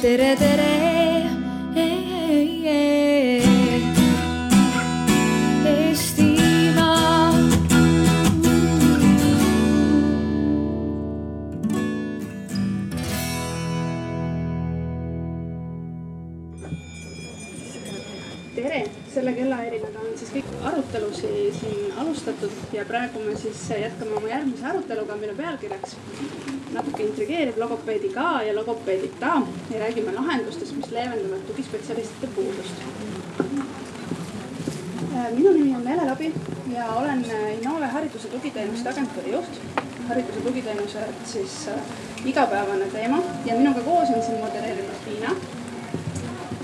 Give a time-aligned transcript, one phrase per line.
[0.00, 0.68] tere, tere.
[18.54, 24.32] Tere, selle kellaajärjega on siis kõik arutelusid siin alustatud ja praegu me siis jätkame oma
[24.32, 25.96] järgmise aruteluga, mille pealkirjaks
[26.74, 32.74] natuke intrigeerib logopeedi ka ja logopeedita ja räägime lahendustest, mis leevendavad tugispetsialistide puudust.
[35.34, 36.34] minu nimi on Nele Labi
[36.74, 37.24] ja olen
[37.60, 39.60] Innove hariduse tugiteenuste agentuuri juht.
[40.08, 41.80] hariduse tugiteenused siis äh,
[42.24, 45.30] igapäevane teema ja minuga koos on siin modereerimas Tiina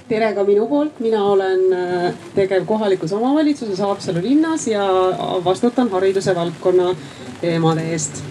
[0.08, 4.86] tere ka minu poolt, mina olen äh, tegev kohalikus omavalitsuses Haapsalu linnas ja
[5.44, 6.94] vastutan hariduse valdkonna
[7.40, 8.22] teemade eest.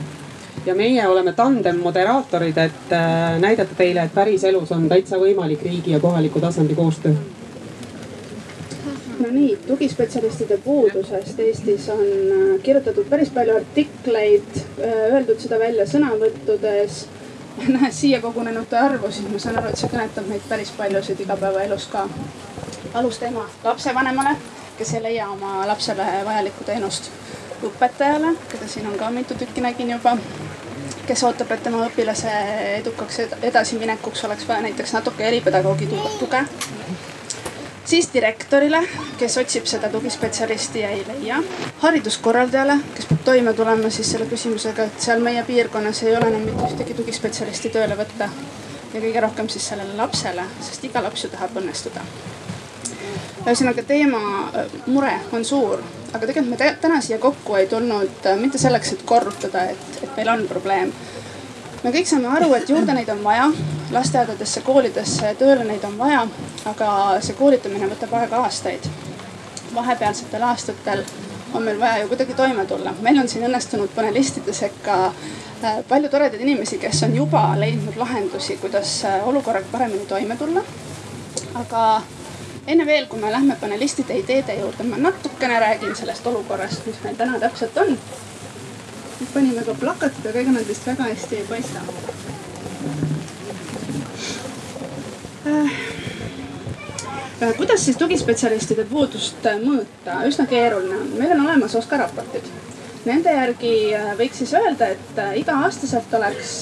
[0.66, 5.91] Ja meie oleme tandem moderaatorid, et äh, näidata teile, et päriselus on täitsa võimalik riigi
[5.91, 7.14] ja kohaliku tasandi koostöö.
[9.20, 17.05] no nii, tugispetsialistide puudusest Eestis on äh, kirjutatud päris palju artikleid, öeldud seda välja sõnavõttudes
[17.68, 21.88] nähes siia kogunenute arvu, siis ma saan aru, et see kõnetab meid päris paljusid igapäevaelus
[21.91, 22.08] ka.
[22.93, 24.36] alusteema lapsevanemale,
[24.77, 27.12] kes ei leia oma lapsele vajalikku teenust.
[27.70, 30.18] Õpetajale, keda siin on ka mitu tükki nägin juba,
[31.08, 32.32] kes ootab, et tema õpilase
[32.80, 36.46] edukaks edasiminekuks oleks vaja näiteks natuke eripedagoogi tuge
[37.86, 38.82] siis direktorile,
[39.18, 41.43] kes otsib seda tugispetsialisti ja ei leia.
[41.80, 46.48] hariduskorraldajale, kes peab toime tulema siis selle küsimusega, et seal meie piirkonnas ei ole enam
[46.49, 48.30] mitte ühtegi tugispetsialisti tööle võtta.
[48.93, 52.02] ja kõige rohkem siis sellele lapsele, sest iga laps ju tahab õnnestuda.
[53.46, 54.21] ühesõnaga teema,
[54.88, 55.84] mure on suur,
[56.16, 60.34] aga tegelikult me täna siia kokku ei tulnud mitte selleks, et korrutada, et, et meil
[60.34, 60.94] on probleem
[61.85, 63.46] me kõik saame aru, et juurde neid on vaja,
[63.94, 66.24] lasteaedadesse, koolidesse, tööle neid on vaja,
[66.72, 66.88] aga
[67.22, 68.90] see koolitamine võtab aega aastaid.
[69.75, 71.02] vahepealsetel aastatel
[71.53, 72.94] on meil vaja ju kuidagi toime tulla.
[73.02, 78.58] meil on siin õnnestunud panelistide sekka äh, palju toredaid inimesi, kes on juba leidnud lahendusi,
[78.58, 80.64] kuidas äh, olukorraga paremini toime tulla.
[81.53, 82.02] aga
[82.68, 87.16] enne veel, kui me lähme panelistide ideede juurde, ma natukene räägin sellest olukorrast, mis meil
[87.16, 87.98] täna täpselt on
[89.34, 91.81] panime ka plakatid, aga ega nad vist väga hästi ei paista
[95.48, 95.72] äh,.
[97.58, 102.47] kuidas siis tugispetsialistide puudust mõõta, üsna keeruline on, meil on olemas OSKA raportid.
[103.06, 103.72] Nende järgi
[104.18, 106.56] võiks siis öelda, et iga-aastaselt oleks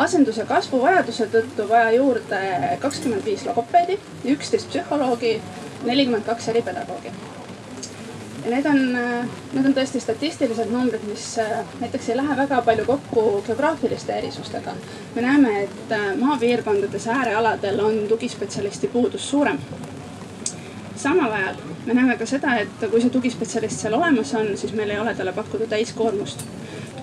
[0.00, 2.40] asendus- ja kasvuvajaduse tõttu vaja juurde
[2.80, 3.98] kakskümmend viis logopeedi,
[4.32, 5.36] üksteist psühholoogi,
[5.84, 7.12] nelikümmend kaks eripedagoogi
[8.44, 8.80] ja need on,
[9.54, 14.74] need on tõesti statistilised numbrid, mis äh, näiteks ei lähe väga palju kokku geograafiliste erisustega.
[15.14, 19.58] me näeme, et äh, maapiirkondades, äärealadel on tugispetsialisti puudus suurem.
[20.96, 21.56] Samal ajal
[21.86, 25.14] me näeme ka seda, et kui see tugispetsialist seal olemas on, siis meil ei ole
[25.14, 26.44] talle pakkuda täiskoormust.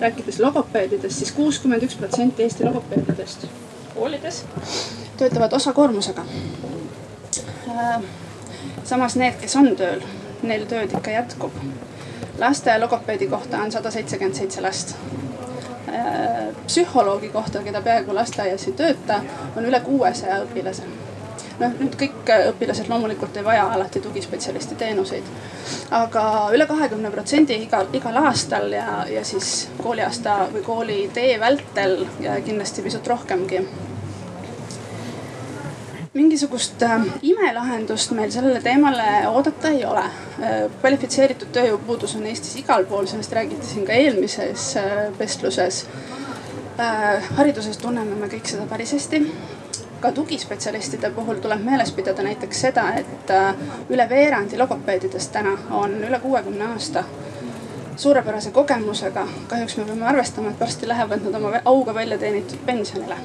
[0.00, 3.46] rääkides logopeedidest, siis kuuskümmend üks protsenti Eesti logopeedidest
[3.94, 4.44] koolides
[5.16, 6.24] töötavad osakoormusega.
[7.68, 8.02] Äh,
[8.84, 10.02] samas need, kes on tööl
[10.42, 11.52] neil tööd ikka jätkub.
[12.38, 14.96] laste logopeedi kohta on sada seitsekümmend seitse last.
[15.88, 19.20] Äh, psühholoogi kohta, keda peaaegu lasteaias ei tööta,
[19.56, 20.82] on üle kuuesaja õpilase
[21.62, 25.30] noh, nüüd kõik õpilased loomulikult ei vaja alati tugispetsialisti teenuseid.
[25.90, 26.24] aga
[26.54, 32.82] üle kahekümne protsendi igal, igal aastal ja, ja siis kooliaasta või koolitee vältel ja kindlasti
[32.82, 33.64] pisut rohkemgi
[36.14, 40.04] mingisugust äh, imelahendust meil sellele teemale oodata ei ole.
[40.42, 45.86] Äh, kvalifitseeritud tööjõupuudus on Eestis igal pool, sellest räägiti siin ka eelmises äh, vestluses.
[47.36, 49.20] hariduses tunneme me kõik seda päris hästi.
[50.02, 53.30] Ka tugispetsialistide puhul tuleb meeles pidada näiteks seda, et
[53.90, 57.04] üle veerandi logopeedidest täna on üle kuuekümne aasta
[57.96, 59.26] suurepärase kogemusega.
[59.48, 63.16] kahjuks me peame arvestama, et varsti lähevad nad oma auga välja teenitud pensionile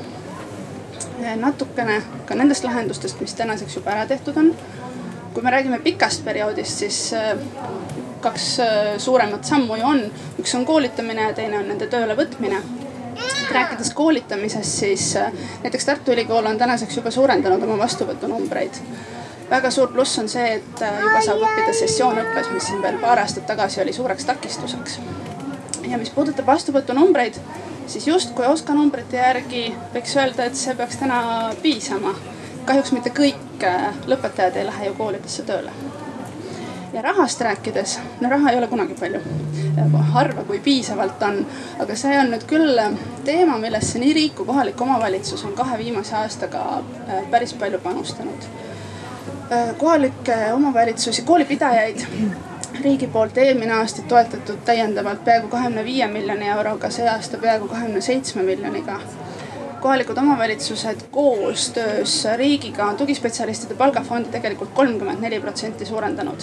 [1.36, 4.56] natukene ka nendest lahendustest, mis tänaseks juba ära tehtud on.
[5.34, 7.38] kui me räägime pikast perioodist, siis äh,
[8.22, 10.00] kaks äh, suuremat sammu ju on,
[10.40, 12.62] üks on koolitamine ja teine on nende tööle võtmine
[13.52, 15.32] rääkides koolitamisest, siis äh,
[15.64, 18.82] näiteks Tartu Ülikool on tänaseks juba suurendanud oma vastuvõtunumbreid.
[19.50, 23.48] väga suur pluss on see, et juba saab õppida sessioonõppes, mis siin veel paar aastat
[23.48, 25.00] tagasi oli suureks takistuseks.
[25.88, 27.40] ja mis puudutab vastuvõtunumbreid
[27.88, 31.22] siis justkui OSKA numbrite järgi võiks öelda, et see peaks täna
[31.62, 32.16] piisama.
[32.68, 35.72] kahjuks mitte kõik äh, lõpetajad ei lähe ju koolidesse tööle.
[36.98, 39.20] Ja rahast rääkides, no raha ei ole kunagi palju.
[40.14, 41.36] harva, kui piisavalt on,
[41.80, 42.80] aga see on nüüd küll
[43.26, 48.48] teema, millesse nii riik kui kohalik omavalitsus on kahe viimase aastaga äh, päris palju panustanud.
[49.52, 52.02] Äh, kohalikke omavalitsusi, koolipidajaid
[52.82, 58.02] riigi poolt eelmine aasta toetatud täiendavalt peaaegu kahekümne viie miljoni euroga, see aasta peaaegu kahekümne
[58.02, 59.00] seitsme miljoniga
[59.82, 66.42] kohalikud omavalitsused koostöös riigiga on tugispetsialistide palgafondi tegelikult kolmkümmend neli protsenti suurendanud.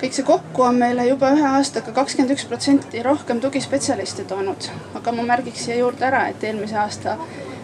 [0.00, 4.68] Kõik see kokku on meile juba ühe aastaga kakskümmend üks protsenti rohkem tugispetsialiste toonud.
[4.96, 7.18] aga ma märgiks siia juurde ära, et eelmise aasta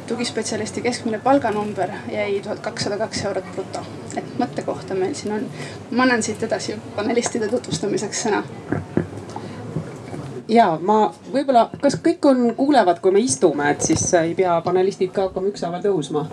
[0.06, 3.86] tugispetsialisti keskmine palganumber jäi tuhat kakssada kaks eurot bruto.
[4.16, 5.48] et mõttekohta meil siin on.
[5.90, 8.44] ma annan siit edasi panelistide tutvustamiseks sõna
[10.48, 10.98] ja ma
[11.32, 15.50] võib-olla, kas kõik on, kuulevad, kui me istume, et siis ei pea panelistid ka hakkama
[15.50, 16.26] ükshaaval tõusma.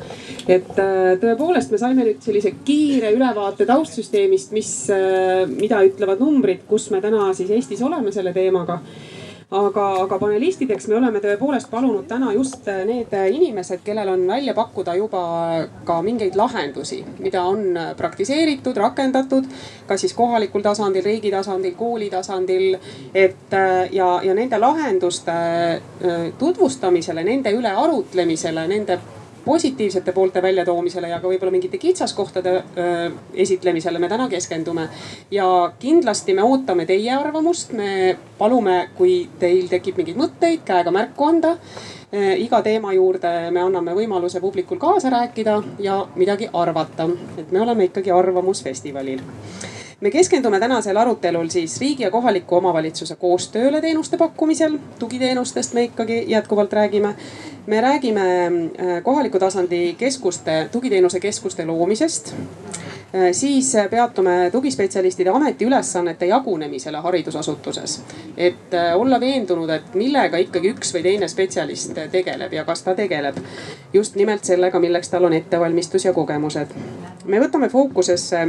[0.47, 6.65] et äh, tõepoolest, me saime nüüd sellise kiire ülevaate taustsüsteemist, mis, äh, mida ütlevad numbrid,
[6.69, 8.81] kus me täna siis Eestis oleme selle teemaga
[9.53, 14.95] aga, aga panelistideks me oleme tõepoolest palunud täna just need inimesed, kellel on välja pakkuda
[14.97, 15.23] juba
[15.85, 19.49] ka mingeid lahendusi, mida on praktiseeritud, rakendatud,
[19.87, 22.77] ka siis kohalikul tasandil, riigi tasandil, kooli tasandil.
[23.13, 23.57] et
[23.91, 25.33] ja, ja nende lahenduste
[26.39, 28.99] tutvustamisele, nende üle arutlemisele, nende
[29.45, 32.53] positiivsete poolte väljatoomisele ja ka võib-olla mingite kitsaskohtade
[33.33, 34.87] esitlemisele me täna keskendume.
[35.31, 35.47] ja
[35.79, 41.57] kindlasti me ootame teie arvamust, me palume, kui teil tekib mingeid mõtteid, käega märku anda
[42.13, 47.89] iga teema juurde me anname võimaluse publikul kaasa rääkida ja midagi arvata, et me oleme
[47.89, 49.21] ikkagi arvamusfestivalil
[50.03, 56.23] me keskendume tänasel arutelul siis riigi ja kohaliku omavalitsuse koostööle teenuste pakkumisel, tugiteenustest me ikkagi
[56.27, 57.15] jätkuvalt räägime.
[57.67, 62.33] me räägime äh, kohaliku tasandi keskuste, tugiteenuse keskuste loomisest
[63.31, 68.01] siis äh, peatume tugispetsialistide ametiülesannete jagunemisele haridusasutuses.
[68.37, 72.95] et äh, olla veendunud, et millega ikkagi üks või teine spetsialist tegeleb ja kas ta
[72.95, 73.37] tegeleb
[73.93, 76.73] just nimelt sellega, milleks tal on ettevalmistus ja kogemused.
[77.25, 78.47] me võtame fookusesse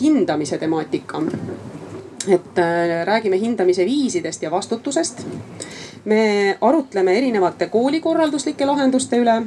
[0.00, 1.22] hindamise temaatika
[2.28, 2.58] et
[3.04, 5.26] räägime hindamise viisidest ja vastutusest.
[6.04, 9.42] me arutleme erinevate koolikorralduslike lahenduste üle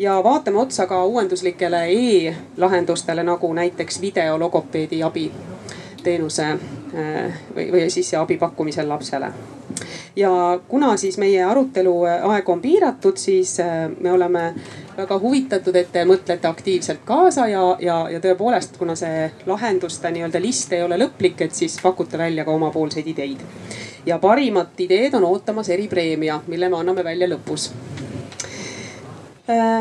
[0.00, 5.32] ja vaatame otsa ka uuenduslikele e-lahendustele nagu näiteks videologopeedi abi
[6.02, 9.32] teenuse äh, või, või siis abi pakkumisel lapsele.
[10.16, 14.54] ja kuna siis meie arutelu aeg on piiratud, siis äh, me oleme
[14.96, 20.40] väga huvitatud, et te mõtlete aktiivselt kaasa ja, ja, ja tõepoolest, kuna see lahenduste nii-öelda
[20.40, 23.44] list ei ole lõplik, et siis pakute välja ka omapoolseid ideid.
[24.06, 27.72] ja parimad ideed on ootamas eripreemia, mille me anname välja lõpus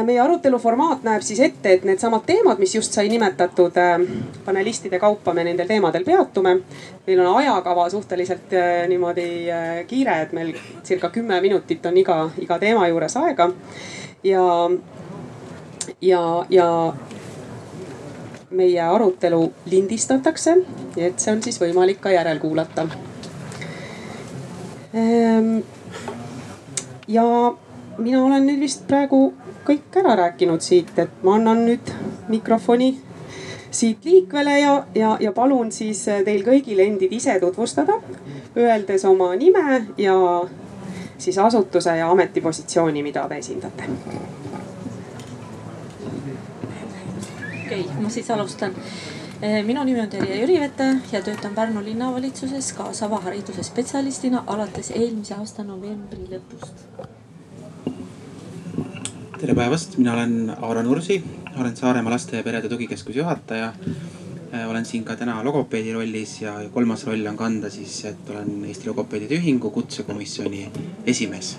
[0.05, 3.99] meie arutelu formaat näeb siis ette, et needsamad teemad, mis just sai nimetatud, äh,
[4.45, 6.59] panelistide kaupa me nendel teemadel peatume.
[7.07, 9.27] meil on ajakava suhteliselt äh, niimoodi
[9.87, 13.51] kiire, et meil circa kümme minutit on iga, iga teema juures aega.
[14.23, 14.45] ja,
[16.01, 16.93] ja, ja
[18.49, 20.55] meie arutelu lindistatakse,
[20.97, 22.87] et see on siis võimalik ka järelkuulata.
[24.93, 25.59] Ehm,
[27.07, 27.25] ja
[27.97, 29.33] mina olen nüüd vist praegu
[29.69, 31.91] kõik ära rääkinud siit, et ma annan nüüd
[32.29, 32.89] mikrofoni
[33.71, 37.99] siit liikvele ja, ja, ja palun siis teil kõigil endid ise tutvustada,
[38.57, 40.15] öeldes oma nime ja
[41.17, 43.91] siis asutuse ja ametipositsiooni, mida te esindate.
[47.59, 48.73] okei okay,, ma siis alustan.
[49.41, 55.37] Eh, minu nimi on Terje Jürivete ja töötan Pärnu linnavalitsuses kaasava hariduse spetsialistina alates eelmise
[55.37, 57.18] aasta novembri lõpust
[59.39, 61.23] tere päevast, mina olen Aaro Nursi,
[61.59, 63.73] olen Saaremaa Laste ja Perede Tugikeskuse juhataja.
[64.53, 68.65] Äh, olen siin ka täna logopeedi rollis ja kolmas roll on kanda siis, et olen
[68.67, 70.71] Eesti Logopeedide Ühingu kutsekomisjoni
[71.05, 71.57] esimees.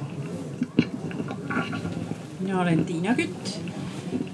[2.41, 3.57] mina olen Tiina Kütt,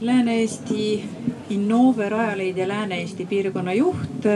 [0.01, 1.05] Lääne-Eesti
[1.51, 4.27] Innove Rajaleidja Lääne-Eesti piirkonna juht.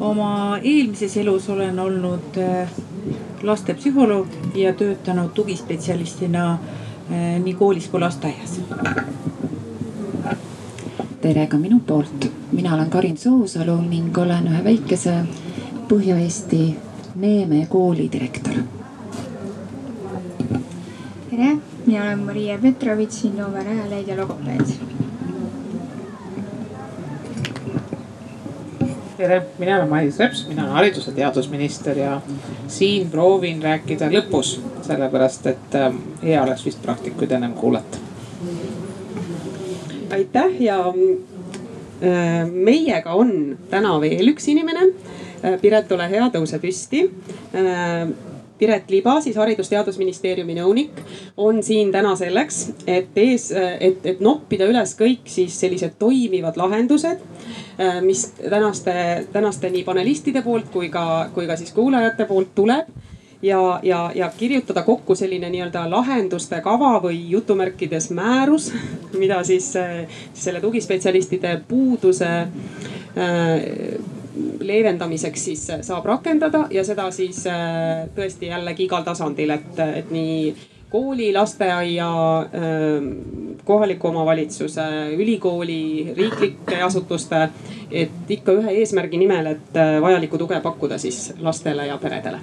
[0.00, 2.70] oma eelmises elus olen olnud äh,
[3.42, 6.58] lastepsühholoog ja töötanud tugispetsialistina
[7.10, 8.60] nii koolis kui lasteaias.
[11.20, 15.14] tere ka minu poolt, mina olen Karin Soosalu ning olen ühe väikese
[15.88, 16.76] Põhja-Eesti
[17.14, 18.54] Neeme kooli direktor.
[21.30, 24.66] tere, mina olen Maria Petrovitš, Innove rajaleidja logopeed.
[29.16, 32.20] tere, mina olen Mailis Reps, mina olen haridus- ja teadusminister ja
[32.68, 34.60] siin proovin rääkida lõpus
[34.90, 37.98] sellepärast et ähm, hea oleks vist praktikuid ennem kuulata.
[40.10, 44.92] aitäh ja äh, meiega on täna veel üks inimene.
[45.60, 46.98] Piret, ole hea, tõuse püsti.
[48.60, 50.98] Piret Liba, siis Haridus-Teadusministeeriumi nõunik,
[51.40, 57.22] on siin täna selleks, et ees, et, et noppida üles kõik siis sellised toimivad lahendused,
[58.04, 58.92] mis tänaste,
[59.32, 62.92] tänaste nii panelistide poolt kui ka, kui ka siis kuulajate poolt tuleb
[63.42, 68.72] ja, ja, ja kirjutada kokku selline nii-öelda lahenduste kava või jutumärkides määrus,
[69.22, 69.72] mida siis
[70.34, 72.48] selle tugispetsialistide puuduse äh,
[74.60, 77.44] leevendamiseks siis äh, saab rakendada ja seda siis
[78.16, 80.54] tõesti jällegi igal tasandil, et, et nii
[80.90, 82.08] kooli, lasteaia,
[83.64, 84.82] kohaliku omavalitsuse,
[85.14, 87.48] ülikooli, riiklike asutuste.
[87.90, 92.38] et ikka ühe eesmärgi nimel, et vajalikku tuge pakkuda siis lastele ja peredele.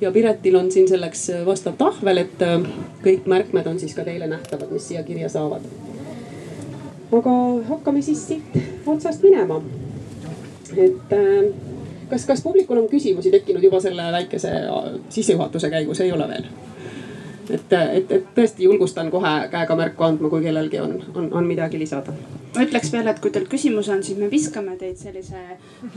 [0.00, 2.42] Ja Piretil on siin selleks vastav tahvel, et
[3.04, 5.66] kõik märkmed on siis ka teile nähtavad, mis siia kirja saavad.
[7.12, 7.36] aga
[7.68, 9.60] hakkame siis siit otsast minema
[10.76, 11.54] et äh,
[12.10, 16.50] kas, kas publikul on küsimusi tekkinud juba selle väikese äh, sissejuhatuse käigus, ei ole veel?
[17.50, 21.78] Et, et, et tõesti julgustan kohe käega märku andma, kui kellelgi on, on, on midagi
[21.78, 22.14] lisada.
[22.54, 25.42] ma ütleks veel, et kui teil küsimus on, siis me viskame teid sellise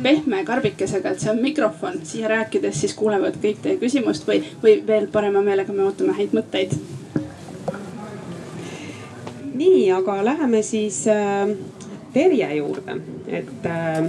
[0.02, 2.02] pehme karbikesega, et see on mikrofon.
[2.04, 6.36] siia rääkides siis kuulevad kõik teie küsimust või, või veel parema meelega me ootame häid
[6.36, 6.76] mõtteid.
[9.54, 11.50] nii, aga läheme siis äh,
[12.14, 14.06] Terje juurde, et äh,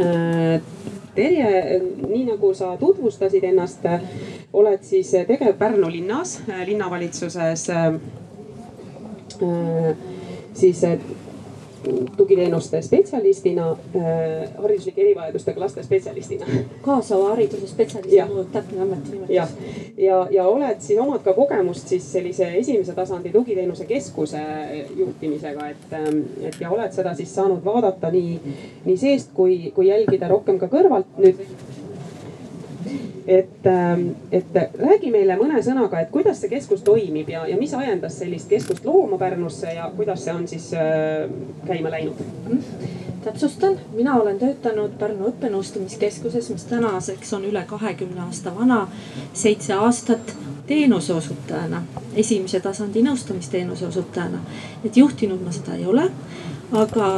[0.00, 0.60] Äh,
[1.14, 3.84] Terje, nii nagu sa tutvustasid ennast,
[4.52, 7.94] oled siis tegev Pärnu linnas, äh, linnavalitsuses äh,
[10.54, 10.84] siis
[12.16, 13.76] tugiteenuste spetsialistina
[14.62, 16.46] hariduslike erivajadustega laste spetsialistina.
[16.82, 19.34] kaasava hariduse spetsialist on täpne ametinimetus.
[19.34, 19.46] ja,
[19.96, 24.42] ja, ja oled siis, omad ka kogemust siis sellise esimese tasandi tugiteenuse keskuse
[24.96, 25.98] juhtimisega, et,
[26.42, 28.54] et ja oled seda siis saanud vaadata nii,
[28.84, 31.40] nii seest kui, kui jälgida rohkem ka kõrvalt nüüd
[33.26, 37.74] et, ähm, et räägi meile mõne sõnaga, et kuidas see keskus toimib ja, ja mis
[37.74, 41.28] ajendas sellist keskust looma Pärnusse ja kuidas see on siis äh,
[41.66, 42.62] käima läinud mm.?
[43.24, 48.86] täpsustan, mina olen töötanud Pärnu õppenõustamiskeskuses, mis tänaseks on üle kahekümne aasta vana,
[49.36, 50.32] seitse aastat
[50.66, 51.82] teenuse osutajana,
[52.16, 54.40] esimese tasandi nõustamisteenuse osutajana.
[54.84, 56.08] et juhtinud ma seda ei ole,
[56.72, 57.08] aga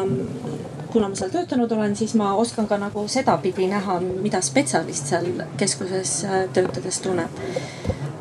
[0.92, 5.30] kuna ma seal töötanud olen, siis ma oskan ka nagu sedapidi näha, mida spetsialist seal
[5.60, 7.42] keskuses äh, töötades tunneb.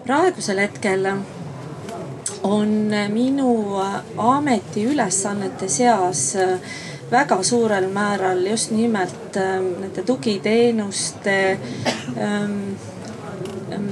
[0.06, 1.06] praegusel hetkel
[2.44, 2.72] on
[3.14, 3.52] minu
[4.18, 6.58] ametiülesannete seas äh,
[7.12, 11.58] väga suurel määral just nimelt ähm, nende tugiteenuste
[12.18, 12.78] ähm,
[13.72, 13.90] ähm,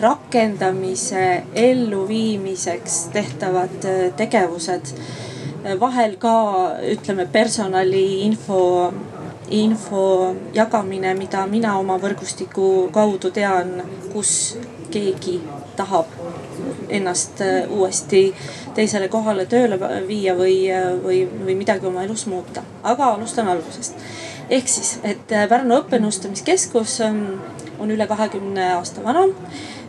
[0.00, 4.92] rakendamise elluviimiseks tehtavad äh, tegevused
[5.80, 6.34] vahel ka
[6.90, 8.92] ütleme personali info,
[9.50, 13.76] info jagamine, mida mina oma võrgustiku kaudu tean,
[14.12, 14.56] kus
[14.92, 15.38] keegi
[15.76, 16.10] tahab
[16.92, 18.26] ennast äh, uuesti
[18.76, 19.78] teisele kohale tööle
[20.08, 20.56] viia või,
[21.04, 22.62] või, või midagi oma elus muuta.
[22.82, 23.94] aga alustan algusest.
[24.50, 27.24] ehk siis, et äh, Pärnu õppenõustamiskeskus ähm,
[27.78, 29.24] on üle kahekümne aasta vana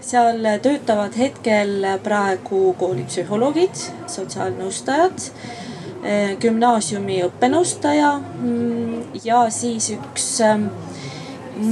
[0.04, 5.30] seal töötavad hetkel praegu koolipsühholoogid, sotsiaalnõustajad,
[6.42, 10.68] gümnaasiumi õppenõustaja mm, ja siis üks ähm,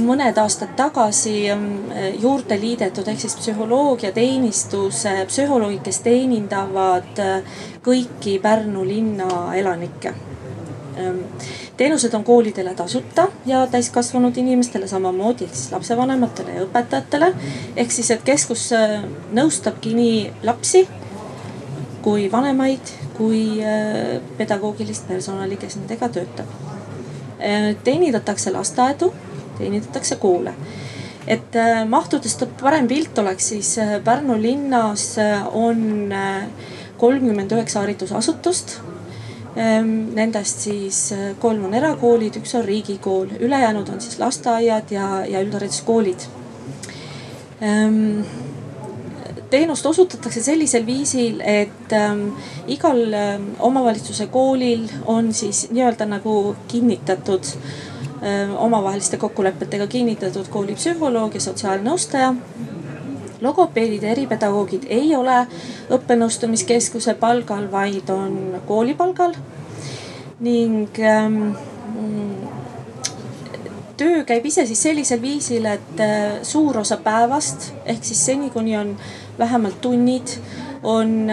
[0.06, 1.68] mõned aastad tagasi ähm,
[2.22, 10.14] juurde liidetud ehk siis psühholoogiateenistuse psühholoogid, kes teenindavad äh, kõiki Pärnu linna elanikke
[10.96, 11.18] Ehm,
[11.76, 17.32] teenused on koolidele tasuta ja täiskasvanud inimestele samamoodi ehk siis lapsevanematele ja õpetajatele.
[17.76, 19.00] ehk siis, et keskus äh,
[19.32, 20.88] nõustabki nii lapsi
[22.02, 26.54] kui vanemaid, kui äh, pedagoogilist personali, kes nendega töötab.
[27.40, 29.12] Äh, teenindatakse lasteaedu,
[29.58, 30.54] teenindatakse koole
[31.30, 31.54] et
[31.86, 35.04] mahtudest parem pilt oleks, siis Pärnu linnas
[35.54, 36.10] on
[36.98, 38.74] kolmkümmend üheksa haridusasutust
[39.52, 45.08] Ehm, nendest siis äh, kolm on erakoolid, üks on riigikool, ülejäänud on siis lasteaiad ja,
[45.28, 46.24] ja üldhariduskoolid.
[49.52, 52.28] Teenust osutatakse sellisel viisil, et ähm,
[52.72, 57.50] igal ähm, omavalitsuse koolil on siis nii-öelda nagu kinnitatud
[58.24, 62.32] ähm, omavaheliste kokkulepetega kinnitatud koolipsühholoog ja sotsiaalnõustaja
[63.42, 65.42] logopeedid ja eripedagoogid ei ole
[65.92, 69.36] õppenõustamiskeskuse palgal, vaid on kooli palgal.
[70.40, 71.52] ning ähm,
[73.96, 78.76] töö käib ise siis sellisel viisil, et äh, suur osa päevast ehk siis seni, kuni
[78.76, 78.96] on
[79.42, 80.36] vähemalt tunnid
[80.82, 81.30] on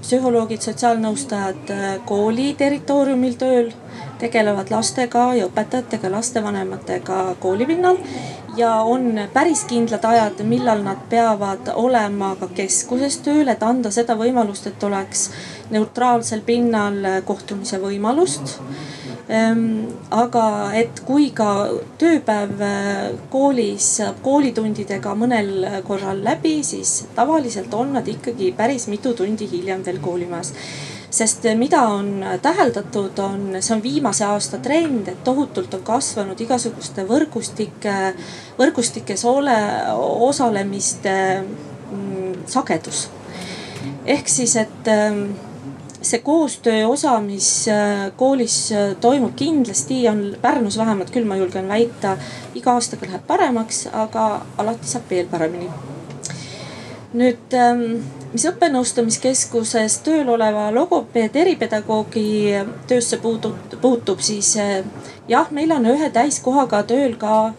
[0.00, 1.70] psühholoogid, sotsiaalnõustajad
[2.08, 3.70] kooli territooriumil tööl,
[4.18, 7.98] tegelevad lastega ja õpetajatega, lastevanematega koolipinnal
[8.58, 14.18] ja on päris kindlad ajad, millal nad peavad olema ka keskuses tööl, et anda seda
[14.18, 15.28] võimalust, et oleks
[15.70, 18.58] neutraalsel pinnal kohtumise võimalust
[19.30, 20.44] aga
[20.74, 21.50] et kui ka
[22.00, 29.14] tööpäev äh, koolis saab koolitundidega mõnel korral läbi, siis tavaliselt on nad ikkagi päris mitu
[29.14, 30.54] tundi hiljem veel koolimajas
[31.10, 37.04] sest mida on täheldatud, on, see on viimase aasta trend, et tohutult on kasvanud igasuguste
[37.08, 37.96] võrgustike,
[38.58, 39.56] võrgustikes ole,
[40.30, 43.08] osalemiste mm, sagedus.
[44.06, 45.32] ehk siis, et ähm,
[46.02, 51.68] see koostöö osa, mis äh, koolis äh, toimub, kindlasti on Pärnus vähemalt küll, ma julgen
[51.68, 52.16] väita,
[52.54, 55.68] iga aastaga läheb paremaks, aga alati saab veel paremini.
[57.10, 57.80] nüüd, ähm,
[58.32, 62.54] mis õppenõustamiskeskuses tööl oleva logopeed, eripedagoogi
[62.86, 64.84] töösse puutub, puutub, siis äh,
[65.28, 67.52] jah, meil on ühe täiskohaga tööl ka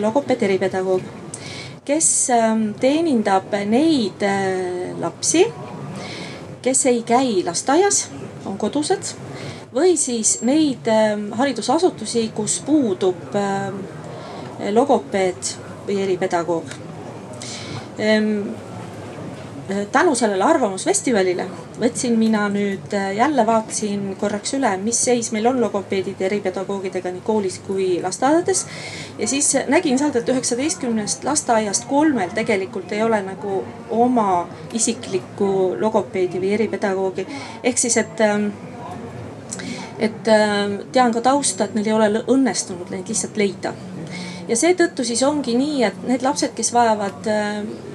[0.00, 1.04] logopeed, eripedagoog,
[1.86, 4.24] kes ähm, teenindab neid
[4.98, 5.44] lapsi
[6.62, 8.08] kes ei käi lasteaias,
[8.46, 9.14] on kodused
[9.74, 13.82] või siis neid ähm, haridusasutusi, kus puudub ähm,
[14.74, 15.52] logopeed
[15.86, 16.72] või eripedagoog.
[18.00, 18.54] Ähm,
[19.92, 21.44] tänu sellele Arvamusfestivalile
[21.80, 27.24] võtsin mina nüüd äh, jälle vaatasin korraks üle, mis seis meil on logopeedide eripedagoogidega nii
[27.24, 28.66] koolis kui lasteaedades.
[29.18, 36.40] ja siis nägin sealt, et üheksateistkümnest lasteaiast kolmel tegelikult ei ole nagu oma isiklikku logopeedi
[36.40, 37.26] või eripedagoogi.
[37.62, 38.48] ehk siis, et ähm,
[39.98, 43.74] et ähm, tean ka tausta, et neil ei ole õnnestunud neid lihtsalt leida.
[44.48, 47.87] ja seetõttu siis ongi nii, et need lapsed, kes vajavad ähm, Äh,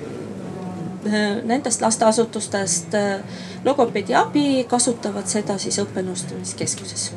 [1.06, 3.20] nendest lasteasutustest äh,
[3.66, 7.12] logopeedi abi, kasutavad seda siis õppenõustamiskeskuses.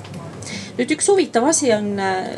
[0.76, 2.36] nüüd üks huvitav asi on, äh,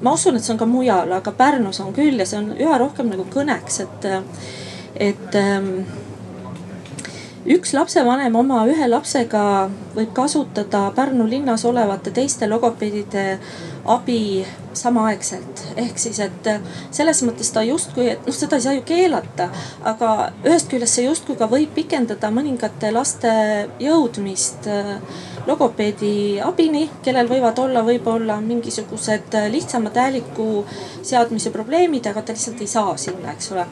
[0.00, 2.78] ma usun, et see on ka mujal, aga Pärnus on küll ja see on üha
[2.78, 4.08] rohkem nagu kõneks, et,
[5.10, 5.84] et ähm,
[7.46, 13.38] üks lapsevanem oma ühe lapsega võib kasutada Pärnu linnas olevate teiste logopeedide
[13.84, 15.62] abi samaaegselt.
[15.76, 16.48] ehk siis, et
[16.90, 19.48] selles mõttes ta justkui, et noh, seda ei saa ju keelata,
[19.84, 20.12] aga
[20.44, 23.32] ühest küljest see justkui ka võib pikendada mõningate laste
[23.82, 24.94] jõudmist äh,
[25.46, 30.64] logopeedi abini, kellel võivad olla võib-olla mingisugused lihtsamad hääliku
[31.02, 33.66] seadmise probleemid, aga ta lihtsalt ei saa sinna, eks ole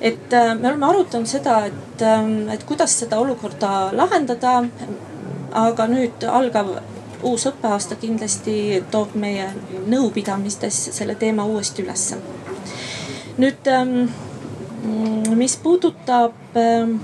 [0.00, 4.62] et äh, me oleme arutanud seda, et, ähm, et kuidas seda olukorda lahendada.
[5.56, 6.66] aga nüüd algav
[7.26, 9.48] uus õppeaasta kindlasti toob meie
[9.86, 12.18] nõupidamistes selle teema uuesti ülesse.
[13.36, 14.06] nüüd, ähm,
[15.36, 16.96] mis puudutab, ähm,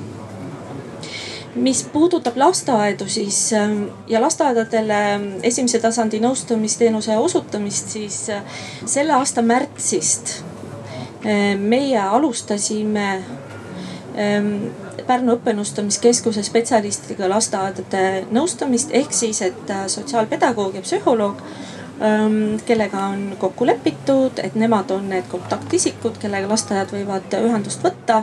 [1.55, 3.53] mis puudutab lasteaedu, siis
[4.09, 5.01] ja lasteaedadele
[5.43, 8.43] esimese tasandi nõustamisteenuse osutamist, siis äh,
[8.87, 13.23] selle aasta märtsist äh, meie alustasime
[15.07, 21.41] Pärnu Õppenõustamiskeskuse spetsialistidega lasteaedade nõustamist ehk siis, et äh, sotsiaalpedagoog ja psühholoog,
[22.05, 28.23] ähm, kellega on kokku lepitud, et nemad on need kontaktisikud, kellega lasteaiad võivad ühendust võtta.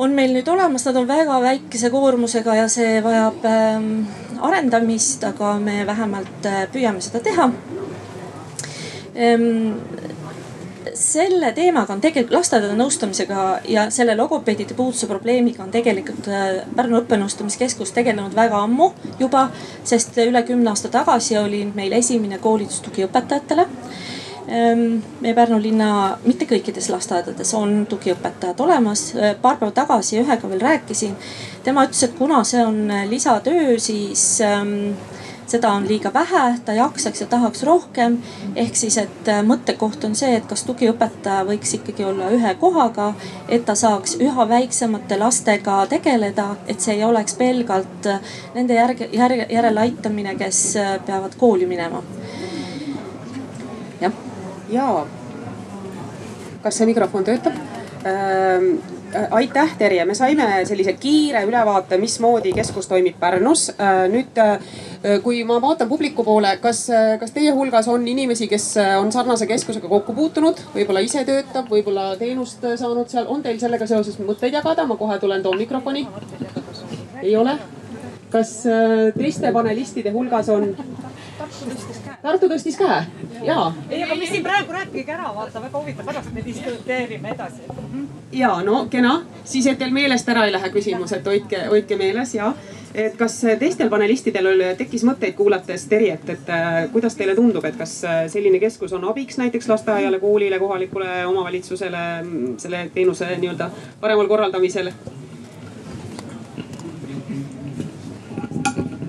[0.00, 3.90] On meil nüüd olemas, nad on väga väikese koormusega ja see vajab ähm,
[4.40, 7.50] arendamist, aga me vähemalt äh, püüame seda teha
[11.00, 17.00] selle teemaga on tegelikult lasteaedade nõustamisega ja selle logopeedide puuduse probleemiga on tegelikult äh, Pärnu
[17.00, 19.48] Õppenõustamiskeskus tegelenud väga ammu juba,
[19.84, 24.84] sest üle kümne aasta tagasi oli meil esimene koolitus tugiõpetajatele ehm,
[25.24, 25.90] meie Pärnu linna,
[26.26, 29.06] mitte kõikides lasteaedades on tugiõpetajad olemas.
[29.16, 31.16] Äh, paar päeva tagasi ühega veel rääkisin.
[31.64, 34.92] tema ütles, et kuna see on lisatöö, siis ähm,
[35.50, 38.18] seda on liiga vähe, ta jaksaks ja tahaks rohkem.
[38.56, 43.12] ehk siis, et äh, mõttekoht on see, et kas tugiõpetaja võiks ikkagi olla ühe kohaga,
[43.48, 48.20] et ta saaks üha väiksemate lastega tegeleda, et see ei oleks pelgalt äh,
[48.54, 52.02] nende järge, järge, järeleaitamine, kes äh, peavad kooli minema.
[54.00, 54.12] jah.
[54.70, 55.06] jaa.
[56.62, 57.58] kas see mikrofon töötab
[58.06, 58.99] ähm,?
[59.30, 63.70] Aitäh, Terje, me saime sellise kiire ülevaate, mismoodi keskus toimib Pärnus.
[64.12, 64.38] nüüd
[65.00, 68.98] Äh, kui ma vaatan publiku poole, kas, äh, kas teie hulgas on inimesi, kes äh,
[69.00, 73.88] on sarnase keskusega kokku puutunud, võib-olla ise töötab, võib-olla teenust saanud seal, on teil sellega
[73.88, 74.84] seoses mõtteid jagada?
[74.84, 76.04] ma kohe tulen, toon mikrofoni.
[77.22, 77.56] ei ole?
[78.28, 80.74] kas äh, teiste panelistide hulgas on?
[82.22, 82.98] Tartu tõstis käe,
[83.46, 83.70] jaa.
[83.88, 87.62] ei, aga mis siin praegu rääkige ära, vaata väga huvitav, pärast me diskuteerime edasi.
[88.32, 92.34] ja no kena, siis et teil meelest ära ei lähe küsimus, et hoidke, hoidke meeles
[92.34, 92.52] ja
[92.94, 97.96] et kas teistel panelistidel tekkis mõtteid kuulates Terjet, et äh, kuidas teile tundub, et kas
[98.04, 104.28] äh, selline keskus on abiks näiteks lasteaiale, koolile, kohalikule omavalitsusele mm, selle teenuse nii-öelda paremal
[104.28, 104.92] korraldamisel?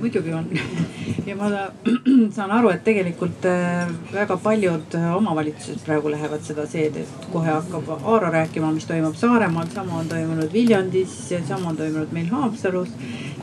[0.02, 0.50] Muidugi on.
[1.26, 1.48] Ja ma
[2.36, 7.92] saan aru, et tegelikult äh, väga paljud omavalitsused praegu lähevad seda teed, et kohe hakkab
[8.00, 11.14] Aaro rääkima, mis toimub Saaremaal, sama on toimunud Viljandis,
[11.48, 12.90] sama on toimunud meil Haapsalus.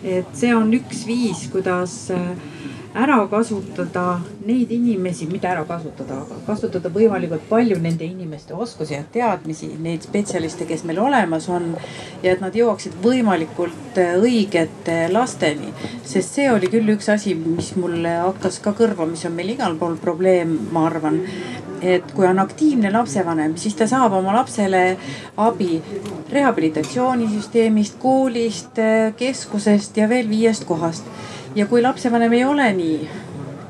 [0.02, 2.26] Et see on üks viis, kuidas äh,
[2.98, 9.04] ära kasutada neid inimesi, mitte ära kasutada, aga kasutada võimalikult palju nende inimeste oskusi ja
[9.12, 11.74] teadmisi, neid spetsialiste, kes meil olemas on.
[12.22, 15.70] ja et nad jõuaksid võimalikult äh, õigete lasteni,
[16.02, 19.78] sest see oli küll üks asi, mis mulle hakkas ka kõrva, mis on meil igal
[19.78, 21.22] pool probleem, ma arvan
[21.82, 24.82] et kui on aktiivne lapsevanem, siis ta saab oma lapsele
[25.38, 25.78] abi
[26.32, 28.80] rehabilitatsioonisüsteemist, koolist,
[29.16, 31.06] keskusest ja veel viiest kohast.
[31.58, 33.08] Ja kui lapsevanem ei ole nii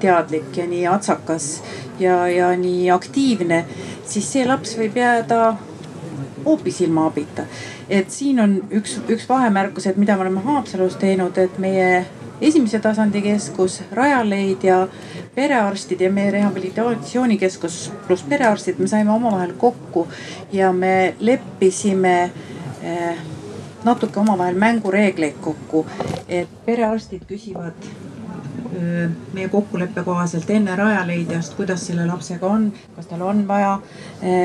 [0.01, 1.63] teadlik ja nii atsakas
[1.99, 3.65] ja, ja nii aktiivne,
[4.07, 5.57] siis see laps võib jääda
[6.45, 7.47] hoopis ilma abita.
[7.89, 12.05] et siin on üks, üks vahemärkus, et mida me oleme Haapsalus teinud, et meie
[12.41, 14.83] esimese tasandi keskus, Rajaleid ja
[15.35, 20.07] perearstid ja meie rehabilitatsioonikeskus pluss perearstid, me saime omavahel kokku
[20.53, 22.15] ja me leppisime
[22.83, 23.19] eh,
[23.85, 25.87] natuke omavahel mängureegleid kokku,
[26.29, 27.89] et perearstid küsivad
[29.33, 33.79] meie kokkuleppe kohaselt enne Rajaleidjast, kuidas selle lapsega on, kas tal on vaja,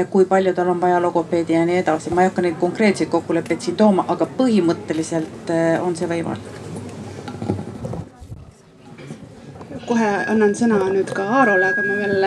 [0.10, 2.10] kui palju tal on vaja logopeedi ja nii edasi.
[2.10, 6.62] ma ei hakka neid konkreetseid kokkuleppeid siin tooma, aga põhimõtteliselt on see võimalik
[9.88, 12.26] kohe annan sõna nüüd ka Aarole, aga ma veel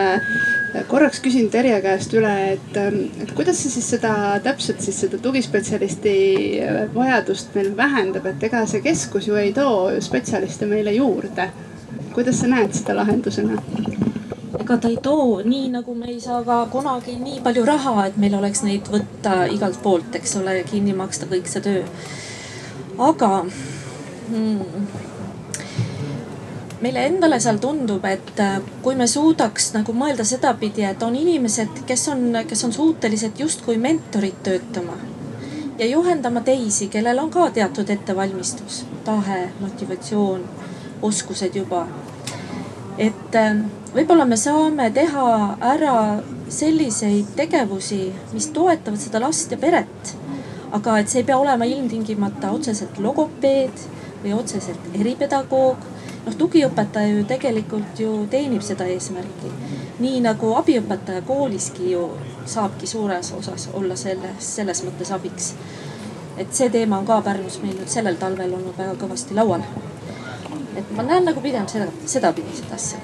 [0.89, 4.13] korraks küsin Terje käest üle, et, ähm, et kuidas see siis seda
[4.45, 6.17] täpselt siis seda tugispetsialisti
[6.63, 11.51] äh, vajadust meil vähendab, et ega see keskus ju ei too spetsialiste meile juurde.
[12.17, 13.61] kuidas sa näed seda lahendusena?
[14.61, 18.17] ega ta ei too, nii nagu me ei saa ka kunagi nii palju raha, et
[18.17, 21.83] meil oleks neid võtta igalt poolt, eks ole, kinni maksta kõik see töö.
[22.99, 24.87] aga hmm,
[26.81, 31.85] meile endale seal tundub, et äh, kui me suudaks nagu mõelda sedapidi, et on inimesed,
[31.89, 34.99] kes on, kes on suutelised justkui mentorid töötama
[35.79, 40.45] ja juhendama teisi, kellel on ka teatud ettevalmistus, tahe, motivatsioon,
[41.03, 41.87] oskused juba.
[42.99, 43.59] et äh,
[43.95, 45.97] võib-olla me saame teha ära
[46.49, 50.17] selliseid tegevusi, mis toetavad seda last ja peret.
[50.73, 53.85] aga et see ei pea olema ilmtingimata otseselt logopeed
[54.23, 55.85] või otseselt eripedagoog
[56.27, 59.53] noh, tugiõpetaja ju tegelikult ju teenib seda eesmärki.
[59.99, 62.07] nii nagu abiõpetaja kooliski ju
[62.47, 65.55] saabki suures osas olla selles, selles mõttes abiks.
[66.37, 69.63] et see teema on ka Pärnus meil nüüd sellel talvel olnud väga kõvasti laual.
[70.77, 72.99] et ma näen nagu pigem seda, sedapidi seda asja.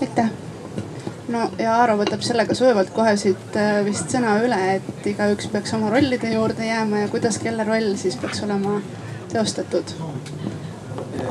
[0.00, 0.30] aitäh
[1.28, 5.72] no ja Aaro võtab sellega sujuvalt kohe siit äh, vist sõna üle, et igaüks peaks
[5.78, 8.80] oma rollide juurde jääma ja kuidas kelle roll siis peaks olema
[9.32, 9.96] teostatud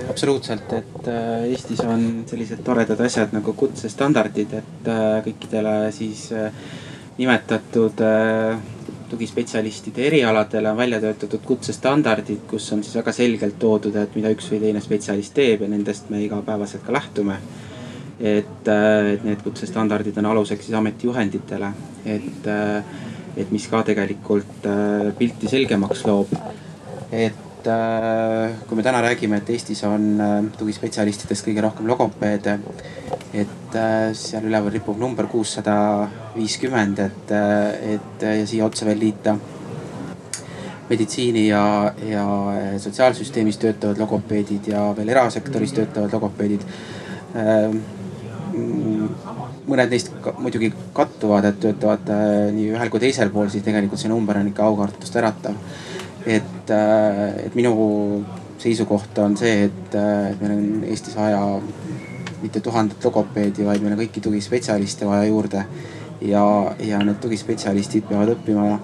[0.10, 6.54] absoluutselt, et äh, Eestis on sellised toredad asjad nagu kutsestandardid, et äh, kõikidele siis äh,
[7.18, 8.02] nimetatud
[9.10, 14.50] tugispetsialistide erialadele on välja töötatud kutsestandardid, kus on siis väga selgelt toodud, et mida üks
[14.50, 17.38] või teine spetsialist teeb ja nendest me igapäevaselt ka lähtume.
[18.20, 21.70] et, et need kutsestandardid on aluseks siis ametijuhenditele,
[22.06, 22.50] et,
[23.38, 24.68] et mis ka tegelikult
[25.18, 26.34] pilti selgemaks loob.
[27.12, 32.60] et et äh, kui me täna räägime, et Eestis on äh, tugispetsialistidest kõige rohkem logopeede.
[33.34, 37.32] et äh, seal üleval ripub number kuussada viiskümmend, et,
[37.96, 39.38] et ja siia otsa veel liita
[40.90, 42.26] meditsiini ja, ja
[42.84, 46.68] sotsiaalsüsteemis töötavad logopeedid ja veel erasektoris töötavad logopeedid.
[49.64, 52.12] mõned neist muidugi kattuvad, et töötavad
[52.54, 55.56] nii ühel kui teisel pool, siis tegelikult see number on ikka aukartust äratav
[56.26, 58.24] et, äh, et minu
[58.58, 61.42] seisukoht on see, et, äh, et meil on Eestis vaja
[62.42, 65.66] mitte tuhandet logopeedi, vaid meil on kõiki tugispetsialiste vaja juurde.
[66.22, 66.44] ja,
[66.80, 68.78] ja need tugispetsialistid peavad õppima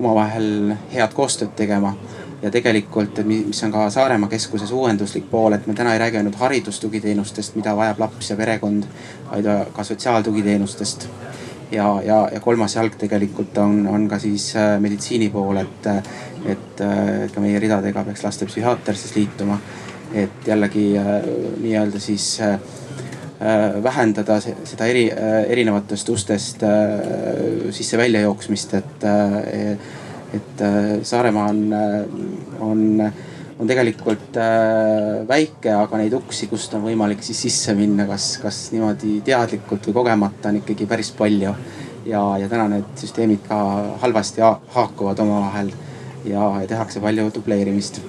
[0.00, 1.94] omavahel head koostööd tegema.
[2.42, 6.40] ja tegelikult, mis on ka Saaremaa keskuses uuenduslik pool, et me täna ei räägi ainult
[6.40, 8.88] haridustugiteenustest, mida vajab laps ja perekond,
[9.30, 11.06] vaid ka sotsiaaltugiteenustest
[11.72, 15.88] ja, ja, ja kolmas jalg tegelikult on, on ka siis äh, meditsiini pool, et,
[16.46, 19.58] et, äh, et ka meie ridadega peaks lastepsühhiaater siis liituma.
[20.12, 22.40] et jällegi nii-öelda siis
[23.82, 25.06] vähendada seda eri,
[25.48, 26.60] erinevatest ustest
[27.72, 29.06] sisse-välja jooksmist, et,
[30.36, 30.64] et
[31.02, 31.62] Saaremaa on,
[32.60, 32.84] on
[33.62, 38.58] on tegelikult äh, väike, aga neid uksi, kust on võimalik siis sisse minna, kas, kas
[38.74, 41.54] niimoodi teadlikult või kogemata on ikkagi päris palju.
[42.06, 43.58] ja, ja täna need süsteemid ka
[44.02, 45.70] halvasti haakuvad omavahel
[46.24, 48.00] ja, tehakse palju dubleerimist.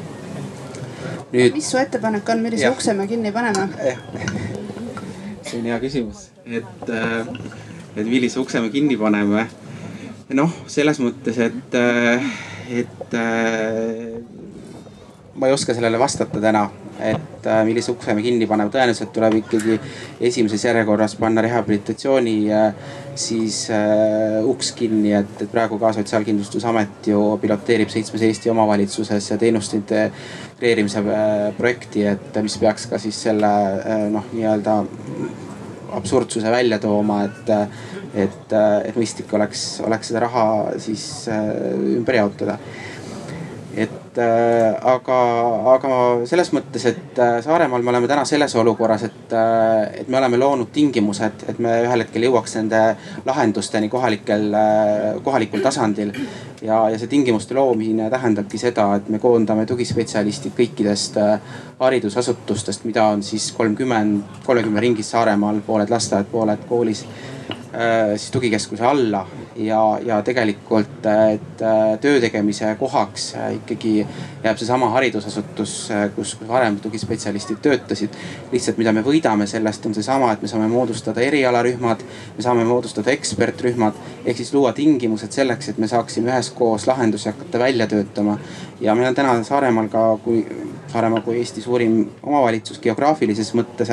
[1.33, 1.53] nüüd.
[1.53, 2.71] mis su ettepanek on, millise ja.
[2.71, 3.67] ukse me kinni paneme?
[5.43, 7.27] see on hea küsimus, et, äh,
[7.95, 9.47] et millise ukse me kinni paneme.
[10.33, 12.31] noh, selles mõttes, et, äh,
[12.81, 13.17] et
[15.35, 16.67] ma ei oska sellele vastata täna,
[16.99, 19.79] et äh, millise ukse me kinni paneme, tõenäoliselt tuleb ikkagi
[20.29, 27.21] esimeses järjekorras panna rehabilitatsiooni äh, siis äh, uks kinni, et, et praegu ka Sotsiaalkindlustusamet ju
[27.41, 34.05] piloteerib seitsmes Eesti omavalitsuses teenuste integreerimise äh, projekti, et mis peaks ka siis selle äh,
[34.13, 34.77] noh, nii-öelda
[35.93, 37.51] absurdsuse välja tooma, et,
[38.25, 38.55] et,
[38.87, 40.47] et mõistlik oleks, oleks seda raha
[40.81, 41.53] siis äh,
[41.99, 42.57] ümber jaotada
[44.13, 45.17] et äh, aga,
[45.73, 45.93] aga
[46.29, 50.37] selles mõttes, et äh, Saaremaal me oleme täna selles olukorras, et, äh, et me oleme
[50.37, 52.81] loonud tingimused, et me ühel hetkel jõuaks nende
[53.25, 54.53] lahendusteni kohalikel,
[55.25, 56.13] kohalikul tasandil.
[56.61, 61.17] ja, ja see tingimuste loomine tähendabki seda, et me koondame tugispetsialistid kõikidest
[61.79, 67.05] haridusasutustest, mida on siis kolmkümmend, kolmekümne ringis Saaremaal, pooled lasteaed, pooled koolis
[68.17, 69.23] siis tugikeskuse alla
[69.55, 74.07] ja, ja tegelikult, et äh, töö tegemise kohaks äh, ikkagi
[74.43, 78.09] jääb seesama haridusasutus, äh, kus varem tugispetsialistid töötasid.
[78.51, 82.03] lihtsalt, mida me võidame sellest, on seesama, et me saame moodustada erialarühmad,
[82.37, 87.59] me saame moodustada ekspertrühmad ehk siis luua tingimused selleks, et me saaksime üheskoos lahendusi hakata
[87.59, 88.37] välja töötama.
[88.81, 90.45] ja meil on täna Saaremaal ka, kui
[90.93, 93.89] Saaremaa kui Eesti suurim omavalitsus geograafilises mõttes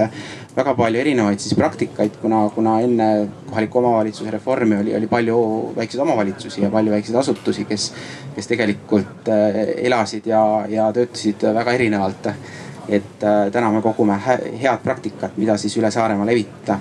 [0.56, 3.06] väga palju erinevaid siis praktikaid, kuna, kuna enne
[3.48, 5.36] kohaliku omavalitsuse reformi oli, oli palju
[5.76, 7.86] väikseid omavalitsusi ja palju väikseid asutusi, kes,
[8.36, 12.32] kes tegelikult äh, elasid ja, ja töötasid väga erinevalt.
[12.88, 16.80] et äh, täna me kogume head praktikat, mida siis üle Saaremaa levitada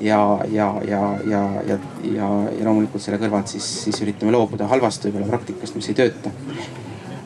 [0.00, 5.06] ja, ja, ja, ja, ja, ja, ja loomulikult selle kõrvalt siis, siis üritame loobuda halvast
[5.08, 6.30] võib-olla praktikast, mis ei tööta.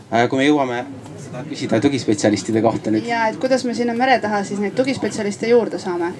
[0.08, 0.84] Äh, kui me jõuame
[1.28, 3.06] seda küsida tugispetsialistide kohta nüüd.
[3.08, 6.12] ja, et kuidas me sinna mere taha siis neid tugispetsialiste juurde saame?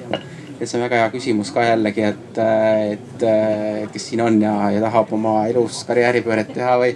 [0.58, 2.38] et see on väga hea küsimus ka jällegi, et,
[2.92, 3.26] et
[3.94, 6.94] kes siin on ja, ja tahab oma elus karjääripööret teha või,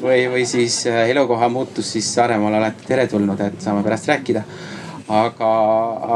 [0.00, 4.44] või, või siis äh, elukoha muutus, siis Saaremaale olete teretulnud, et saame pärast rääkida.
[5.12, 5.50] aga,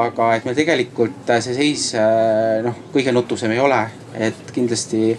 [0.07, 3.83] aga et meil tegelikult see seis äh, noh, kõige nutusem ei ole,
[4.17, 5.13] et kindlasti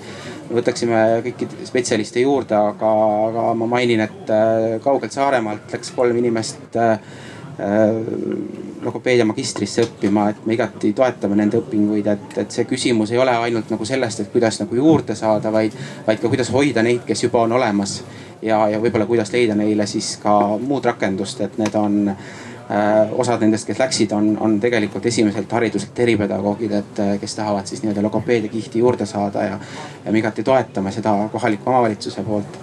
[0.51, 2.91] võtaksime kõiki spetsialiste juurde, aga,
[3.29, 6.77] aga ma mainin, et äh, kaugelt Saaremaalt läks kolm inimest
[8.83, 13.33] logopeedia magistrisse õppima, et me igati toetame nende õpinguid, et, et see küsimus ei ole
[13.33, 15.73] ainult nagu sellest, et kuidas nagu juurde saada, vaid,
[16.05, 18.03] vaid ka kuidas hoida neid, kes juba on olemas.
[18.41, 22.27] ja, ja võib-olla kuidas leida neile siis ka muud rakendust, et need on äh,
[23.15, 28.03] osad nendest, kes läksid, on, on tegelikult esimeselt hariduselt eripedagoogid, et kes tahavad siis nii-öelda
[28.03, 29.59] logopeedia kihti juurde saada ja,
[30.05, 32.59] ja me igati toetame seda kohaliku omavalitsuse poolt.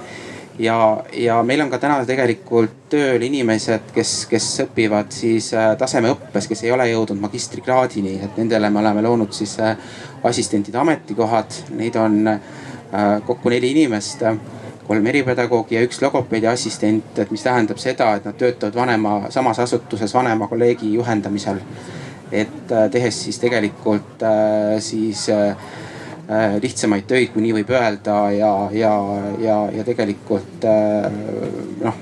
[0.59, 6.47] Ja, ja meil on ka täna tegelikult tööl inimesed, kes, kes õpivad siis äh, tasemeõppes,
[6.47, 9.75] kes ei ole jõudnud magistrikraadini, et nendele me oleme loonud siis äh,
[10.23, 12.39] assistentide ametikohad, neid on äh,
[13.27, 14.23] kokku neli inimest
[14.87, 19.59] kolm eripedagoogi ja üks logopeedi assistent, et mis tähendab seda, et nad töötavad vanema, samas
[19.65, 21.63] asutuses vanema kolleegi juhendamisel.
[22.33, 24.23] et tehes siis tegelikult
[24.83, 25.57] siis äh,
[26.25, 28.93] Äh, lihtsamaid töid, kui nii võib öelda ja, ja,
[29.43, 31.11] ja, ja tegelikult äh,
[31.83, 31.99] noh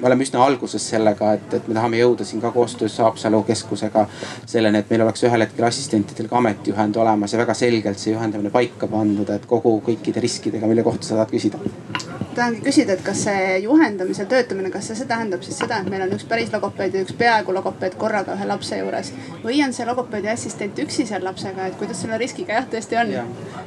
[0.00, 4.06] me oleme üsna alguses sellega, et, et me tahame jõuda siin ka koostöös Haapsalu keskusega
[4.46, 8.52] selleni, et meil oleks ühel hetkel assistentidel ka ametijuhend olemas ja väga selgelt see juhendamine
[8.54, 11.60] paika pandud, et kogu kõikide riskidega, mille kohta sa tahad küsida.
[12.34, 16.04] Tahangi küsida, et kas see juhendamisel töötamine, kas see, see tähendab siis seda, et meil
[16.06, 19.10] on üks päris logopeed ja üks peaaegu logopeed korraga ühe lapse juures?
[19.42, 23.12] Või on see logopeedi assistent üksi seal lapsega, et kuidas selle riskiga jah, tõesti on?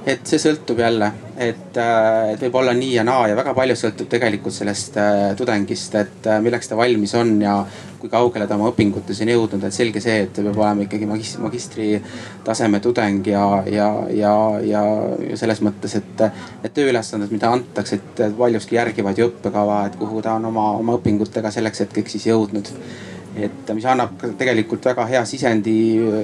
[0.05, 3.75] et see sõltub jälle, et, äh, et võib olla nii ja naa ja väga palju
[3.79, 7.57] sõltub tegelikult sellest äh, tudengist, et äh, milleks ta valmis on ja
[7.99, 11.43] kui kaugele ta oma õpingutes on jõudnud, et selge see, et peab olema ikkagi magistri,
[11.45, 14.83] magistritaseme tudeng ja, ja, ja, ja,
[15.29, 16.25] ja selles mõttes, et
[16.63, 20.97] need tööülesanded, mida antakse, et paljuski järgivad ju õppekava, et kuhu ta on oma, oma
[20.99, 22.73] õpingutega selleks hetkeks siis jõudnud
[23.35, 25.73] et mis annab tegelikult väga hea sisendi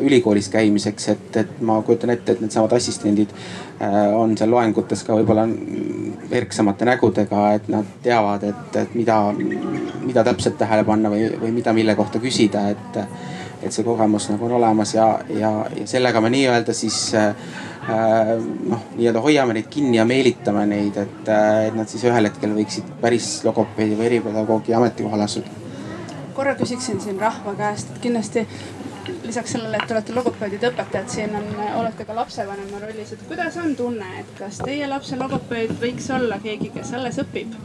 [0.05, 5.17] ülikoolis käimiseks, et, et ma kujutan ette, et needsamad assistendid äh, on seal loengutes ka
[5.17, 5.47] võib-olla
[6.39, 9.19] erksamate nägudega, et nad teavad, et, et mida,
[10.05, 13.03] mida täpselt tähele panna või, või mida, mille kohta küsida, et.
[13.59, 17.33] et see kogemus nagu on olemas ja, ja, ja sellega me nii-öelda siis äh,
[17.89, 21.31] noh, nii-öelda hoiame neid kinni ja meelitame neid, et,
[21.67, 25.58] et nad siis ühel hetkel võiksid päris logopeedi või eripedagoogi ametikohale asuda.
[26.39, 28.45] Korra küsiksin siin rahva käest, et kindlasti
[29.23, 31.49] lisaks sellele, et te olete logopeedid õpetajad, siin on,
[31.81, 36.39] olete ka lapsevanema rollis, et kuidas on tunne, et kas teie lapse logopeed võiks olla
[36.39, 37.59] keegi, kes alles õpib?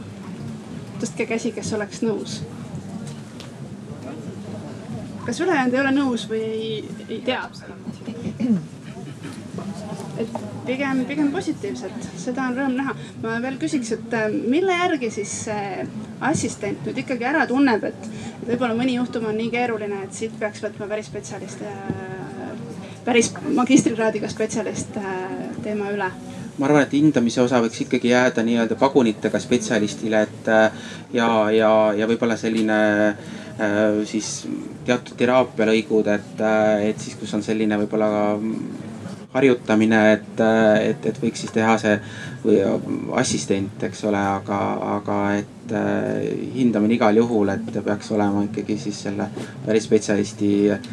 [0.99, 2.41] tõstke käsi, kes oleks nõus.
[5.25, 6.71] kas ülejäänud ei ole nõus või ei,
[7.07, 7.47] ei tea?
[10.19, 12.95] Et pigem, pigem positiivselt, seda on rõõm näha.
[13.23, 15.87] ma veel küsiks, et äh, mille järgi siis see
[16.25, 18.09] assistent nüüd ikkagi ära tunneb, et
[18.45, 22.55] võib-olla mõni juhtum on nii keeruline, et siit peaks võtma päris spetsialist, äh,
[23.05, 25.21] päris magistrikraadiga spetsialist äh,
[25.63, 26.09] teema üle
[26.55, 30.47] ma arvan, et hindamise osa võiks ikkagi jääda nii-öelda pagunitega spetsialistile, et
[31.11, 32.77] ja, ja, ja võib-olla selline
[34.07, 34.29] siis
[34.87, 36.43] teatud teraapialõigud, et,
[36.87, 38.07] et siis, kus on selline võib-olla
[39.35, 40.43] harjutamine, et,
[40.89, 41.95] et, et võiks siis teha see
[42.45, 42.59] või
[43.19, 44.59] assistent, eks ole, aga,
[44.97, 49.27] aga et äh, hindamine igal juhul, et peaks olema ikkagi siis selle
[49.65, 50.87] päris spetsialisti äh,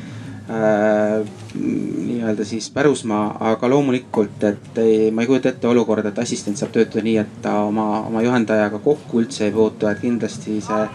[1.54, 6.74] nii-öelda siis pärusmaa, aga loomulikult, et ei, ma ei kujuta ette olukorda, et assistent saab
[6.74, 10.86] töötada nii, et ta oma, oma juhendajaga kokku üldse ei puutu, et kindlasti see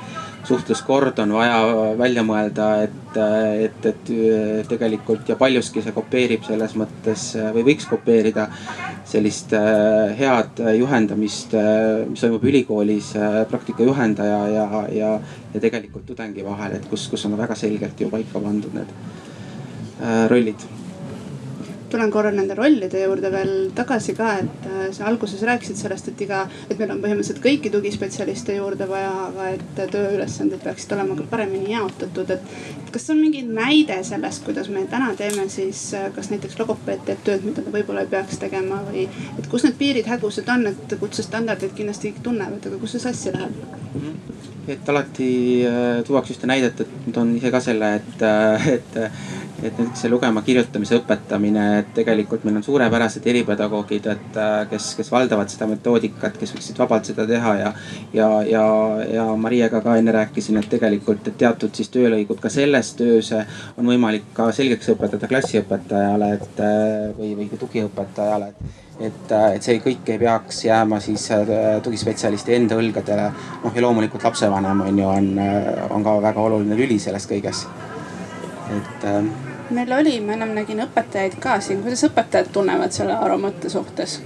[0.47, 1.59] suhtluskord on vaja
[1.99, 3.17] välja mõelda, et,
[3.67, 4.11] et, et
[4.69, 8.47] tegelikult ja paljuski see kopeerib selles mõttes või võiks kopeerida
[9.07, 15.11] sellist äh, head juhendamist, äh, mis toimub ülikoolis äh, praktikajuhendaja ja, ja,
[15.53, 18.91] ja tegelikult tudengi vahel, et kus, kus on väga selgelt ju paika pandud need
[20.29, 20.67] rollid
[21.91, 26.23] tulen korra nende rollide juurde veel tagasi ka, et äh, sa alguses rääkisid sellest, et
[26.25, 31.27] iga, et meil on põhimõtteliselt kõiki tugispetsialiste juurde vaja, aga et tööülesanded peaksid olema ka
[31.31, 36.31] paremini jaotatud, et kas on mingi näide sellest, kuidas me täna teeme siis, äh, kas
[36.33, 40.11] näiteks logopeed teeb tööd, mida ta võib-olla ei peaks tegema või et kus need piirid
[40.11, 44.55] hägusad on, et kutsestandardid kindlasti kõik tunnevad, aga kus see sassi läheb?
[44.67, 45.31] Et alati
[45.67, 48.25] äh, tuuakse ühte näidet, et ma toon ise ka selle, et,
[48.75, 49.01] et
[49.63, 55.49] et näiteks see lugema-kirjutamise õpetamine, et tegelikult meil on suurepärased eripedagoogid, et kes, kes valdavad
[55.49, 57.71] seda metoodikat, kes võiksid vabalt seda teha ja.
[58.13, 58.65] ja, ja,
[59.13, 63.89] ja Mariaga ka enne rääkisin, et tegelikult, et teatud siis töölõigud ka selles töös on
[63.89, 66.61] võimalik ka selgeks õpetada klassiõpetajale, et
[67.17, 71.27] või, või tugiõpetajale, et et, et see kõik ei peaks jääma siis
[71.83, 73.27] tugispetsialisti enda õlgadele.
[73.63, 75.29] noh ja loomulikult lapsevanem on ju, on,
[75.89, 77.67] on ka väga oluline lüli selles kõiges.
[78.77, 79.07] et
[79.69, 84.19] meil oli, ma ennem nägin õpetajaid ka siin, kuidas õpetajad tunnevad selle Aaro mõtte suhtes?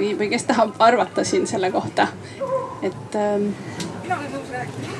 [0.00, 2.08] või, või kes tahab arvata siin selle kohta,
[2.82, 3.50] et ähm....
[4.02, 4.90] mina olen nõus rääkima.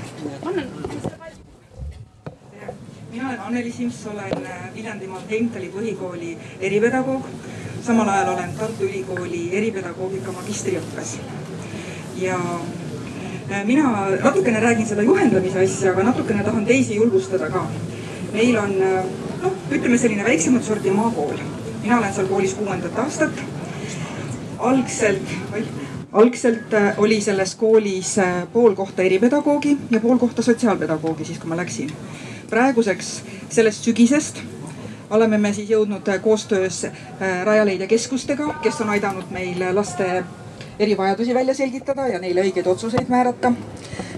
[3.11, 7.27] mina olen Anneli Simps, olen äh, Viljandimaa Heimtali põhikooli eripedagoog.
[7.83, 11.17] Samal ajal olen Tartu Ülikooli eripedagoogika magistriõppes.
[12.17, 12.37] ja
[13.51, 17.67] äh, mina natukene räägin seda juhendamise asja, aga natukene tahan teisi julgustada ka.
[18.33, 19.05] meil on äh,
[19.43, 21.37] noh, ütleme selline väiksemat sorti maakool.
[21.83, 23.43] mina olen seal koolis kuuendat aastat.
[24.59, 25.35] algselt,
[26.13, 28.17] algselt äh, oli selles koolis
[28.53, 31.93] pool kohta eripedagoogi ja pool kohta sotsiaalpedagoogi, siis kui ma läksin.
[32.51, 34.43] praeguseks sellest sügisest
[35.11, 36.87] oleme me siis jõudnud äh, koostöös
[37.45, 40.25] Rajaleidja keskustega, kes on aidanud meil laste
[40.79, 43.53] erivajadusi välja selgitada ja neile õigeid otsuseid määrata.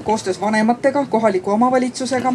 [0.04, 2.32] koostöös vanematega, kohaliku omavalitsusega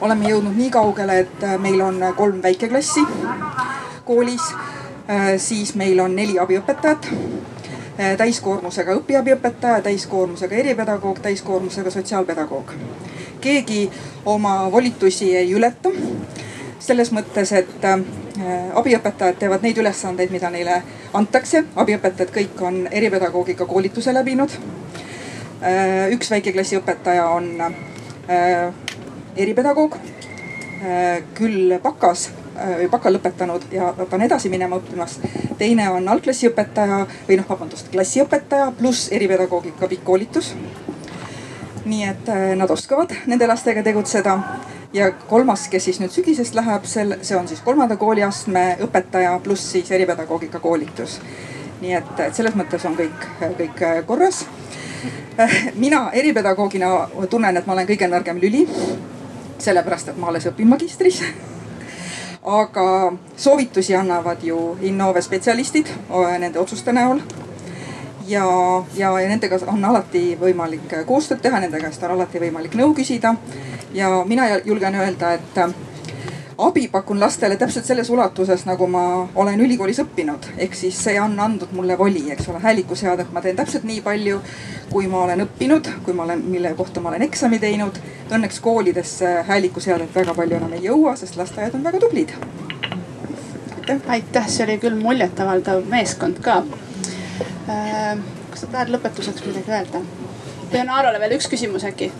[0.00, 3.04] oleme jõudnud nii kaugele, et äh, meil on äh, kolm väikeklassi
[4.04, 4.42] koolis.
[5.10, 7.06] Äh, siis meil on neli abiõpetajat,
[8.18, 12.72] täiskoormusega õpiabiõpetaja, täiskoormusega eripedagoog, täiskoormusega sotsiaalpedagoog.
[13.40, 13.90] keegi
[14.26, 15.88] oma volitusi ei ületa.
[16.86, 17.84] Selles mõttes, et
[18.74, 20.82] abiõpetajad teevad neid ülesandeid, mida neile
[21.14, 21.64] antakse.
[21.76, 24.50] abiõpetajad kõik on eripedagoogika koolituse läbinud.
[26.12, 27.50] üks väikeklassi õpetaja on
[29.36, 35.18] eripedagoog, äh, küll bakas äh, baka lõpetanud ja ta on edasi minema õppimas.
[35.58, 40.54] teine on algklassiõpetaja või noh, vabandust, klassiõpetaja pluss eripedagoogika pikk koolitus.
[41.84, 44.38] nii et äh, nad oskavad nende lastega tegutseda
[44.96, 49.72] ja kolmas, kes siis nüüd sügisest läheb, sel, see on siis kolmanda kooliastme õpetaja pluss
[49.76, 51.20] siis eripedagoogika koolitus.
[51.80, 53.26] nii et, et selles mõttes on kõik,
[53.58, 54.46] kõik korras.
[55.74, 56.94] mina eripedagoogina
[57.30, 58.64] tunnen, et ma olen kõige nõrgem lüli
[59.58, 61.22] sellepärast et ma alles õpin magistris
[62.46, 65.90] aga soovitusi annavad ju Innove spetsialistid
[66.38, 67.20] nende otsuste näol.
[68.28, 68.44] Ja,
[68.96, 73.34] ja, ja nendega on alati võimalik koostööd teha, nende käest on alati võimalik nõu küsida.
[73.94, 75.60] ja mina julgen öelda, et
[76.58, 80.48] abi pakun lastele täpselt selles ulatuses, nagu ma olen ülikoolis õppinud.
[80.58, 84.40] ehk siis see on andnud mulle voli, eks ole, häälikuseadet ma teen täpselt nii palju,
[84.90, 88.00] kui ma olen õppinud, kui ma olen, mille kohta ma olen eksami teinud.
[88.30, 92.32] Õnneks koolidesse häälikuseadet väga palju enam ei jõua, sest lasteaiad on väga tublid.
[93.76, 94.00] aitäh.
[94.08, 96.85] aitäh, see oli küll muljetavaldav meeskond ka äh,.
[97.66, 100.02] Kas sa tahad lõpetuseks midagi öelda?
[100.70, 102.12] või on Aarole veel üks küsimus äkki?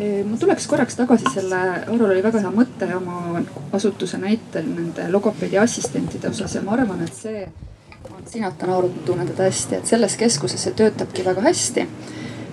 [0.00, 3.42] ma tuleks korraks tagasi selle, Aurol oli väga hea mõte oma
[3.76, 7.44] asutuse näitel nende logopeedi assistentide osas ja ma arvan, et see.
[8.30, 11.86] sinata Aurat, ma tunnen teda hästi, et selles keskuses see töötabki väga hästi.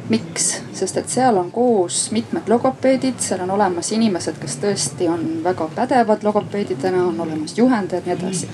[0.09, 5.25] Miks, sest et seal on koos mitmed logopeedid, seal on olemas inimesed, kes tõesti on
[5.43, 8.49] väga pädevad logopeedidena, on olemas juhendajad ja nii edasi.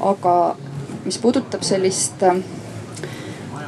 [0.00, 0.56] aga
[1.04, 2.22] mis puudutab sellist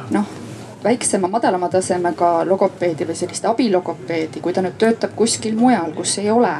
[0.09, 0.35] noh
[0.83, 6.29] väiksema, madalama tasemega logopeedi või sellist abilogopeedi, kui ta nüüd töötab kuskil mujal, kus ei
[6.31, 6.53] ole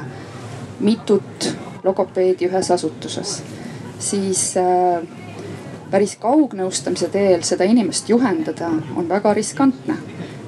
[0.80, 1.49] mitut
[1.84, 3.39] logopeedi ühes asutuses,
[3.99, 4.99] siis äh,
[5.91, 9.97] päris kaugnõustamise teel seda inimest juhendada on väga riskantne.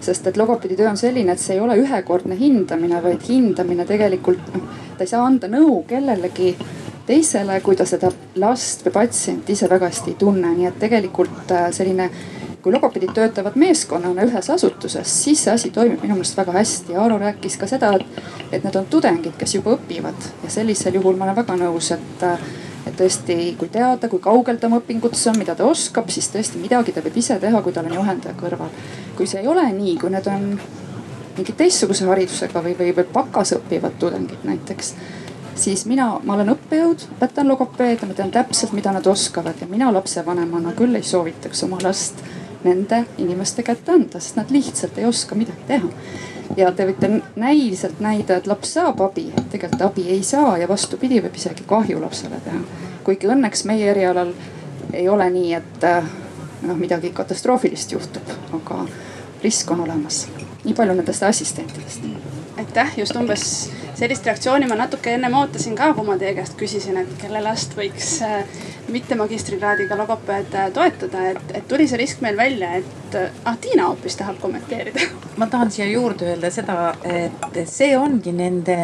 [0.03, 4.53] Sest et logopeedi töö on selline, et see ei ole ühekordne hindamine, vaid hindamine tegelikult
[4.55, 6.55] noh, ta ei saa anda nõu kellelegi
[7.07, 11.51] teisele, kui ta seda last või patsienti ise väga hästi ei tunne, nii et tegelikult
[11.55, 12.09] äh, selline
[12.61, 16.95] kui logopeedid töötavad meeskonnana ühes asutuses, siis see asi toimib minu meelest väga hästi.
[16.95, 18.19] Aaro rääkis ka seda, et,
[18.51, 22.25] et need on tudengid, kes juba õpivad ja sellisel juhul ma olen väga nõus, et,
[22.85, 26.61] et tõesti, kui teada, kui kaugel ta oma õpingutes on, mida ta oskab, siis tõesti
[26.61, 28.69] midagi ta võib ise teha, kui tal on juhendaja kõrval.
[29.21, 30.45] Kui see ei ole nii, kui need on
[31.37, 34.95] mingi teistsuguse haridusega või, või, või bakas õppivad tudengid näiteks
[35.61, 39.67] siis mina, ma olen õppejõud, õpetan logopeed ja ma tean täpselt, mida nad oskavad ja
[39.69, 42.23] mina lapsevanemana küll ei soovitaks oma last
[42.63, 45.91] nende inimeste kätte anda, sest nad lihtsalt ei oska midagi teha.
[46.57, 51.21] ja te võite näiliselt näida, et laps saab abi, tegelikult abi ei saa ja vastupidi,
[51.21, 52.65] võib isegi kahju lapsele teha.
[53.05, 54.33] kuigi õnneks meie erialal
[54.93, 55.87] ei ole nii, et
[56.65, 58.85] noh, midagi katastroofilist juhtub, aga
[59.43, 60.27] risk on olemas.
[60.63, 62.03] nii palju nendest assistentidest.
[62.57, 66.97] aitäh, just umbes sellist reaktsiooni ma natuke ennem ootasin ka, kui ma teie käest küsisin,
[67.01, 68.43] et kelle last võiks äh,
[68.93, 73.89] mitte magistrikraadiga logopeed äh, toetada, et, et tuli see risk meil välja, et ah, Tiina
[73.89, 75.05] hoopis tahab kommenteerida.
[75.41, 78.77] ma tahan siia juurde öelda seda, et see ongi nende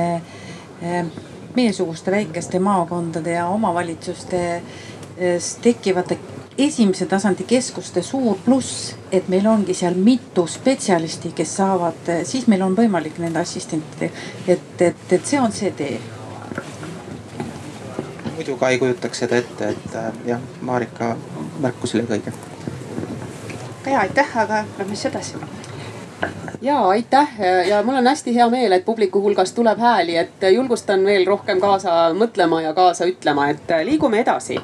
[1.57, 4.41] meiesuguste väikeste maakondade ja omavalitsuste
[5.63, 6.19] tekkivate
[6.57, 12.63] esimese tasandi keskuste suur pluss, et meil ongi seal mitu spetsialisti, kes saavad, siis meil
[12.65, 14.11] on võimalik nende assistentide,
[14.47, 15.99] et, et, et see on see tee.
[18.35, 21.15] muidu ka ei kujutaks seda ette, et äh, jah, Marika
[21.59, 22.33] märkus oli õige.
[23.85, 25.37] ja aitäh, aga lähme siis edasi
[26.61, 27.39] ja aitäh
[27.69, 31.61] ja mul on hästi hea meel, et publiku hulgast tuleb hääli, et julgustan veel rohkem
[31.61, 34.57] kaasa mõtlema ja kaasa ütlema, et liigume edasi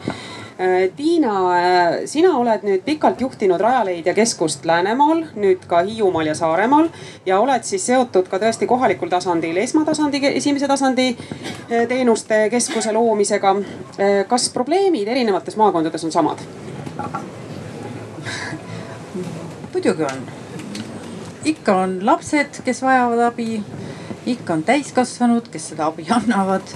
[0.95, 6.87] Tiina, äh, sina oled nüüd pikalt juhtinud Rajaleidja keskust Läänemaal, nüüd ka Hiiumaal ja Saaremaal
[7.25, 13.55] ja oled siis seotud ka tõesti kohalikul tasandil esmatasandi, esimese tasandi äh, teenuste keskuse loomisega.
[14.27, 16.39] kas probleemid erinevates maakondades on samad?
[19.73, 20.25] muidugi on.
[21.45, 23.63] ikka on lapsed, kes vajavad abi,
[24.25, 26.75] ikka on täiskasvanud, kes seda abi annavad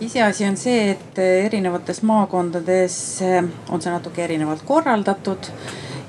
[0.00, 5.50] iseasi on see, et erinevates maakondades eh, on see natuke erinevalt korraldatud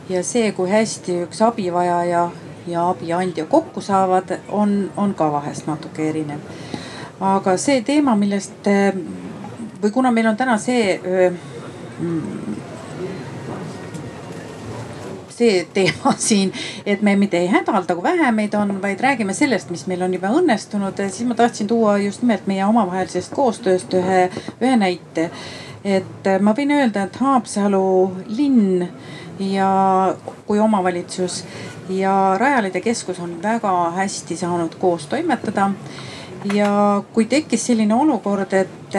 [0.10, 2.28] ja see, kui hästi üks abivajaja
[2.68, 6.44] ja abiandja kokku saavad, on, on ka vahest natuke erinev.
[7.20, 8.94] aga see teema, millest eh,
[9.82, 11.40] või kuna meil on täna see eh,
[15.38, 16.54] see teema siin,
[16.86, 20.14] et me mitte ei hädalda, kui vähe meid on, vaid räägime sellest, mis meil on
[20.14, 24.28] juba õnnestunud, siis ma tahtsin tuua just nimelt meie omavahelisest koostööst ühe,
[24.62, 25.30] ühe näite.
[25.86, 27.88] et ma võin öelda, et Haapsalu
[28.28, 28.88] linn
[29.40, 29.70] ja
[30.48, 31.44] kui omavalitsus
[31.90, 35.72] ja Rajaleidja keskus on väga hästi saanud koos toimetada.
[36.54, 38.96] ja kui tekkis selline olukord, et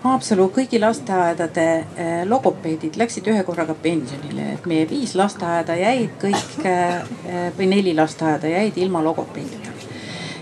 [0.00, 1.64] Haapsalu kõigi lasteaedade
[2.00, 7.92] eh, logopeedid läksid ühe korraga pensionile, et meie viis lasteaeda jäid kõik eh, või neli
[7.98, 9.74] lasteaeda jäid ilma logopeedita.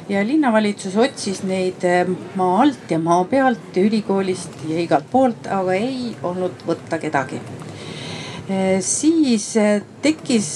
[0.08, 2.06] ja linnavalitsus otsis neid eh,
[2.38, 7.42] maa alt ja maa pealt ja ülikoolist ja igalt poolt, aga ei olnud võtta kedagi.
[8.80, 9.50] siis
[10.02, 10.52] tekkis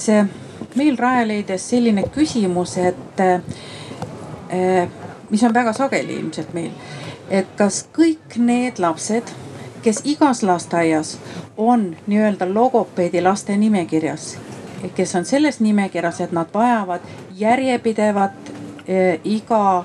[0.79, 3.21] meil Rajaleidjas selline küsimus, et
[5.31, 6.71] mis on väga sageli ilmselt meil
[7.33, 9.31] et kas kõik need lapsed,
[9.83, 11.17] kes igas lasteaias
[11.57, 14.37] on nii-öelda logopeedi laste nimekirjas,
[14.95, 17.01] kes on selles nimekirjas, et nad vajavad
[17.39, 18.53] järjepidevat
[18.87, 19.85] eh, iga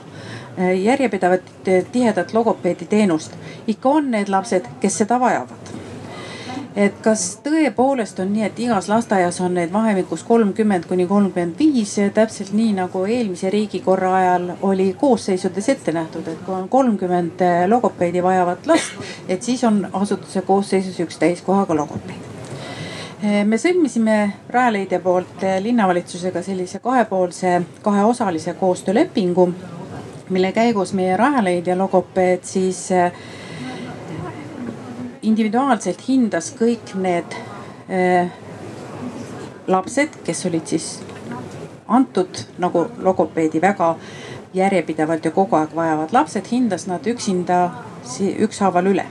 [0.58, 3.34] eh, järjepidevat eh, tihedat logopeedi teenust.
[3.68, 5.87] ikka on need lapsed, kes seda vajavad
[6.78, 11.96] et kas tõepoolest on nii, et igas lasteaias on neid vahemikus kolmkümmend kuni kolmkümmend viis,
[12.14, 18.24] täpselt nii nagu eelmise riigikorra ajal oli koosseisudes ette nähtud, et kui on kolmkümmend logopeedi
[18.24, 18.94] vajavat last,
[19.28, 22.34] et siis on asutuse koosseisus üks täiskohaga logopeed.
[23.50, 24.18] Me sõlmisime
[24.54, 29.48] Rajaleidja poolt linnavalitsusega sellise kahepoolse, kaheosalise koostöölepingu,
[30.30, 32.84] mille käigus meie Rajaleidja logopeed siis
[35.28, 37.36] individuaalselt hindas kõik need
[37.92, 38.32] äh,
[39.68, 40.88] lapsed, kes olid siis
[41.88, 43.96] antud nagu logopeedi väga
[44.54, 47.70] järjepidevalt ja kogu aeg vajavad lapsed, hindas nad üksinda
[48.48, 49.06] ükshaaval üle.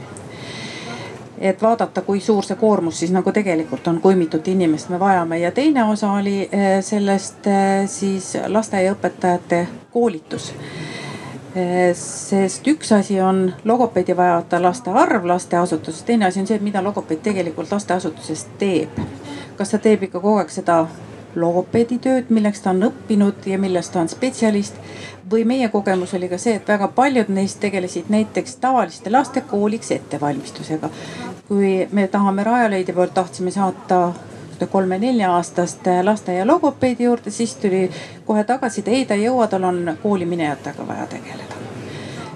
[1.37, 5.39] Et vaadata, kui suur see koormus siis nagu tegelikult on, kui mitut inimest me vajame.
[5.43, 10.53] Ja teine osa oli äh, sellest äh, siis lasteaiaõpetajate koolitus
[11.97, 17.23] sest üks asi on logopeedi vajavate laste arv lasteasutuses, teine asi on see, mida logopeed
[17.25, 18.99] tegelikult lasteasutuses teeb.
[19.57, 20.83] kas ta teeb ikka kogu aeg seda
[21.37, 24.75] logopeedi tööd, milleks ta on õppinud ja milles ta on spetsialist.
[25.31, 29.91] või meie kogemus oli ka see, et väga paljud neist tegelesid näiteks tavaliste laste kooliks
[29.91, 30.91] ettevalmistusega.
[31.49, 34.13] kui me tahame Rajaleidja poolt tahtsime saata
[34.71, 37.91] kolme-nelja-aastast lasteaia logopeedi juurde, siis tuli
[38.25, 41.63] kohe tagasiside, ei ta ei jõua, tal on kooliminejatega vaja tegeleda.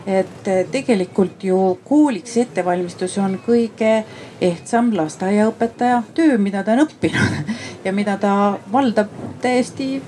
[0.07, 4.05] et tegelikult ju kooliks ettevalmistus on kõige
[4.41, 7.53] ehtsam lasteaiaõpetaja töö, mida ta on õppinud
[7.85, 8.33] ja mida ta
[8.73, 10.03] valdab täiesti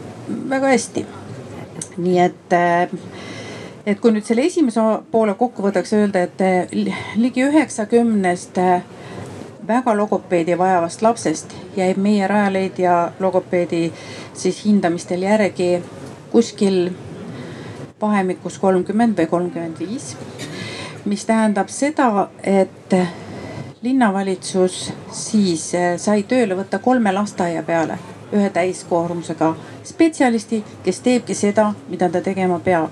[0.48, 1.06] väga hästi.
[1.96, 2.56] nii et
[3.86, 6.72] et kui nüüd selle esimese poole kokku võtaks, öelda, et
[7.18, 8.58] ligi üheksakümnest
[9.66, 13.92] väga logopeedi vajavast lapsest jäi meie Rajaleidja logopeedi
[14.34, 15.82] siis hindamistel järgi
[16.32, 16.90] kuskil
[18.00, 20.16] vahemikus kolmkümmend või kolmkümmend viis.
[21.04, 22.94] mis tähendab seda, et
[23.82, 27.98] linnavalitsus siis eh, sai tööle võtta kolme lasteaia peale
[28.32, 29.54] ühe täiskoormusega
[29.84, 32.90] spetsialisti, kes teebki seda, mida ta tegema peab.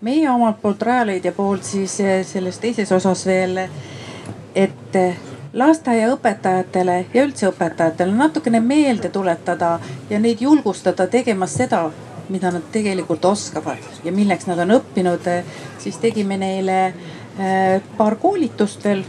[0.00, 3.58] meie omalt poolt, Rajaleidja poolt siis eh, selles teises osas veel,
[4.54, 4.96] et
[5.52, 9.78] lasteaiaõpetajatele ja üldse õpetajatele natukene meelde tuletada
[10.10, 11.88] ja neid julgustada tegema seda,
[12.28, 15.24] mida nad tegelikult oskavad ja milleks nad on õppinud,
[15.80, 19.04] siis tegime neile äh, paar koolitust veel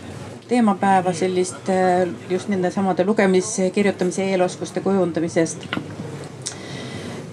[0.48, 5.68] teemapäeva sellist äh, just nende samade lugemis, kirjutamise eeloskuste kujundamisest.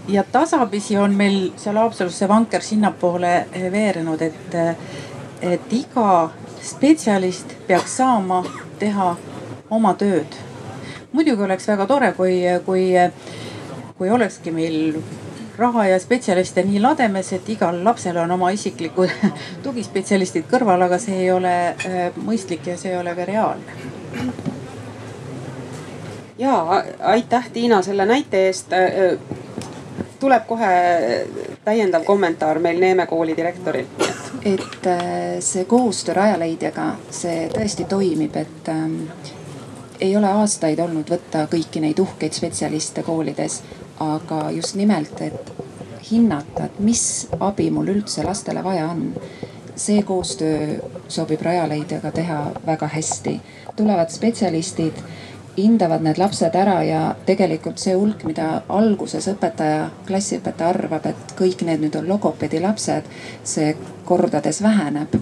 [0.08, 4.54] ja tasapisi on meil seal Haapsalus see vanker sinnapoole äh, veerenud, et,
[5.42, 6.30] et iga
[6.62, 8.42] spetsialist peaks saama
[8.78, 9.14] teha
[9.70, 10.36] oma tööd.
[11.12, 12.90] muidugi oleks väga tore, kui, kui,
[13.98, 14.98] kui olekski meil
[15.56, 19.12] raha ja spetsialiste nii lademes, et igal lapsel on oma isiklikud
[19.64, 23.78] tugispetsialistid kõrval, aga see ei ole äh, mõistlik ja see ei ole ka reaalne.
[26.38, 26.82] ja
[27.14, 28.72] aitäh, Tiina, selle näite eest.
[28.72, 29.18] Äh,
[30.20, 30.68] tuleb kohe
[31.64, 34.05] täiendav kommentaar meil Neeme kooli direktorilt
[34.46, 39.00] et äh, see koostöö Rajaleidjaga, see tõesti toimib, et ähm,
[40.00, 43.62] ei ole aastaid olnud võtta kõiki neid uhkeid spetsialiste koolides,
[44.04, 45.52] aga just nimelt, et
[46.10, 47.02] hinnata, et mis
[47.40, 49.12] abi mul üldse lastele vaja on.
[49.76, 50.78] see koostöö
[51.08, 53.40] sobib Rajaleidjaga teha väga hästi.
[53.76, 55.02] tulevad spetsialistid
[55.56, 61.64] hindavad need lapsed ära ja tegelikult see hulk, mida alguses õpetaja, klassiõpetaja arvab, et kõik
[61.66, 63.08] need nüüd on logopeedi lapsed,
[63.44, 65.16] see kordades väheneb.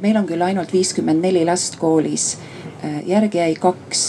[0.00, 2.38] meil on küll ainult viiskümmend neli last koolis,
[3.06, 4.04] järgi jäi kaks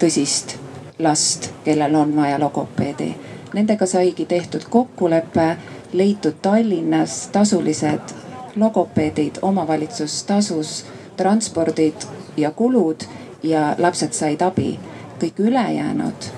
[0.00, 0.56] tõsist
[0.98, 3.14] last, kellel on vaja logopeedi.
[3.54, 5.56] Nendega saigi tehtud kokkulepe,
[5.92, 8.14] leitud Tallinnas tasulised
[8.56, 10.84] logopeedid, omavalitsus tasus
[11.16, 13.04] transpordid ja kulud
[13.42, 14.78] ja lapsed said abi.
[15.20, 16.30] kõik ülejäänud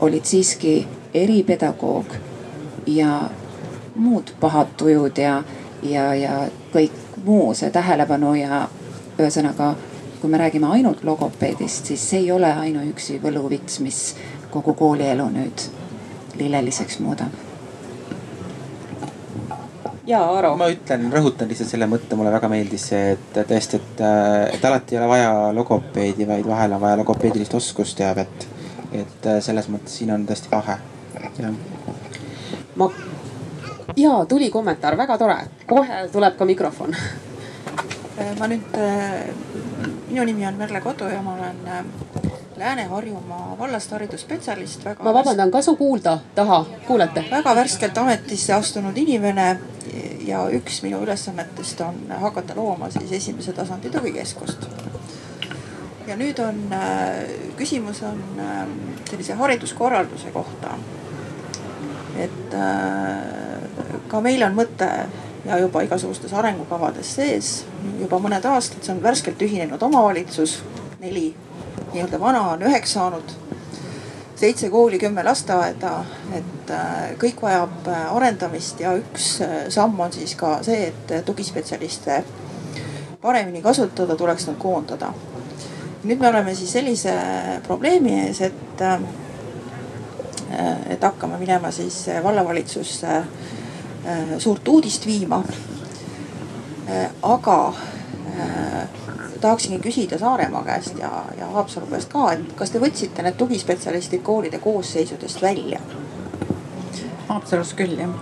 [0.00, 2.06] olid siiski eripedagoog
[2.86, 3.30] ja
[3.94, 5.42] muud pahad tujud ja,
[5.82, 6.92] ja, ja kõik
[7.24, 8.68] muu see tähelepanu ja
[9.18, 9.74] ühesõnaga,
[10.20, 14.04] kui me räägime ainult logopeedist, siis see ei ole ainuüksi võluvits, mis
[14.50, 15.68] kogu koolielu nüüd
[16.38, 17.45] lilleliseks muudab
[20.06, 20.54] ja Aaro.
[20.56, 24.02] ma ütlen, rõhutan lihtsalt selle mõtte, mulle väga meeldis see, et tõesti, et,
[24.54, 28.48] et alati ei ole vaja logopeedi, vaid vahel on vaja logopeedilist oskusteavet.
[28.96, 30.78] et selles mõttes siin on tõesti vahe,
[31.38, 31.52] jah.
[32.76, 32.90] ma,
[33.96, 36.96] ja tuli kommentaar, väga tore, kohe tuleb ka mikrofon
[38.38, 38.78] ma nüüd,
[40.08, 41.58] minu nimi on Merle Kodu ja ma olen
[42.56, 44.84] Lääne-Harjumaa vallast haridusspetsialist.
[45.02, 47.24] ma vabandan, kas on kuulda taha, kuulete?
[47.30, 49.58] väga värskelt ametisse astunud inimene
[50.26, 54.66] ja üks minu ülesannetest on hakata looma siis esimese tasandi tugikeskust.
[56.06, 56.74] ja nüüd on,
[57.56, 58.24] küsimus on
[59.10, 60.78] sellise hariduskorralduse kohta.
[62.16, 62.56] et
[64.08, 64.90] ka meil on mõte
[65.44, 67.66] ja juba igasugustes arengukavades sees
[68.00, 70.62] juba mõned aastad, see on värskelt ühinenud omavalitsus,
[71.00, 71.34] neli
[71.92, 73.34] nii-öelda vana on üheks saanud.
[74.36, 75.92] seitse kooli, kümme lasteaeda,
[76.36, 76.72] et
[77.18, 79.38] kõik vajab arendamist ja üks
[79.72, 82.18] samm on siis ka see, et tugispetsialiste
[83.22, 85.12] paremini kasutada, tuleks nad koondada.
[86.04, 87.14] nüüd me oleme siis sellise
[87.66, 88.82] probleemi ees, et,
[90.90, 93.22] et hakkame minema siis vallavalitsusse
[94.38, 95.42] suurt uudist viima.
[97.22, 97.74] aga
[99.40, 104.22] tahaksingi küsida Saaremaa käest ja, ja Haapsalu käest ka, et kas te võtsite need tugispetsialistid
[104.26, 105.80] koolide koosseisudest välja?
[107.28, 108.12] Haapsalus küll jah.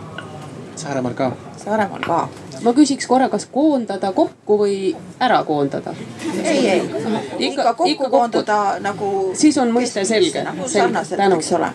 [0.77, 1.33] Saaremaal ka.
[1.65, 2.29] Saaremaal ka.
[2.65, 4.77] ma küsiks korra, kas koondada kokku või
[5.21, 5.95] ära koondada?
[6.43, 8.83] ei, ei ikka, ikka kokku ikka koondada kokku.
[8.89, 9.11] nagu.
[9.35, 10.45] siis on mõiste selge.
[10.45, 11.71] nagu sarnaselt, eks ole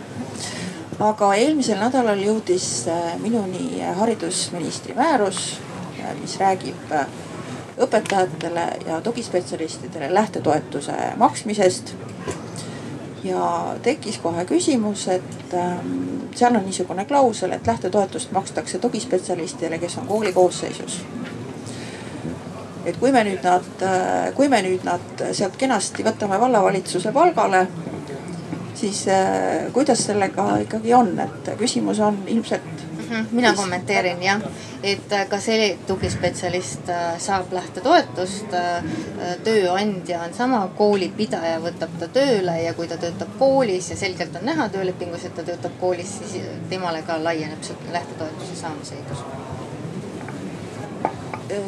[1.00, 5.60] aga eelmisel nädalal jõudis äh, minuni haridusministri määrus,
[6.02, 7.06] äh, mis räägib äh,
[7.80, 11.94] õpetajatele ja tugispetsialistidele lähtetoetuse maksmisest.
[13.24, 19.98] ja tekkis kohe küsimus, et ähm, seal on niisugune klausel, et lähtetoetust makstakse tugispetsialistidele, kes
[19.98, 21.02] on kooli koosseisus.
[22.86, 23.86] et kui me nüüd nad,
[24.36, 27.68] kui me nüüd nad sealt kenasti võtame vallavalitsuse palgale
[28.80, 32.79] siis äh, kuidas sellega ikkagi on, et küsimus on ilmselt
[33.32, 34.42] mina kommenteerin jah,
[34.84, 38.58] et äh, ka see tugispetsialist äh, saab lähtetoetust.
[39.44, 44.46] tööandja on sama, koolipidaja võtab ta tööle ja kui ta töötab koolis ja selgelt on
[44.48, 49.24] näha töölepingus, et ta töötab koolis, siis temale ka laieneb see lähtetoetuse saamise õigus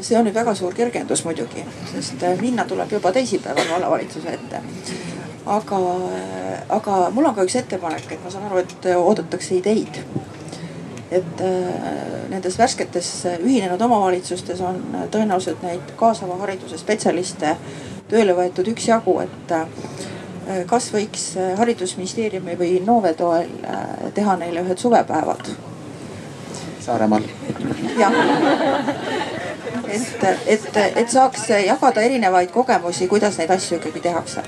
[0.05, 4.61] see on nüüd väga suur kergendus muidugi, sest minna tuleb juba teisipäeval vallavalitsuse ette
[5.45, 5.79] aga,
[6.69, 10.01] aga mul on ka üks ettepanek, et ma saan aru, et oodatakse ideid.
[11.11, 13.09] Et äh, nendes värsketes
[13.43, 14.79] ühinenud omavalitsustes on
[15.11, 17.55] tõenäoliselt neid kaasava hariduse spetsialiste
[18.11, 21.25] tööle võetud üksjagu, et äh, kas võiks
[21.59, 23.83] haridusministeeriumi või Innove toel äh,
[24.15, 25.51] teha neile ühed suvepäevad?
[26.81, 27.27] Saaremaal.
[27.99, 28.15] jah,
[29.91, 34.47] et, et, et saaks jagada erinevaid kogemusi, kuidas neid asju ikkagi tehakse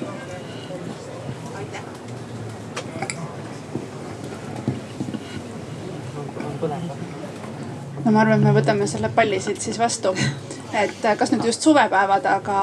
[8.05, 10.11] no ma arvan, et me võtame selle palli siit siis vastu.
[10.73, 12.57] et kas nüüd just suvepäevad, aga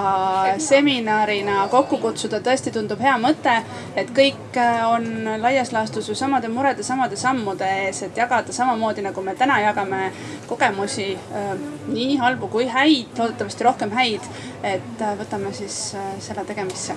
[0.58, 3.54] seminarina kokku kutsuda tõesti tundub hea mõte.
[3.96, 5.06] et kõik on
[5.40, 10.12] laias laastus ju samade murede, samade sammude ees, et jagada samamoodi nagu me täna jagame
[10.46, 11.54] kogemusi äh,
[11.88, 14.28] nii halbu kui häid, loodetavasti rohkem häid.
[14.62, 16.94] et äh, võtame siis äh, selle tegemisse.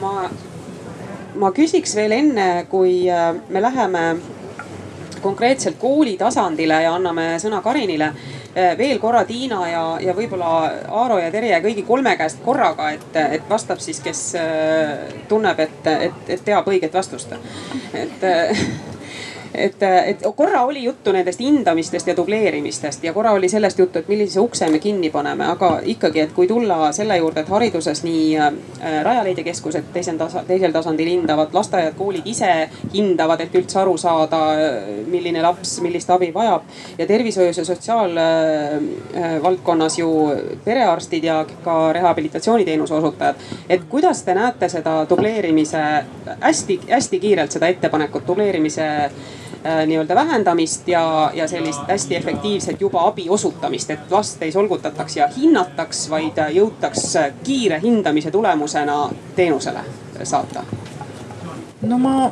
[0.00, 0.30] ma,
[1.34, 3.04] ma küsiks veel enne, kui
[3.48, 4.06] me läheme
[5.22, 8.12] konkreetselt kooli tasandile ja anname sõna Karinile.
[8.56, 10.50] Eh, veel korra Tiina ja, ja võib-olla
[10.88, 15.90] Aaro ja Terje kõigi kolme käest korraga, et, et vastab siis, kes eh, tunneb, et,
[16.08, 17.36] et, et teab õiget vastust.
[17.92, 18.66] et eh,
[19.54, 24.08] et, et korra oli juttu nendest hindamistest ja dubleerimistest ja korra oli sellest juttu, et
[24.08, 28.38] millise ukse me kinni paneme, aga ikkagi, et kui tulla selle juurde, et hariduses nii
[28.38, 28.52] äh,
[29.02, 34.36] Rajaleidja keskused teisel tasa, teisel tasandil hindavad, lasteaiad, koolid ise hindavad, et üldse aru saada,
[35.06, 36.62] milline laps millist abi vajab.
[36.98, 40.32] ja tervishoius ja sotsiaalvaldkonnas äh, ju
[40.64, 43.34] perearstid ja ka rehabilitatsiooniteenuse osutajad.
[43.68, 46.04] et kuidas te näete seda dubleerimise
[46.40, 49.10] hästi-hästi kiirelt seda ettepanekut dubleerimise Äh,
[49.86, 55.28] nii-öelda vähendamist ja, ja sellist hästi efektiivset juba abi osutamist, et last ei solgutataks ja
[55.36, 57.08] hinnataks, vaid jõutaks
[57.44, 58.98] kiire hindamise tulemusena
[59.36, 59.84] teenusele
[60.22, 60.64] saata.
[61.82, 62.30] no ma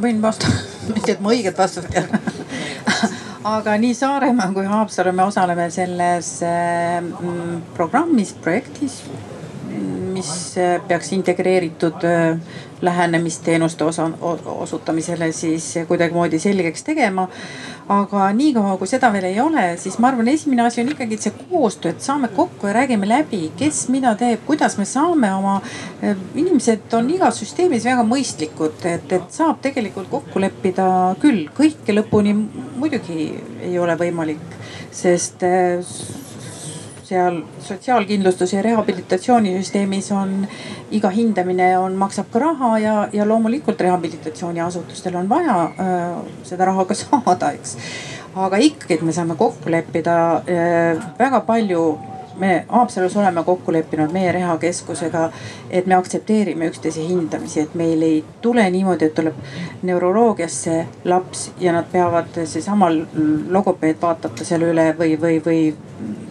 [0.00, 0.62] võin vastata,
[0.94, 2.08] mitte et ma õiget vastust tean
[3.56, 6.30] aga nii Saaremaa kui Haapsalu me osaleme selles
[7.20, 9.02] mm, programmis, projektis,
[10.14, 10.54] mis
[10.88, 12.04] peaks integreeritud
[12.84, 14.10] lähenemisteenuste osa,
[14.44, 17.28] osutamisele siis kuidagimoodi selgeks tegema.
[17.88, 21.34] aga niikaua kui seda veel ei ole, siis ma arvan, esimene asi on ikkagi see
[21.50, 25.60] koostöö, et saame kokku ja räägime läbi, kes mida teeb, kuidas me saame oma.
[26.34, 30.86] inimesed on igas süsteemis väga mõistlikud, et, et saab tegelikult kokku leppida
[31.20, 32.32] küll, kõike lõpuni
[32.80, 34.60] muidugi ei ole võimalik,
[34.90, 35.44] sest
[37.04, 40.46] seal sotsiaalkindlustus ja rehabilitatsioonisüsteemis on
[40.90, 46.84] iga hindamine on, maksab ka raha ja, ja loomulikult rehabilitatsiooniasutustel on vaja äh, seda raha
[46.88, 47.76] ka saada, eks.
[48.34, 50.16] aga ikkagi, me saame kokku leppida
[50.48, 51.84] äh, väga palju
[52.36, 55.30] me Haapsalus oleme kokku leppinud meie rehakeskusega,
[55.70, 59.34] et me aktsepteerime üksteise hindamisi, et meil ei tule niimoodi, et tuleb
[59.82, 62.90] neuroloogiasse laps ja nad peavad, seesama
[63.50, 65.60] logopeed vaatab ta seal üle või, või, või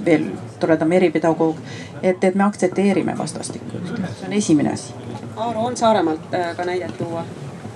[0.06, 0.28] veel
[0.60, 1.58] toredam eripedagoog.
[2.02, 4.94] et, et me aktsepteerime vastastikku, see on esimene asi.
[5.36, 7.24] Aaro on Saaremaalt äh, ka näidet tuua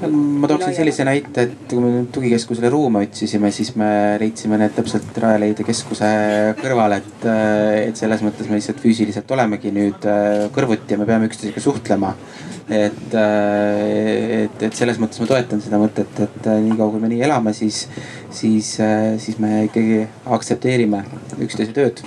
[0.05, 3.89] ma tooksin sellise näite, et kui me nüüd tugikeskusele ruume otsisime, siis me
[4.21, 6.09] leidsime need täpselt Rajaleidja keskuse
[6.59, 7.25] kõrval, et,
[7.87, 12.13] et selles mõttes me lihtsalt füüsiliselt olemegi nüüd äh, kõrvuti ja me peame üksteisega suhtlema.
[12.67, 17.09] et, äh, et, et selles mõttes ma toetan seda mõtet, et äh, niikaua kui me
[17.13, 17.85] nii elame, siis,
[18.29, 18.75] siis,
[19.23, 20.03] siis me ikkagi
[20.37, 21.05] aktsepteerime
[21.41, 22.05] üksteise tööd.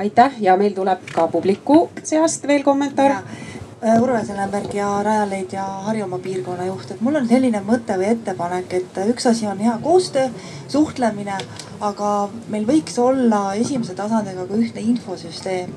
[0.00, 3.18] Aitäh ja meil tuleb ka publiku seast veel kommentaar.
[3.18, 3.49] Äh,
[3.80, 8.74] Urve Selenberg ja Rajaleid ja Harjumaa piirkonna juht, et mul on selline mõte või ettepanek,
[8.76, 10.26] et üks asi on hea koostöö,
[10.68, 11.38] suhtlemine,
[11.80, 12.10] aga
[12.52, 15.72] meil võiks olla esimese tasandiga ka ühtne infosüsteem.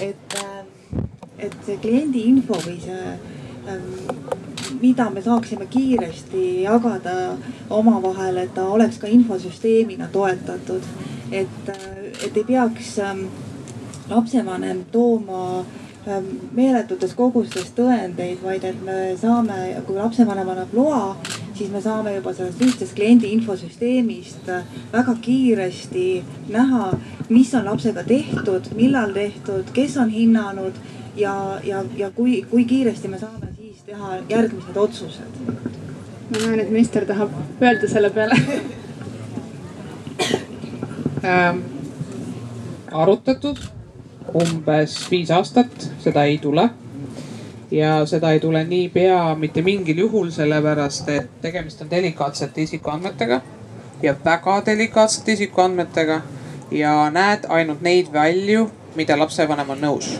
[0.00, 1.02] et, äh,
[1.38, 3.18] et see kliendi info või see,
[3.68, 7.36] ähm, mida me saaksime kiiresti jagada
[7.70, 10.82] omavahel, et ta oleks ka infosüsteemina toetatud.
[11.32, 13.26] et, äh, et ei peaks ähm,
[14.08, 15.64] lapsevanem tooma
[16.56, 21.16] meeletutes kogustes tõendeid, vaid et me saame, kui lapsevanem annab loa,
[21.54, 26.06] siis me saame juba sellest ühtsest kliendi infosüsteemist äh, väga kiiresti
[26.48, 26.92] näha,
[27.28, 30.78] mis on lapsega tehtud, millal tehtud, kes on hinnanud
[31.20, 31.34] ja,
[31.64, 35.42] ja, ja kui, kui kiiresti me saame siis teha järgmised otsused.
[36.30, 38.38] ma näen, et minister tahab öelda selle peale
[41.26, 41.60] ähm,
[42.92, 43.60] arutatud
[44.34, 46.70] umbes viis aastat, seda ei tule.
[47.70, 53.40] ja seda ei tule niipea mitte mingil juhul, sellepärast et tegemist on delikaatsete isikuandmetega
[54.02, 56.20] ja väga delikaatsete isikuandmetega.
[56.70, 60.18] ja näed ainult neid välju, mida lapsevanem on nõus.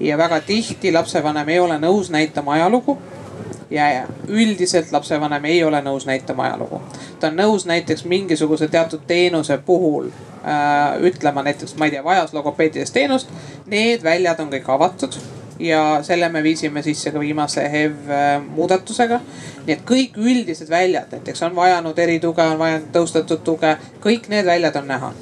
[0.00, 2.98] ja väga tihti lapsevanem ei ole nõus näitama ajalugu
[3.70, 6.80] ja, üldiselt lapsevanem ei ole nõus näitama ajalugu.
[7.20, 12.32] ta on nõus näiteks mingisuguse teatud teenuse puhul äh, ütlema näiteks, ma ei tea, vajas
[12.32, 13.28] logopeedilist teenust.
[13.66, 15.18] Need väljad on kõik avatud
[15.58, 19.20] ja selle me viisime sisse ka viimase HEV äh, muudatusega.
[19.66, 24.46] nii et kõik üldised väljad, näiteks on vajanud erituge, on vajanud tõustatud tuge, kõik need
[24.46, 25.12] väljad on näha.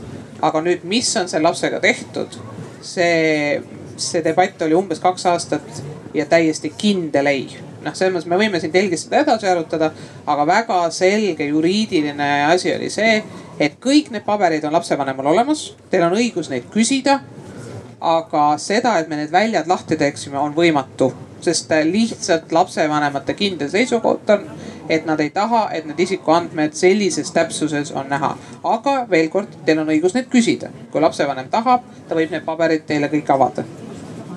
[0.42, 2.36] aga nüüd, mis on selle lapsega tehtud,
[2.82, 3.62] see,
[3.96, 5.82] see debatt oli umbes kaks aastat
[6.14, 7.48] ja täiesti kindel ei
[7.86, 9.90] noh, selles mõttes me võime siin telgis seda edasi arutada,
[10.26, 13.20] aga väga selge juriidiline asi oli see,
[13.62, 17.20] et kõik need paberid on lapsevanemal olemas, teil on õigus neid küsida.
[18.06, 21.08] aga seda, et me need väljad lahti teeksime, on võimatu,
[21.40, 24.44] sest lihtsalt lapsevanemate kindel seisukoht on,
[24.88, 28.36] et nad ei taha, et need isikuandmed sellises täpsuses on näha.
[28.64, 32.86] aga veel kord, teil on õigus neid küsida, kui lapsevanem tahab, ta võib need paberid
[32.86, 33.64] teile kõik avada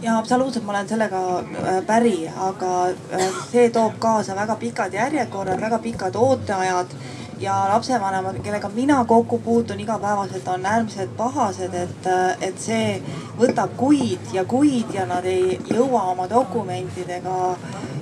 [0.02, 5.62] ja absoluutselt, ma olen sellega äh, päri, aga äh, see toob kaasa väga pikad järjekorrad,
[5.62, 6.96] väga pikad ooteajad
[7.40, 13.02] ja lapsevanemad, kellega mina kokku puutun igapäevaselt, on äärmiselt pahased, et, äh, et see
[13.40, 17.38] võtab kuid ja kuid ja nad ei jõua oma dokumentidega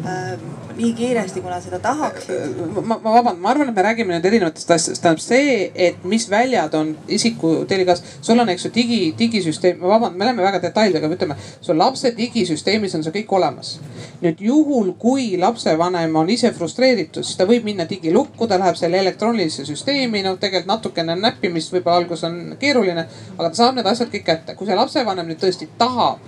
[0.06, 0.32] äh,
[0.78, 2.58] nii kiiresti, kui nad seda tahaksid.
[2.76, 6.28] ma, ma vabandan, ma arvan, et me räägime nüüd erinevatest asjadest, tähendab see, et mis
[6.30, 10.62] väljad on isiku tellikas, sul on, eks ju, digi, digisüsteem, ma vabandan, me läheme väga
[10.64, 13.78] detailidega, ütleme, sul lapse digisüsteemis on see kõik olemas.
[14.22, 18.98] nüüd juhul, kui lapsevanem on ise frustreeritud, siis ta võib minna digilukku, ta läheb selle
[19.02, 23.06] elektroonilisse süsteemi, noh tegelikult natukene näppimist võib-olla alguses on keeruline,
[23.38, 24.56] aga ta saab need asjad kõik kätte.
[24.56, 26.26] kui see lapsevanem nüüd tõesti tahab,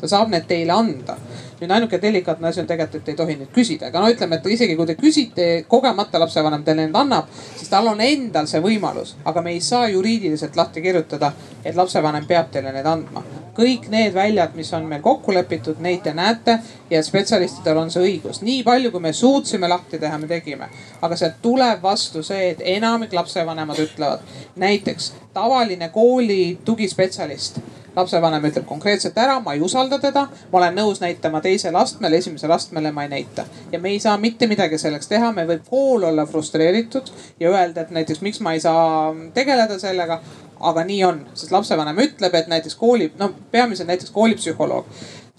[0.00, 1.16] ta saab need teile anda
[1.60, 4.46] nüüd ainuke delikaatne asi on tegelikult, et ei tohi neid küsida, aga no ütleme, et
[4.54, 9.14] isegi kui te küsite, kogemata lapsevanem teile need annab, siis tal on endal see võimalus,
[9.28, 11.32] aga me ei saa juriidiliselt lahti kirjutada,
[11.64, 13.24] et lapsevanem peab teile need andma.
[13.60, 16.58] kõik need väljad, mis on meil kokku lepitud, neid te näete
[16.90, 18.40] ja spetsialistidel on see õigus.
[18.42, 20.68] nii palju, kui me suutsime lahti teha, me tegime.
[21.02, 24.24] aga sealt tuleb vastu see, et enamik lapsevanemad ütlevad
[24.56, 27.60] näiteks tavaline kooli tugispetsialist
[28.00, 32.56] lapsevanem ütleb konkreetselt ära, ma ei usalda teda, ma olen nõus näitama teisele astmele, esimesele
[32.56, 33.46] astmele ma ei näita.
[33.72, 37.86] ja me ei saa mitte midagi selleks teha, me võib kool olla frustreeritud ja öelda,
[37.86, 40.20] et näiteks miks ma ei saa tegeleda sellega.
[40.60, 44.86] aga nii on, sest lapsevanem ütleb, et näiteks kooli, no peamiselt näiteks koolipsühholoog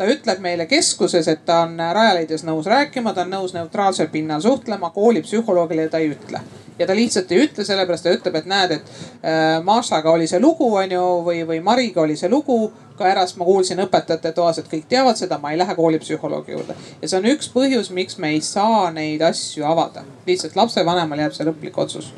[0.02, 4.42] ta ütleb meile keskuses, et ta on Rajaleidjas nõus rääkima, ta on nõus neutraalsel pinnal
[4.42, 6.42] suhtlema, koolipsühholoogile ta ei ütle
[6.80, 8.88] ja ta lihtsalt ei ütle, sellepärast ta ütleb, et näed, et
[9.22, 12.72] äh, Mašaga oli see lugu, onju, või, või Mariga oli see lugu.
[12.98, 16.76] ka Äras ma kuulsin õpetajate toas, et kõik teavad seda, ma ei lähe koolipsühholoogi juurde.
[17.02, 20.04] ja see on üks põhjus, miks me ei saa neid asju avada.
[20.28, 22.12] lihtsalt lapsevanemal jääb see lõplik otsus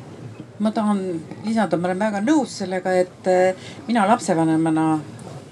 [0.58, 1.00] ma tahan
[1.44, 5.00] lisada, ma olen väga nõus sellega, et äh, mina lapsevanemana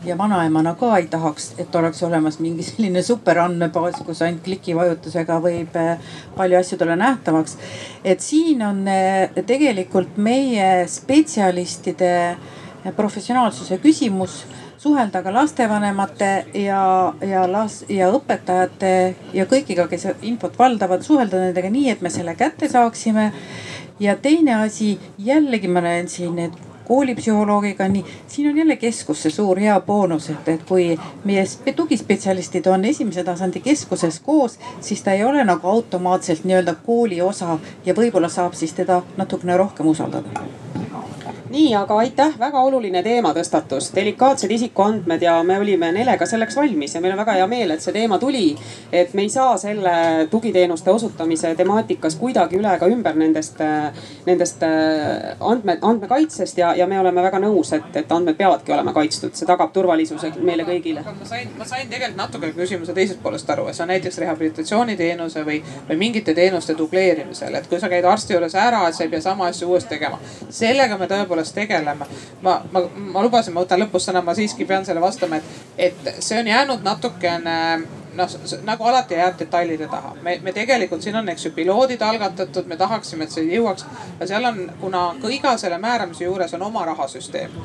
[0.05, 5.77] ja vanaemana ka ei tahaks, et oleks olemas mingi selline superandmebaas, kus ainult klikivajutusega võib
[5.79, 5.99] äh,
[6.37, 7.57] palju asju tulla nähtavaks.
[8.05, 12.37] et siin on äh, tegelikult meie spetsialistide
[12.97, 14.43] professionaalsuse küsimus
[14.83, 21.71] suhelda ka lastevanemate ja, ja las- ja õpetajate ja kõigiga, kes infot valdavad, suhelda nendega
[21.71, 23.33] nii, et me selle kätte saaksime.
[24.01, 29.33] ja teine asi, jällegi ma näen siin, et koolipsühholoogiga, nii siin on jälle keskus see
[29.33, 31.45] suur hea boonus, et, et kui meie
[31.77, 37.59] tugispetsialistid on esimese tasandi keskuses koos, siis ta ei ole nagu automaatselt nii-öelda kooli osa
[37.87, 40.45] ja võib-olla saab siis teda natukene rohkem usaldada
[41.53, 47.01] nii, aga aitäh, väga oluline teematõstatus, delikaatsed isikuandmed ja me olime Nelega selleks valmis ja
[47.05, 48.57] meil on väga hea meel, et see teema tuli.
[48.93, 49.93] et me ei saa selle
[50.31, 53.61] tugiteenuste osutamise temaatikas kuidagi üle ega ümber nendest,
[54.27, 58.93] nendest äh, andme, andmekaitsest ja, ja me oleme väga nõus, et, et andmed peavadki olema
[58.97, 61.05] kaitstud, see tagab turvalisuse meile kõigile.
[61.05, 65.61] ma sain, ma sain tegelikult natuke küsimuse teisest poolest aru, see on näiteks rehabilitatsiooniteenuse või,
[65.89, 69.21] või mingite teenuste dubleerimisel, et kui sa käid arsti juures ära, et sa ei pea
[69.21, 70.19] sama asja uuesti tegema.
[70.51, 72.07] sellega me tõepoolest tegeleme.
[72.43, 76.15] ma, ma, ma lubasin, ma võtan lõpus sõna, ma siiski pean selle vastama, et, et
[76.21, 77.57] see on jäänud natukene
[78.15, 80.15] noh, nagu alati jääb detailide taha.
[80.23, 83.87] me, me tegelikult siin on, eks ju, piloodid algatatud, me tahaksime, et see jõuaks.
[84.21, 87.59] ja seal on, kuna ka iga selle määramise juures on oma rahasüsteem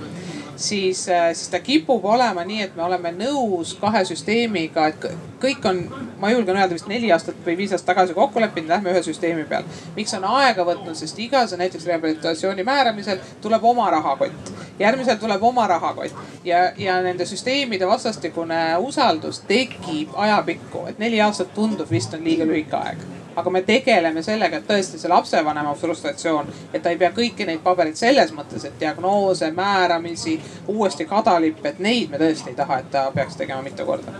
[0.58, 5.06] siis, siis ta kipub olema nii, et me oleme nõus kahe süsteemiga, et
[5.42, 5.82] kõik on,
[6.20, 9.46] ma julgen öelda vist neli aastat või viis aastat tagasi kokku leppinud, lähme ühe süsteemi
[9.50, 9.68] peal.
[9.96, 15.68] miks on aega võtnud, sest igas näiteks rehabilitatsiooni määramisel tuleb oma rahakott, järgmisel tuleb oma
[15.68, 16.26] rahakott.
[16.46, 22.46] Ja, ja nende süsteemide vastastikune usaldus tekib ajapikku, et neli aastat tundub vist on liiga
[22.46, 27.12] lühike aeg aga me tegeleme sellega, et tõesti see lapsevanema frustratsioon, et ta ei pea
[27.14, 30.40] kõiki neid pabereid selles mõttes, et diagnoose, määramisi,
[30.74, 34.16] uuesti kadalippe, et neid me tõesti ei taha, et ta peaks tegema mitu korda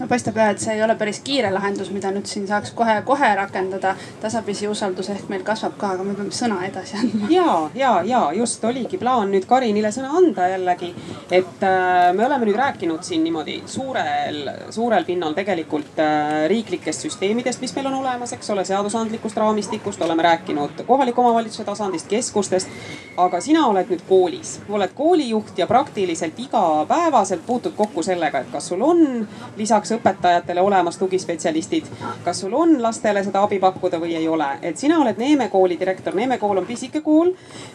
[0.00, 3.28] no paistab jah, et see ei ole päris kiire lahendus, mida nüüd siin saaks kohe-kohe
[3.36, 3.94] rakendada.
[4.20, 7.28] tasapisi usaldus ehk meil kasvab ka, aga me peame sõna edasi andma.
[7.32, 10.94] ja, ja, ja just oligi plaan nüüd Karinile sõna anda jällegi.
[11.30, 14.40] et äh, me oleme nüüd rääkinud siin niimoodi suurel,
[14.72, 20.24] suurel pinnal tegelikult äh, riiklikest süsteemidest, mis meil on olemas, eks ole, seadusandlikust raamistikust, oleme
[20.24, 22.72] rääkinud kohaliku omavalitsuse tasandist, keskustest.
[23.20, 28.70] aga sina oled nüüd koolis, oled koolijuht ja praktiliselt igapäevaselt puutud kokku sellega, et kas
[28.72, 31.84] sul on lisaks lisaks õpetajatele olemas tugispetsialistid.
[32.24, 35.78] kas sul on lastele seda abi pakkuda või ei ole, et sina oled Neeme kooli
[35.78, 37.32] direktor, Neeme kool on pisike kool.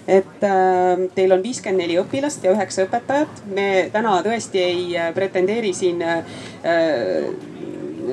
[0.08, 3.46] et äh, teil on viiskümmend neli õpilast ja üheksa õpetajat.
[3.46, 6.24] me täna tõesti ei äh, pretendeeri siin äh,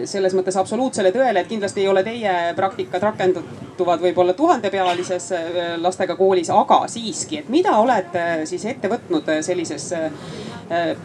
[0.05, 6.17] selles mõttes absoluutsele tõele, et kindlasti ei ole teie praktikad rakenduvad võib-olla tuhandepealises äh, lastega
[6.17, 10.52] koolis, aga siiski, et mida olete siis ette võtnud sellises Äh,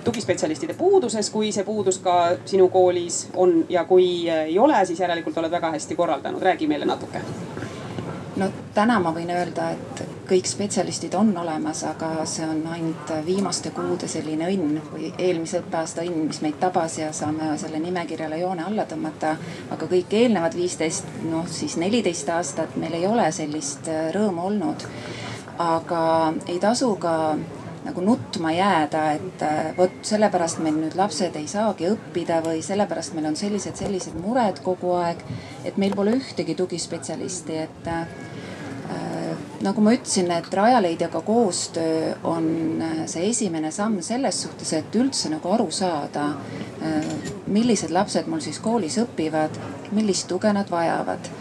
[0.03, 5.37] tugispetsialistide puuduses, kui see puudus ka sinu koolis on ja kui ei ole, siis järelikult
[5.37, 7.21] oled väga hästi korraldanud, räägi meile natuke.
[8.37, 13.71] no täna ma võin öelda, et kõik spetsialistid on olemas, aga see on ainult viimaste
[13.75, 18.65] kuude selline õnn või eelmise õppeaasta õnn, mis meid tabas ja saame selle nimekirjale joone
[18.67, 19.35] alla tõmmata.
[19.71, 24.87] aga kõik eelnevad viisteist, noh siis neliteist aastat meil ei ole sellist rõõmu olnud.
[25.57, 27.37] aga ei tasu ka
[27.87, 33.15] nagu nutma jääda, et äh, vot sellepärast meil nüüd lapsed ei saagi õppida või sellepärast
[33.17, 35.23] meil on sellised, sellised mured kogu aeg.
[35.65, 38.05] et meil pole ühtegi tugispetsialisti, et äh,
[39.61, 42.47] nagu ma ütlesin, et Rajaleidjaga koostöö on
[42.81, 46.29] äh, see esimene samm selles suhtes, et üldse nagu aru saada,
[46.81, 47.11] äh,
[47.47, 49.57] millised lapsed mul siis koolis õpivad,
[49.91, 51.31] millist tuge nad vajavad.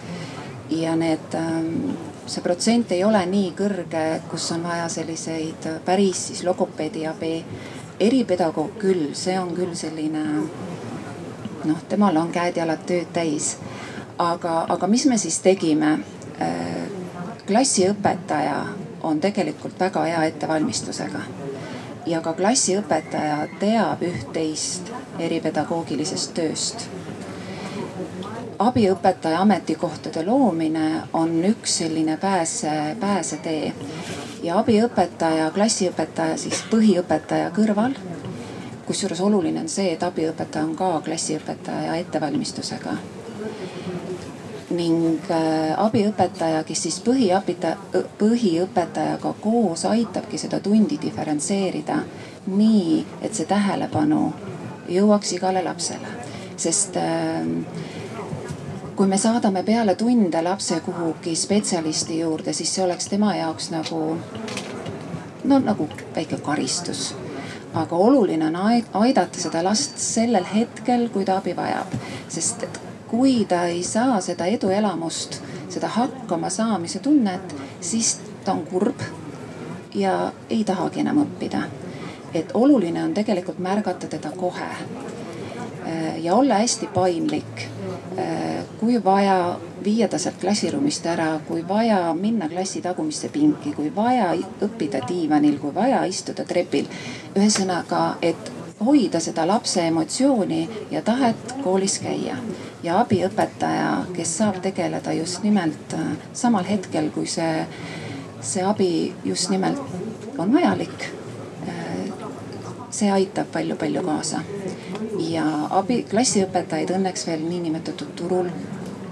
[0.71, 1.93] ja need ähm,
[2.27, 7.45] see protsent ei ole nii kõrge, kus on vaja selliseid päris siis logopeedi abi.
[8.01, 10.25] eripedagoog küll, see on küll selline
[11.65, 13.57] noh, temal on käed-jalad tööd täis.
[14.19, 15.99] aga, aga mis me siis tegime?
[16.41, 16.87] Äh,
[17.47, 18.67] klassiõpetaja
[19.03, 21.21] on tegelikult väga hea ettevalmistusega
[22.07, 26.89] ja ka klassiõpetaja teab üht-teist eripedagoogilisest tööst
[28.59, 33.73] abiõpetaja ametikohtade loomine on üks selline pääse, pääsetee.
[34.43, 37.97] ja abiõpetaja, klassiõpetaja siis põhiõpetaja kõrval
[38.87, 42.97] kusjuures oluline on see, et abiõpetaja on ka klassiõpetaja ettevalmistusega
[44.77, 47.77] ning äh, abiõpetaja, kes siis põhiabita-,
[48.19, 52.01] põhiõpetajaga koos aitabki seda tundi diferentseerida
[52.47, 54.33] nii, et see tähelepanu
[54.91, 56.15] jõuaks igale lapsele.
[56.57, 57.63] sest ähm,
[58.97, 64.17] kui me saadame peale tunde lapse kuhugi spetsialisti juurde, siis see oleks tema jaoks nagu
[65.45, 67.15] no nagu väike karistus.
[67.75, 68.57] aga oluline on
[68.95, 71.93] aidata seda last sellel hetkel, kui ta abi vajab,
[72.29, 72.65] sest
[73.09, 79.01] kui ta ei saa seda eduelamust, seda hakkama saamise tunnet, siis ta on kurb
[79.95, 81.63] ja ei tahagi enam õppida.
[82.35, 84.73] et oluline on tegelikult märgata teda kohe
[86.23, 87.69] ja olla hästi paindlik.
[88.81, 94.33] Kui vaja, viia ta sealt klassiruumist ära, kui vaja, minna klassi tagumisse pinki, kui vaja,
[94.63, 96.89] õppida diivanil, kui vaja, istuda trepil.
[97.37, 98.53] ühesõnaga, et
[98.85, 102.37] hoida seda lapse emotsiooni ja tahet koolis käia
[102.83, 107.67] ja abiõpetaja, kes saab tegeleda just nimelt äh, samal hetkel, kui see,
[108.41, 111.09] see abi just nimelt on vajalik.
[111.69, 112.13] Äh,
[112.91, 114.45] see aitab palju-palju kaasa
[115.19, 118.51] ja abi, klassiõpetajaid õnneks veel niinimetatud turul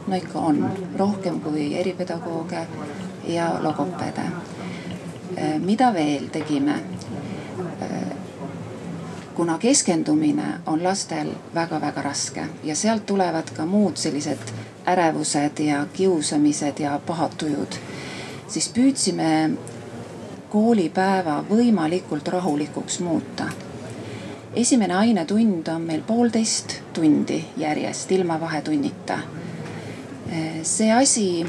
[0.07, 0.61] no ikka on
[0.99, 2.67] rohkem kui eripedagooge
[3.29, 4.27] ja logopeede.
[5.39, 6.83] Äh, mida veel tegime?
[9.35, 14.39] kuna keskendumine on lastel väga-väga raske ja sealt tulevad ka muud sellised
[14.87, 17.75] ärevused ja kiusamised ja pahad tujud,
[18.49, 19.51] siis püüdsime
[20.51, 23.49] koolipäeva võimalikult rahulikuks muuta.
[24.57, 29.19] Esimene ainetund on meil poolteist tundi järjest ilma vahetunnita.
[30.63, 31.47] see asi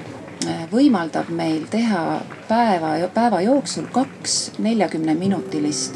[0.71, 5.95] võimaldab meil teha päeva, päeva jooksul kaks neljakümne minutilist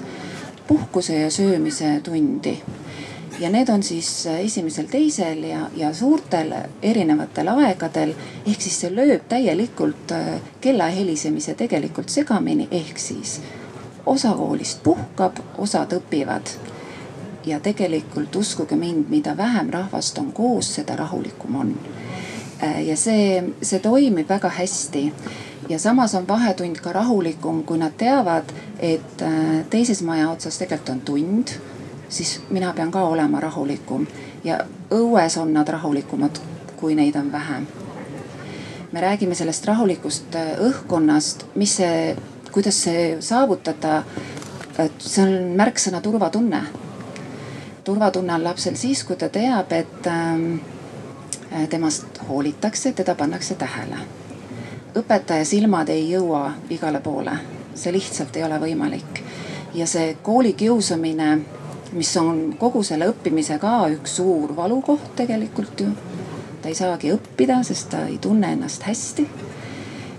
[0.68, 2.58] puhkuse ja söömise tundi.
[3.40, 8.14] ja need on siis esimesel, teisel ja, ja suurtel erinevatel aegadel.
[8.48, 13.42] ehk siis see lööb täielikult äh, kella helisemise tegelikult segamini, ehk siis
[14.06, 16.54] osa koolist puhkab, osad õpivad.
[17.46, 21.76] Ja tegelikult uskuge mind, mida vähem rahvast on koos, seda rahulikum on.
[22.64, 25.14] Äh, ja see, see toimib väga hästi
[25.70, 30.90] ja samas on vahetund ka rahulikum, kui nad teavad, et äh, teises maja otsas tegelikult
[30.90, 31.54] on tund,
[32.10, 34.08] siis mina pean ka olema rahulikum
[34.44, 34.60] ja
[34.92, 36.40] õues on nad rahulikumad,
[36.76, 37.68] kui neid on vähem.
[38.92, 42.16] me räägime sellest rahulikust äh, õhkkonnast, mis see,
[42.52, 44.04] kuidas see saavutada.
[44.98, 46.64] see on märksõna turvatunne.
[47.90, 50.62] Turvatunne on lapsel siis, kui ta teab, et ähm,
[51.74, 54.06] temast hoolitakse, teda pannakse tähele
[54.98, 57.36] õpetaja silmad ei jõua igale poole,
[57.78, 59.24] see lihtsalt ei ole võimalik.
[59.74, 61.40] ja see kooli kiusamine,
[61.94, 65.92] mis on kogu selle õppimise ka üks suur valukoht tegelikult ju.
[66.62, 69.28] ta ei saagi õppida, sest ta ei tunne ennast hästi.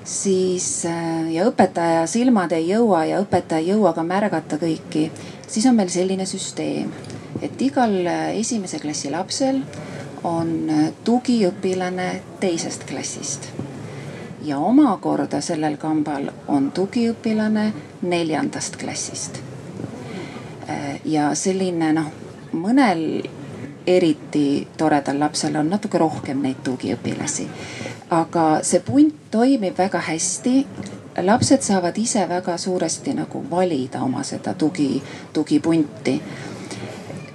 [0.05, 5.11] siis äh, ja õpetaja silmad ei jõua ja õpetaja ei jõua ka märgata kõiki,
[5.49, 6.93] siis on meil selline süsteem,
[7.43, 9.63] et igal äh, esimese klassi lapsel
[10.25, 13.51] on äh, tugiõpilane teisest klassist
[14.45, 17.73] ja omakorda sellel kambal on tugiõpilane
[18.03, 19.41] neljandast klassist.
[20.69, 22.09] Äh, ja selline noh,
[22.53, 23.05] mõnel
[23.87, 27.49] eriti toredal lapsel on natuke rohkem neid tugiõpilasi.
[28.11, 30.67] aga see punt toimib väga hästi.
[31.23, 35.03] lapsed saavad ise väga suuresti nagu valida oma seda tugi,
[35.33, 36.23] tugipunti.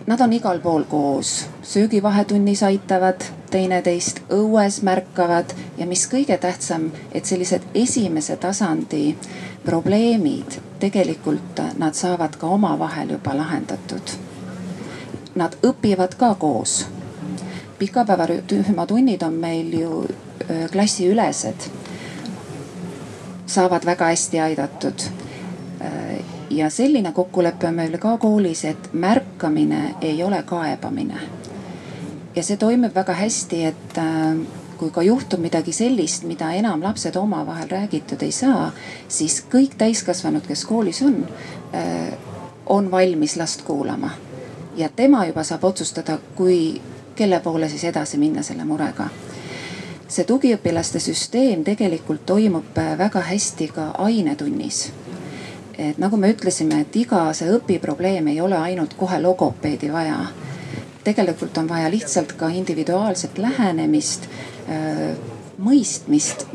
[0.06, 7.26] Nad on igal pool koos, söögivahetunnis aitavad teineteist, õues märkavad ja mis kõige tähtsam, et
[7.26, 9.18] sellised esimese tasandi
[9.66, 14.14] probleemid tegelikult nad saavad ka omavahel juba lahendatud.
[15.36, 16.86] Nad õpivad ka koos.
[17.80, 20.06] pikapäevarühma tunnid on meil ju
[20.72, 21.70] klassiülesed.
[23.46, 25.10] saavad väga hästi aidatud
[26.50, 31.20] ja selline kokkulepe on meil ka koolis, et märkamine ei ole kaebamine
[32.36, 34.38] ja see toimib väga hästi, et äh,
[34.78, 38.72] kui ka juhtub midagi sellist, mida enam lapsed omavahel räägitud ei saa,
[39.08, 41.22] siis kõik täiskasvanud, kes koolis on,
[41.74, 42.12] äh,
[42.66, 44.12] on valmis last kuulama.
[44.76, 46.82] ja tema juba saab otsustada, kui,
[47.16, 49.08] kelle poole siis edasi minna selle murega.
[50.08, 54.92] see tugiõpilaste süsteem tegelikult toimub äh, väga hästi ka ainetunnis
[55.78, 60.20] et nagu me ütlesime, et iga see õpiprobleem ei ole ainult kohe logopeedi vaja
[61.06, 64.26] tegelikult on vaja lihtsalt ka individuaalset lähenemist,
[64.70, 65.18] äh,
[65.62, 66.48] mõistmist,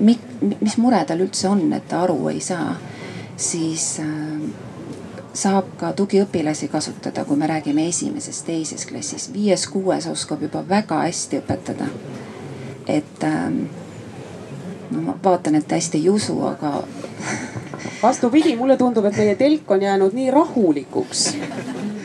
[0.60, 2.76] mis mure tal üldse on, et ta aru ei saa.
[3.40, 4.50] siis äh,
[5.32, 11.40] saab ka tugiõpilasi kasutada, kui me räägime esimeses, teises klassis, viies-kuues oskab juba väga hästi
[11.40, 11.86] õpetada.
[12.86, 13.62] et ähm,
[14.90, 16.82] no ma vaatan, et hästi ei usu, aga
[18.02, 21.26] vastupidi, mulle tundub, et meie telk on jäänud nii rahulikuks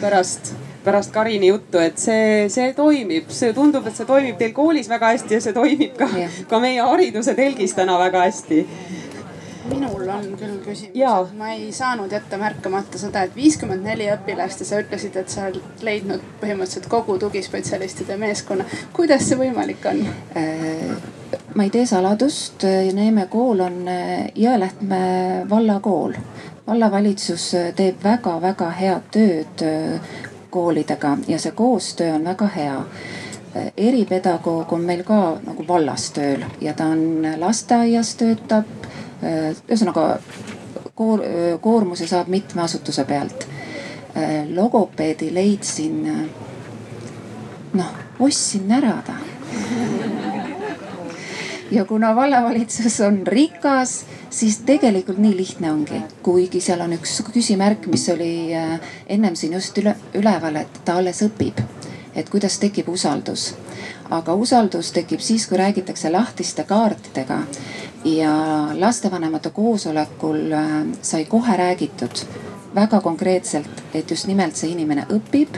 [0.01, 4.89] pärast, pärast Karini juttu, et see, see toimib, see tundub, et see toimib teil koolis
[4.91, 6.09] väga hästi ja see toimib ka,
[6.49, 8.65] ka meie hariduse telgis täna väga hästi.
[9.65, 14.67] Minul on küll küsimus, ma ei saanud jätta märkamata seda, et viiskümmend neli õpilast ja
[14.69, 18.67] sa ütlesid, et sa oled leidnud põhimõtteliselt kogu tugispetsialistide meeskonna.
[18.93, 20.05] kuidas see võimalik on?
[21.55, 24.97] Ma ei tee saladust, Neeme kool on äh, Jõelähtme
[25.49, 26.13] vallakool.
[26.67, 29.63] vallavalitsus äh, teeb väga-väga head tööd
[30.49, 32.75] koolidega ja see koostöö on väga hea
[33.77, 38.67] eripedagoog on meil ka nagu vallas tööl ja ta on lasteaias töötab
[39.23, 40.19] ühesõnaga
[40.95, 41.23] koor,
[41.61, 43.47] koormuse saab mitme asutuse pealt.
[44.55, 46.01] Logopeedi leidsin,
[47.73, 49.19] noh, ostsin ära ta.
[51.71, 57.87] ja kuna vallavalitsus on rikas, siis tegelikult nii lihtne ongi, kuigi seal on üks küsimärk,
[57.91, 58.51] mis oli
[59.07, 61.63] ennem siin just üle, üleval, et ta alles õpib.
[62.15, 63.49] et kuidas tekib usaldus
[64.09, 67.39] aga usaldus tekib siis, kui räägitakse lahtiste kaartidega
[68.05, 68.33] ja
[68.73, 70.69] lastevanemate koosolekul äh,
[71.01, 72.25] sai kohe räägitud
[72.75, 75.57] väga konkreetselt, et just nimelt see inimene õpib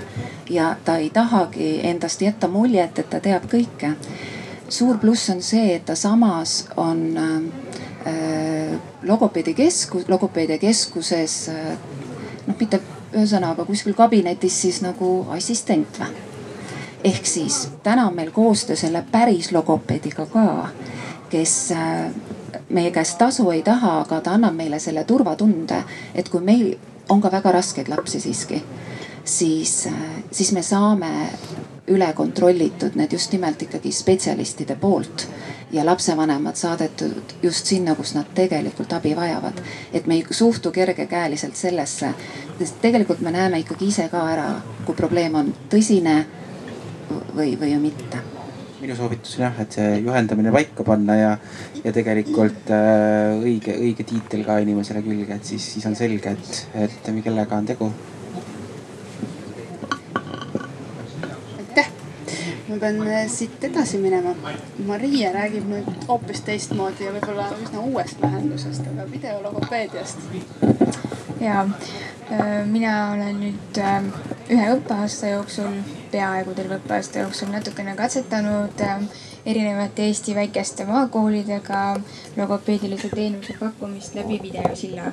[0.50, 3.96] ja ta ei tahagi endast jätta muljet, et ta teab kõike.
[4.70, 11.78] Suur pluss on see, et ta samas on äh, logopeedi keskus, logopeedia keskuses äh,
[12.48, 12.82] noh, mitte
[13.16, 16.26] ühesõnaga kuskil kabinetis siis nagu assistent või.
[17.04, 20.70] ehk siis täna on meil koostöö selle päris logopeediga ka,
[21.30, 22.12] kes äh,
[22.70, 25.84] meie käest tasu ei taha, aga ta annab meile selle turvatunde,
[26.16, 26.76] et kui meil
[27.10, 28.64] on ka väga raskeid lapsi siiski,
[29.28, 29.88] siis,
[30.32, 31.12] siis me saame
[31.88, 35.28] üle kontrollitud need just nimelt ikkagi spetsialistide poolt
[35.72, 39.62] ja lapsevanemad saadetud just sinna, kus nad tegelikult abi vajavad.
[39.94, 42.14] et me ei suhtu kergekäeliselt sellesse,
[42.60, 44.50] sest tegelikult me näeme ikkagi ise ka ära,
[44.86, 46.18] kui probleem on tõsine
[47.36, 48.24] või, või mitte
[48.82, 51.32] minu soovitus on jah, et see juhendamine paika panna ja,
[51.84, 56.60] ja tegelikult äh, õige, õige tiitel ka inimesele külge, et siis, siis on selge, et,
[56.86, 57.90] et kellega on tegu.
[62.78, 64.36] Ma pean äh, siit edasi minema.
[64.86, 70.18] Maria räägib nüüd hoopis teistmoodi ja võib-olla üsna uuest lahendusest, aga videologopeediast.
[71.42, 74.04] ja äh, mina olen nüüd äh,
[74.54, 75.80] ühe õppeaasta jooksul
[76.12, 78.86] peaaegu terve õppeaasta jooksul natukene katsetanud
[79.46, 81.82] erinevate Eesti väikeste maakoolidega
[82.38, 85.12] logopeedilise teenuse pakkumist läbi videosilla.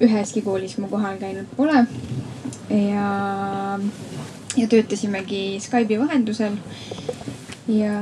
[0.00, 1.84] üheski koolis ma kohal käinud pole
[2.70, 3.10] ja,
[4.56, 6.56] ja töötasimegi Skype'i vahendusel
[7.68, 7.92] ja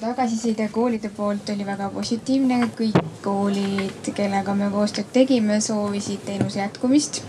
[0.00, 7.22] tagasiside koolide poolt oli väga positiivne, kõik koolid, kellega me koostööd tegime, soovisid teenuse jätkumist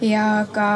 [0.00, 0.68] ja ka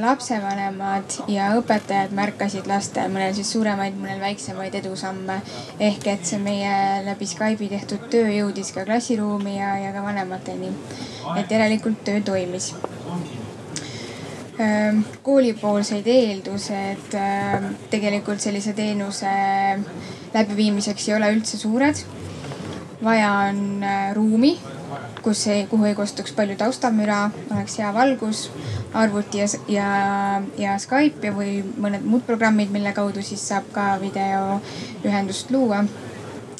[0.00, 5.40] lapsevanemad ja õpetajad märkasid lastel, mõnel siis suuremaid, mõnel väiksemaid edusamme.
[5.80, 10.72] ehk et see meie läbi Skype'i tehtud töö jõudis ka klassiruumi ja, ja ka vanemateni.
[11.36, 12.74] et järelikult töö toimis
[15.22, 19.32] koolipoolseid eeldused ehm, tegelikult sellise teenuse
[20.34, 22.04] läbiviimiseks ei ole üldse suured.
[23.02, 24.54] vaja on äh, ruumi
[25.24, 28.50] kus ei, kuhu ei kostuks palju taustamüra, oleks hea valgus,
[28.94, 29.88] arvuti ja, ja,
[30.58, 35.84] ja Skype ja või mõned muud programmid, mille kaudu siis saab ka videoühendust luua.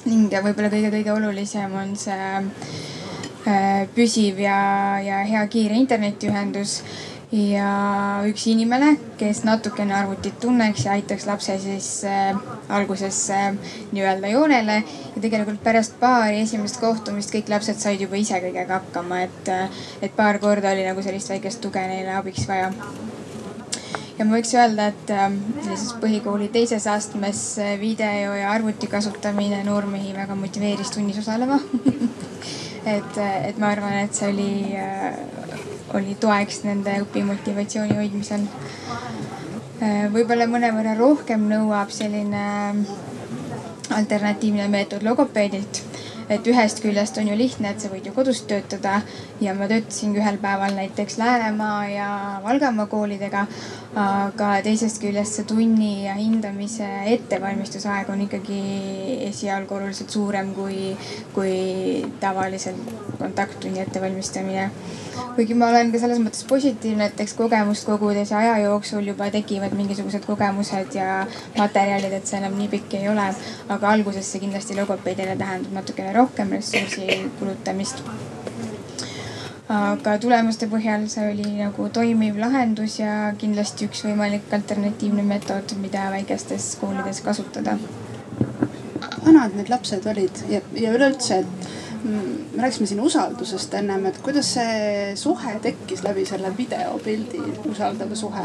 [0.05, 2.33] ning võib-olla kõige-kõige olulisem on see
[3.95, 4.59] püsiv ja,
[5.01, 6.83] ja hea kiire internetiühendus
[7.33, 7.69] ja
[8.29, 12.37] üks inimene, kes natukene arvutit tunneks ja aitaks lapse siis äh,
[12.69, 13.49] alguses äh,
[13.93, 14.83] nii-öelda joonele.
[15.15, 19.83] ja tegelikult pärast paari esimest kohtumist kõik lapsed said juba ise kõigega hakkama, et, äh,
[20.03, 22.71] et paar korda oli nagu sellist väikest tuge neile abiks vaja.
[24.19, 25.31] ja ma võiks öelda, et äh,
[25.63, 31.61] sellises põhikooli teises astmes äh, video ja arvuti kasutamine noormehi väga motiveeris tunnis osalema
[32.87, 34.53] et, äh, et ma arvan, et see oli
[35.95, 38.47] oli toeks nende õpimotivatsiooni hoidmisel.
[39.83, 42.45] Äh, võib-olla mõnevõrra rohkem nõuab selline
[43.95, 45.83] alternatiivne meetod logopeedilt.
[46.25, 49.03] et ühest küljest on ju lihtne, et sa võid ju kodus töötada
[49.45, 52.07] ja ma töötasingi ühel päeval näiteks Läänemaa ja
[52.45, 53.47] Valgamaa koolidega.
[53.95, 58.59] Aga teisest küljest see tunni ja hindamise ettevalmistusaeg on ikkagi
[59.29, 60.97] esialgu oluliselt suurem kui,
[61.35, 61.55] kui
[62.21, 62.91] tavaliselt
[63.21, 64.71] kontakttunni ettevalmistamine.
[65.37, 69.31] kuigi ma olen ka selles mõttes positiivne, et eks kogemust kogudes ja aja jooksul juba
[69.35, 71.27] tekivad mingisugused kogemused ja
[71.59, 73.31] materjalid, et see enam nii pikk ei ole.
[73.69, 78.03] aga alguses see kindlasti logopeedile tähendab natukene rohkem ressursi kulutamist
[79.73, 86.11] aga tulemuste põhjal see oli nagu toimiv lahendus ja kindlasti üks võimalik alternatiivne meetod, mida
[86.13, 87.79] väikestes koolides kasutada.
[89.25, 94.53] vanad need lapsed olid ja, ja üleüldse, et me rääkisime siin usaldusest ennem, et kuidas
[94.59, 98.45] see suhe tekkis läbi selle videopildi, usaldav suhe?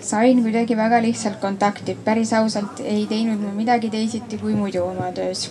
[0.00, 5.10] sain kuidagi väga lihtsalt kontakti, päris ausalt ei teinud ma midagi teisiti kui muidu oma
[5.12, 5.48] töös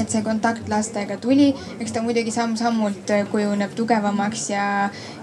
[0.00, 1.48] et see kontakt lastega tuli,
[1.80, 4.66] eks ta muidugi samm-sammult kujuneb tugevamaks ja,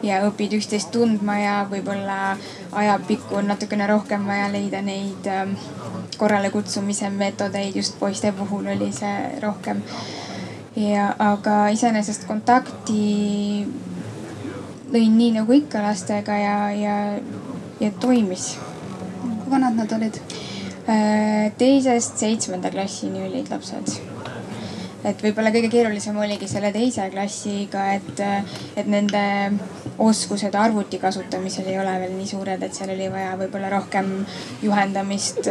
[0.05, 2.35] ja õpid üksteist tundma ja võib-olla
[2.71, 5.55] ajapikku on natukene rohkem vaja leida neid ähm,
[6.17, 9.83] korralekutsumise meetodeid, just poiste puhul oli see rohkem.
[10.75, 13.67] ja, aga iseenesest kontakti
[14.93, 16.95] lõin nii nagu ikka lastega ja, ja,
[17.79, 18.55] ja toimis.
[19.21, 20.17] kui vanad nad olid?
[20.83, 24.12] Äh, teisest seitsmenda klassini olid lapsed
[25.03, 28.21] et võib-olla kõige keerulisem oligi selle teise klassiga, et,
[28.79, 29.23] et nende
[30.03, 34.13] oskused arvuti kasutamisel ei ole veel nii suured, et seal oli vaja võib-olla rohkem
[34.63, 35.49] juhendamist,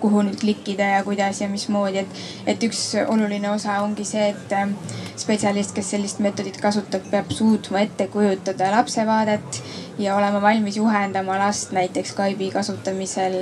[0.00, 2.22] kuhu nüüd klikkida ja kuidas ja mismoodi, et,
[2.54, 8.08] et üks oluline osa ongi see, et spetsialist, kes sellist meetodit kasutab, peab suutma ette
[8.12, 9.62] kujutada lapse vaadet
[9.98, 13.38] ja olema valmis juhendama last näiteks Skype'i kasutamisel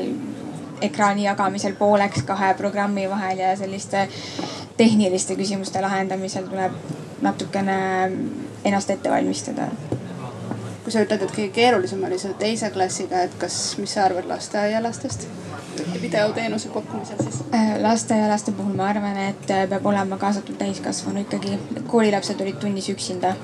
[0.82, 4.08] ekraani jagamisel pooleks kahe programmi vahel ja selliste
[4.76, 6.72] tehniliste küsimuste lahendamisel tuleb
[7.22, 7.78] natukene
[8.64, 9.70] ennast ette valmistada.
[10.86, 14.28] kui sa ütled, et kõige keerulisem oli selle teise klassiga, et kas, mis sa arvad
[14.30, 15.26] lasteaialastest?
[16.02, 17.40] videoteenuse pakkumisel siis?
[17.54, 21.58] Äh, lasteaialaste puhul ma arvan, et äh, peab olema kaasatud täiskasvanu ikkagi.
[21.86, 23.34] koolilapsed olid tunnis üksinda.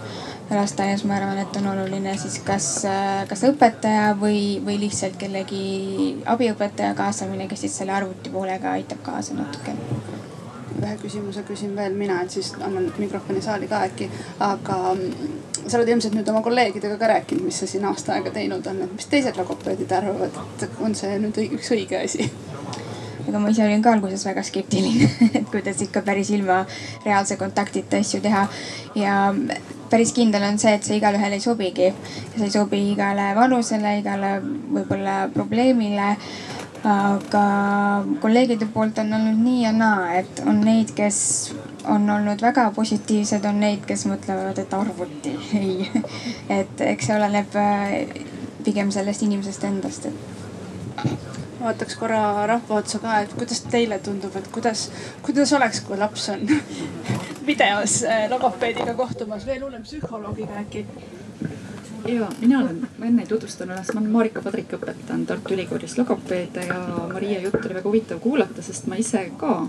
[0.50, 6.22] lasteaias ma arvan, et on oluline siis kas, äh, kas õpetaja või, või lihtsalt kellegi
[6.26, 9.74] abiõpetaja kaasamine, kes siis selle arvuti poolega aitab kaasa natuke
[10.82, 14.10] ühe küsimuse küsin veel mina, et siis annan mikrofoni saali ka äkki.
[14.40, 15.36] aga mm,
[15.66, 18.82] sa oled ilmselt nüüd oma kolleegidega ka rääkinud, mis sa siin aasta aega teinud on,
[18.86, 22.30] et mis teised logopeedid arvavad, et on see nüüd üks õige asi?
[23.28, 26.64] ega ma ise olin ka alguses väga skeptiline, et kuidas ikka päris ilma
[27.04, 28.46] reaalse kontaktita asju teha.
[28.98, 29.18] ja
[29.92, 31.92] päris kindel on see, et see igalühele ei sobigi.
[32.34, 36.16] see ei sobi igale vanusele, igale võib-olla probleemile
[36.84, 37.42] aga
[38.20, 41.18] kolleegide poolt on olnud nii ja naa, et on neid, kes
[41.90, 45.90] on olnud väga positiivsed, on neid, kes mõtlevad, et arvuti ei.
[46.50, 47.94] et eks see oleneb äh,
[48.66, 51.22] pigem sellest inimesest endast, et
[51.62, 54.88] vaataks korra rahva otsa ka, et kuidas teile tundub, et kuidas,
[55.22, 56.46] kuidas oleks, kui laps on
[57.50, 60.86] videos äh, logopeediga kohtumas, veel hullem psühholoogiga äkki
[62.08, 65.96] ja mina olen, ma enne ei tutvustanud ennast, ma olen Marika Padrik, õpetan Tartu Ülikoolis
[65.98, 66.78] logopeede ja
[67.12, 69.66] Maria jutt oli väga huvitav kuulata, sest ma ise ka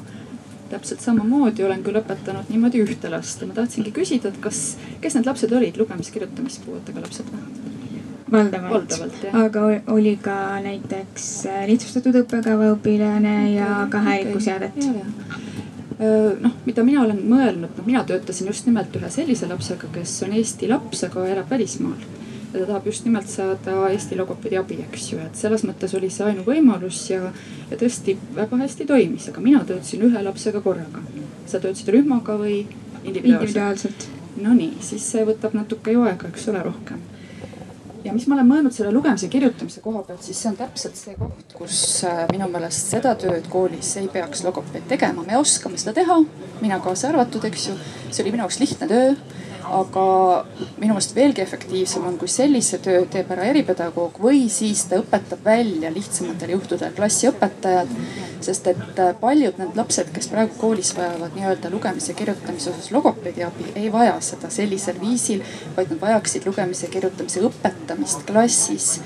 [0.74, 4.64] täpselt samamoodi olen küll õpetanud niimoodi ühte last ja ma tahtsingi küsida, et kas,
[5.02, 7.44] kes need lapsed olid, lugemis-kirjutamispuuetega lapsed või?
[8.34, 11.28] valdavalt, valdavalt, aga oli ka näiteks
[11.70, 14.80] lihtsustatud õppekava õpilane ja ka häiringuseadet
[16.00, 20.34] noh, mida mina olen mõelnud, noh mina töötasin just nimelt ühe sellise lapsega, kes on
[20.40, 22.02] Eesti laps, aga elab välismaal
[22.54, 26.10] ja ta tahab just nimelt saada Eesti logopeedi abi, eks ju, et selles mõttes oli
[26.14, 27.32] see ainuvõimalus ja,
[27.72, 31.02] ja tõesti väga hästi toimis, aga mina töötasin ühe lapsega korraga.
[31.46, 32.60] sa töötasid rühmaga või
[33.04, 33.26] individuaalselt?
[33.26, 34.10] individuaalselt.
[34.44, 37.02] Nonii, siis see võtab natuke ju aega, eks ole, rohkem
[38.04, 41.14] ja mis ma olen mõelnud selle lugemise kirjutamise koha pealt, siis see on täpselt see
[41.16, 41.78] koht, kus
[42.08, 46.20] äh, minu meelest seda tööd koolis ei peaks logopeed tegema, me oskame seda teha,
[46.62, 47.78] mina kaasa arvatud, eks ju.
[48.10, 49.14] see oli minu jaoks lihtne töö
[49.64, 50.06] aga
[50.78, 55.44] minu meelest veelgi efektiivsem on, kui sellise töö teeb ära eripedagoog või siis ta õpetab
[55.46, 57.96] välja lihtsamatel juhtudel klassiõpetajad.
[58.44, 62.92] sest et äh, paljud need lapsed, kes praegu koolis vajavad nii-öelda lugemise ja kirjutamise osas
[62.92, 65.44] logopeedi abi, ei vaja seda sellisel viisil,
[65.78, 68.98] vaid nad vajaksid lugemise ja kirjutamise õpetamist klassis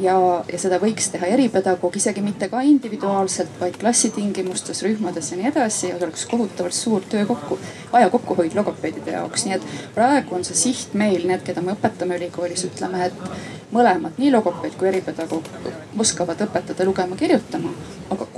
[0.00, 0.16] ja,
[0.52, 5.90] ja seda võiks teha eripedagoog, isegi mitte ka individuaalselt, vaid klassitingimustes, rühmades ja nii edasi
[5.90, 7.58] ja see oleks kohutavalt suur töö kokku,
[7.92, 12.18] aja kokkuhoid logopeedide jaoks, nii et praegu on see siht meil, need, keda me õpetame
[12.20, 15.50] ülikoolis, ütleme, et mõlemad, nii logopeed kui eripedagoog
[15.98, 17.74] oskavad õpetada lugema-kirjutama.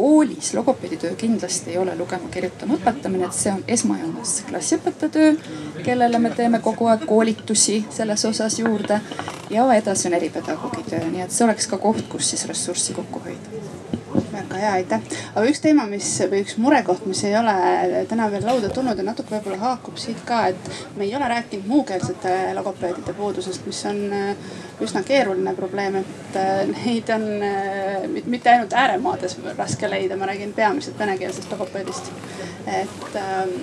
[0.02, 5.36] Koolis logopeedi töö kindlasti ei ole lugema-kirjutama õpetamine, et see on esmajoones klassiõpetaja töö,
[5.86, 8.98] kellele me teeme kogu aeg koolitusi selles osas juurde.
[9.50, 13.22] Ja edasi on eripedagoogi töö, nii et see oleks ka koht, kus siis ressurssi kokku
[13.28, 13.71] hoida
[14.58, 15.00] hea, aitäh.
[15.34, 17.54] aga üks teema, mis või üks murekoht, mis ei ole
[18.10, 21.66] täna veel lauda tulnud ja natuke võib-olla haakub siit ka, et me ei ole rääkinud
[21.70, 24.52] muukeelsete logopeedide puudusest, mis on äh,
[24.84, 30.54] üsna keeruline probleem, et äh, neid on äh, mitte ainult ääremaades raske leida, ma räägin
[30.56, 32.12] peamiselt venekeelsest logopeedist.
[32.66, 33.56] et ähm,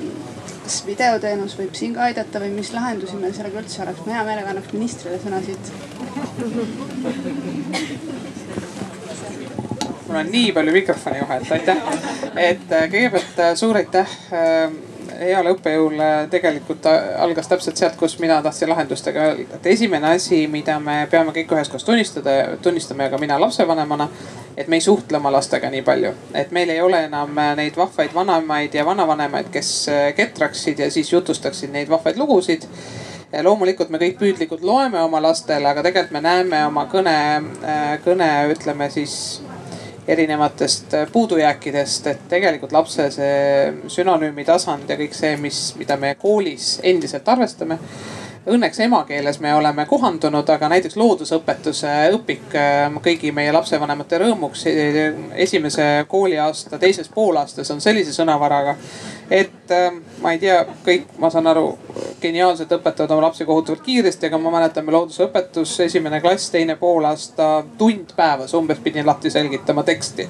[0.63, 4.25] kas videoteenus võib siin ka aidata või mis lahendusi meil sellega üldse oleks, ma hea
[4.27, 5.63] meelega annaks ministrile sõna siit
[10.09, 11.77] mul on nii palju mikrofoni vahet, aitäh.
[12.35, 14.71] et äh, kõigepealt äh, suur aitäh äh,
[15.19, 19.59] heale õppejõule tegelikult algas täpselt sealt, kus mina tahtsin lahendustega öelda.
[19.59, 24.07] et esimene asi, mida me peame kõik üheskoos tunnistada, tunnistame ka mina lapsevanemana,
[24.57, 26.13] et me ei suhtle oma lastega nii palju.
[26.33, 31.75] et meil ei ole enam neid vahvaid vanaemaid ja vanavanemaid, kes ketraksid ja siis jutustaksid
[31.75, 32.65] neid vahvaid lugusid
[33.43, 37.17] loomulikult me kõik püüdlikult loeme oma lastele, aga tegelikult me näeme oma kõne,
[38.05, 39.41] kõne ütleme siis
[40.09, 46.15] erinevatest äh, puudujääkidest, et tegelikult lapse see sünonüümi tasand ja kõik see, mis, mida me
[46.19, 47.77] koolis endiselt arvestame.
[48.49, 54.65] Õnneks emakeeles me oleme kohandunud, aga näiteks loodusõpetuse õpik äh, kõigi meie lapsevanemate rõõmuks
[55.45, 58.77] esimese kooliaasta teises poolaastas on sellise sõnavaraga,
[59.29, 59.91] et äh,
[60.21, 61.77] ma ei tea, kõik, ma saan aru,
[62.21, 67.49] geniaalselt õpetavad oma lapsi kohutavalt kiiresti, aga ma mäletan, me loodusõpetus, esimene klass, teine poolaasta,
[67.77, 70.27] tund päevas umbes pidin lahti selgitama teksti.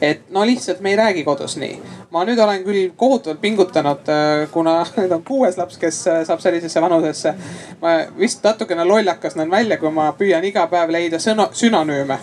[0.00, 1.80] et no lihtsalt me ei räägi kodus nii.
[2.10, 6.80] ma nüüd olen küll kohutavalt pingutanud, äh, kuna nüüd on kuues laps, kes saab sellisesse
[6.80, 7.34] vanusesse
[7.80, 12.18] ma vist natukene lollakas näen välja, kui ma püüan iga päev leida sõna, sünonüüme.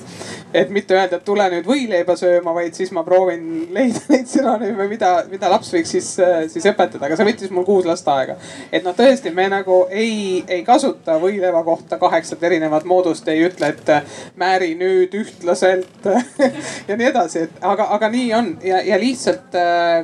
[0.53, 4.87] Et mitte öelda, et tule nüüd võileiba sööma, vaid siis ma proovin leida neid sünonüüme,
[4.91, 6.13] mida, mida laps võiks siis,
[6.53, 8.37] siis õpetada, aga see võttis mul kuus last aega.
[8.71, 13.73] et noh, tõesti, me nagu ei, ei kasuta võileiva kohta kaheksat erinevat moodust, ei ütle,
[13.73, 16.07] et määri nüüd ühtlaselt
[16.89, 19.55] ja nii edasi, et aga, aga nii on ja, ja lihtsalt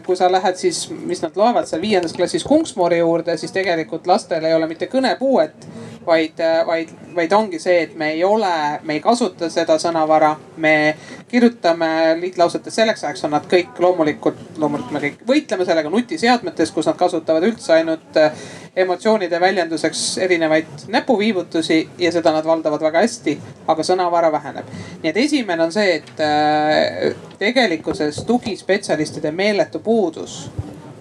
[0.06, 4.45] kui sa lähed siis, mis nad loevad seal viiendas klassis Kungsmoori juurde, siis tegelikult lastel
[4.45, 5.68] ei ole mitte kõnepuuet,
[6.06, 8.53] vaid, vaid, vaid ongi see, et me ei ole,
[8.84, 10.33] me ei kasuta seda sõnavara.
[10.58, 10.96] Me
[11.28, 16.90] kirjutame liitlausetes, selleks ajaks on nad kõik loomulikult, loomulikult me kõik võitleme sellega nutiseadmetes, kus
[16.90, 18.44] nad kasutavad üldse ainult eh,
[18.86, 23.38] emotsioonide väljenduseks erinevaid näpuviibutusi ja seda nad valdavad väga hästi,
[23.68, 24.70] aga sõnavara väheneb.
[25.04, 30.48] nii et esimene on see, et eh, tegelikkuses tugispetsialistide meeletu puudus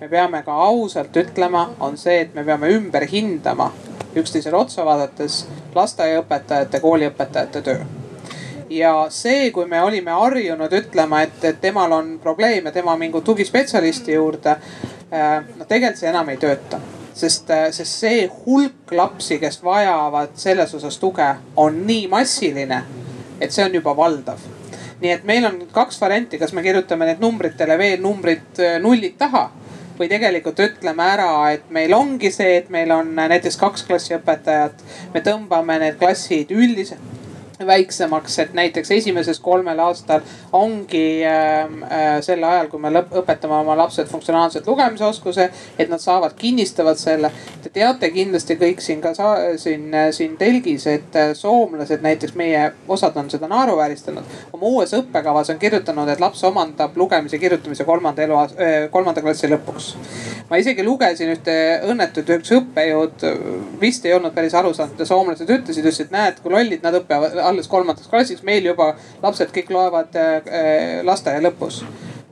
[0.01, 3.71] me peame ka ausalt ütlema, on see, et me peame ümber hindama
[4.17, 8.02] üksteisele otsa vaadates lasteaiaõpetajate, kooliõpetajate töö.
[8.73, 13.20] Ja see, kui me olime harjunud ütlema, et, et temal on probleem ja tema mingu
[13.20, 14.57] tugispetsialisti juurde.
[15.12, 16.81] noh, tegelikult see enam ei tööta,
[17.15, 22.82] sest, sest see hulk lapsi, kes vajavad selles osas tuge, on nii massiline,
[23.40, 24.51] et see on juba valdav
[25.03, 29.16] nii et meil on nüüd kaks varianti, kas me kirjutame need numbritele veel numbrid nullid
[29.19, 29.49] taha
[29.99, 34.85] või tegelikult ütleme ära, et meil ongi see, et meil on näiteks kaks klassiõpetajat.
[35.15, 37.22] me tõmbame need klassid üldiselt
[37.66, 40.20] väiksemaks, et näiteks esimesel kolmel aastal
[40.52, 45.48] ongi ähm, äh, sel ajal, kui me lõp, õpetame oma lapsed funktsionaalselt lugemisoskuse,
[45.78, 47.32] et nad saavad, kinnistavad selle.
[47.62, 49.14] Te teate kindlasti kõik siin ka
[49.56, 54.36] siin, siin telgis, et äh, soomlased näiteks meie, osad on seda naeruvääristanud.
[54.52, 59.51] oma uues õppekavas on kirjutanud, et laps omandab lugemise, kirjutamise kolmanda elu, äh, kolmanda klassi
[59.52, 59.93] lõpuks.
[60.51, 61.55] ma isegi lugesin ühte
[61.89, 63.26] õnnetut, üks õppejõud
[63.80, 67.36] vist ei olnud päris aru saanud, mida soomlased ütlesid, ütlesid, näed, kui lollid nad õpivad
[67.53, 68.93] alles kolmandaks klassiks, meil juba
[69.23, 71.83] lapsed kõik loevad äh, lasteaia lõpus.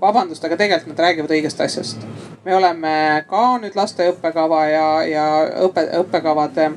[0.01, 2.07] vabandust, aga tegelikult nad räägivad õigest asjast.
[2.45, 5.27] me oleme ka nüüd laste õppekava ja, ja
[5.67, 6.71] õppe, õppekavade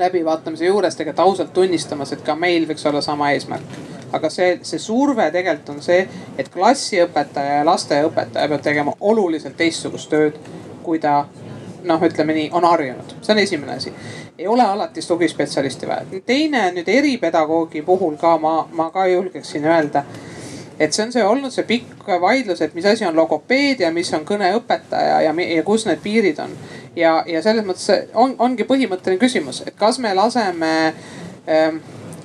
[0.00, 3.78] läbivaatamise juures tegelikult ausalt tunnistamas, et ka meil võiks olla sama eesmärk
[4.12, 6.00] aga see, see surve tegelikult on see,
[6.38, 10.38] et klassiõpetaja ja lasteaiaõpetaja peab tegema oluliselt teistsugust tööd,
[10.82, 11.24] kui ta
[11.84, 13.92] noh, ütleme nii, on harjunud, see on esimene asi.
[14.38, 16.20] Ei ole alati tugispetsialisti vaja.
[16.26, 20.04] teine nüüd eripedagoogi puhul ka ma, ma ka julgeksin öelda
[20.80, 24.24] et see on see olnud see pikk vaidlus, et mis asi on logopeedia, mis on
[24.24, 26.56] kõneõpetaja ja, ja kus need piirid on.
[26.96, 30.72] ja, ja selles mõttes on, ongi põhimõtteline küsimus, et kas me laseme
[31.48, 31.82] ähm,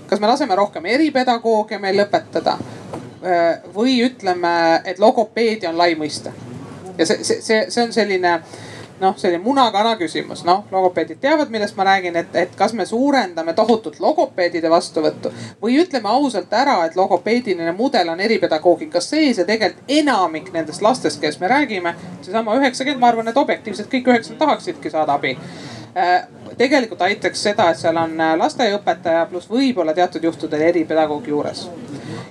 [0.07, 2.57] kas me laseme rohkem eripedagooge meil lõpetada
[3.73, 6.31] või ütleme, et logopeedia on lai mõiste.
[6.97, 8.39] ja see, see, see, see on selline
[8.99, 13.53] noh, selline muna-kana küsimus, noh logopeedid teavad, millest ma räägin, et, et kas me suurendame
[13.53, 15.31] tohutult logopeedide vastuvõttu
[15.61, 21.21] või ütleme ausalt ära, et logopeediline mudel on eripedagoogikas sees ja tegelikult enamik nendest lastest,
[21.21, 25.37] kes me räägime, seesama üheksakümmend, ma arvan, et objektiivselt kõik üheksakümmend tahaksidki saada abi.
[25.95, 26.27] Äh,
[26.57, 31.67] tegelikult aitaks seda, et seal on lasteaiaõpetaja pluss võib-olla teatud juhtudel eripedagoogi juures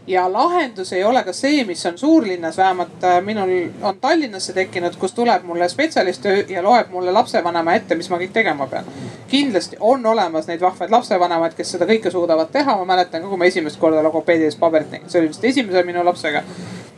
[0.06, 3.50] ja lahendus ei ole ka see, mis on suurlinnas, vähemalt äh, minul
[3.82, 8.32] on Tallinnasse tekkinud, kus tuleb mulle spetsialist ja loeb mulle lapsevanema ette, mis ma kõik
[8.32, 8.84] tegema pean.
[9.28, 13.38] kindlasti on olemas neid vahvaid lapsevanemaid, kes seda kõike suudavad teha, ma mäletan ka, kui
[13.40, 16.42] ma esimest korda logopeedides paberit nägin, see oli vist esimese minu lapsega.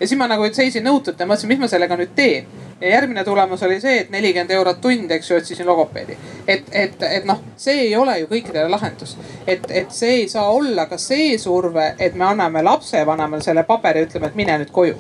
[0.01, 2.47] ja siis ma nagu seisin nõutult ja mõtlesin, mis ma sellega nüüd teen
[2.81, 6.17] ja järgmine tulemus oli see, et nelikümmend eurot tund, eks ju, otsisin logopeedi.
[6.49, 9.17] et, et, et noh, see ei ole ju kõikidele lahendus.
[9.47, 14.05] et, et see ei saa olla ka see surve, et me anname lapsevanemale selle paberi,
[14.05, 14.97] ütleme, et mine nüüd koju.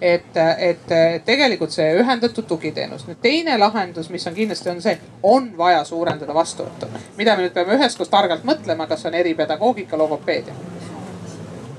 [0.00, 3.06] et, et tegelikult see ühendatud tugiteenus.
[3.06, 6.88] nüüd teine lahendus, mis on kindlasti on see, on vaja suurendada vastuvõttu.
[7.16, 10.54] mida me nüüd peame üheskoos targalt mõtlema, kas on eripedagoogika, logopeedia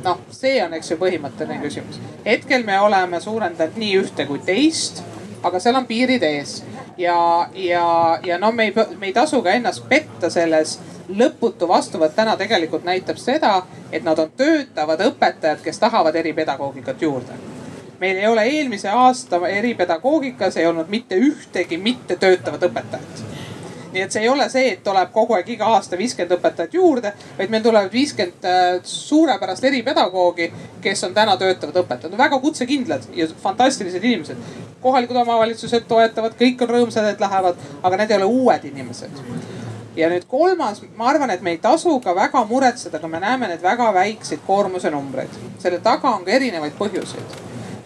[0.06, 2.00] noh, see on, eks ju, põhimõtteline küsimus.
[2.26, 5.04] hetkel me oleme suurendanud nii ühte kui teist
[5.46, 6.64] aga seal on piirid ees.
[6.98, 12.16] ja, ja, ja no me ei, me ei tasu ka ennast petta selles lõputu vastuvõtt
[12.16, 13.60] täna tegelikult näitab seda,
[13.92, 17.38] et nad on töötavad õpetajad, kes tahavad eripedagoogikat juurde.
[18.00, 23.35] meil ei ole eelmise aasta eripedagoogikas ei olnud mitte ühtegi mittetöötavat õpetajat
[23.96, 27.14] nii et see ei ole see, et tuleb kogu aeg iga aasta viiskümmend õpetajat juurde,
[27.40, 30.52] vaid meil tulevad viiskümmend äh, suurepärast eripedagoogi,
[30.84, 34.54] kes on täna töötavad õpetajad, väga kutsekindlad ja fantastilised inimesed.
[34.86, 39.24] kohalikud omavalitsused toetavad, kõik on rõõmsad, et lähevad, aga need ei ole uued inimesed
[39.96, 43.48] ja nüüd kolmas, ma arvan, et me ei tasu ka väga muretseda, kui me näeme
[43.48, 45.42] neid väga väikseid koormuse numbreid.
[45.60, 47.38] selle taga on ka erinevaid põhjuseid.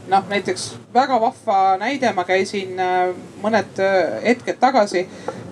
[0.09, 3.13] Noh, näiteks väga vahva näide, ma käisin äh,
[3.43, 5.07] mõned äh, hetked tagasi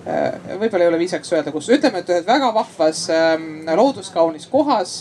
[0.08, 4.94] Äh, võib-olla ei ole viisakas öelda, kus, ütleme, et ühes väga vahvas ähm, looduskaunis kohas,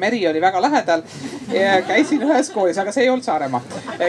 [0.00, 1.02] meri oli väga lähedal.
[1.86, 3.60] käisin ühes koolis, aga see ei olnud Saaremaa.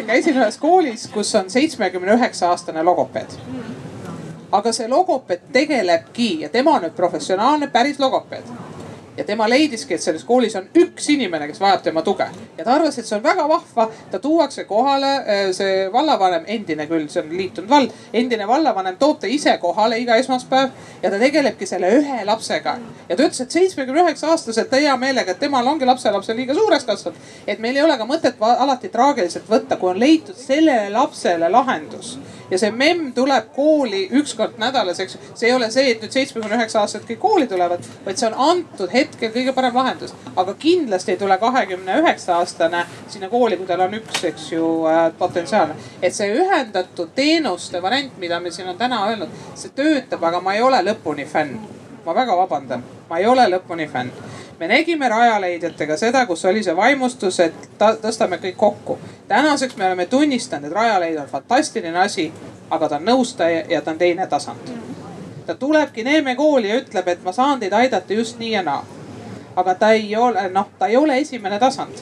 [0.08, 3.36] Käisin ühes koolis, kus on seitsmekümne üheksa aastane logopeed.
[4.52, 8.75] aga see logopeed tegelebki ja tema on nüüd professionaalne, päris logopeed
[9.18, 12.28] ja tema leidiski, et selles koolis on üks inimene, kes vajab tema tuge.
[12.58, 16.88] ja ta arvas, et see on väga vahva, ta tuuakse kohale, äh, see vallavanem, endine
[16.88, 20.70] küll, see on liitunud vald, endine vallavanem toob ta ise kohale iga esmaspäev
[21.04, 22.78] ja ta tegelebki selle ühe lapsega.
[23.10, 26.54] ja ta ütles, et seitsmekümne üheksa aastaselt ta hea meelega, et temal ongi lapselapsel liiga
[26.54, 27.20] suureks kasvanud.
[27.48, 32.18] et meil ei ole ka mõtet alati traagiliselt võtta, kui on leitud sellele lapsele lahendus
[32.52, 36.14] ja see memm tuleb kooli üks kord nädalas, eks see ei ole see, et nüüd
[36.14, 40.14] seitsmekümne üheksa aastaselt kõik kooli tulevad, vaid see on antud hetkel kõige parem lahendus.
[40.36, 44.70] aga kindlasti ei tule kahekümne üheksa aastane sinna kooli, kui tal on üks, eks ju
[44.92, 45.76] äh, potentsiaalne.
[46.02, 50.54] et see ühendatud teenuste variant, mida me siin on täna öelnud, see töötab, aga ma
[50.54, 51.60] ei ole lõpuni fänn.
[52.06, 54.12] ma väga vabandan, ma ei ole lõpuni fänn
[54.60, 58.98] me nägime Rajaleidjatega seda, kus oli see vaimustus, et tõstame kõik kokku.
[59.28, 62.32] tänaseks me oleme tunnistanud, et Rajaleidja on fantastiline asi,
[62.70, 64.70] aga ta on nõustaja ja ta on teine tasand.
[65.46, 68.86] ta tulebki Neeme kooli ja ütleb, et ma saan teid aidata just nii ja naa.
[69.56, 72.00] aga ta ei ole, noh, ta ei ole esimene tasand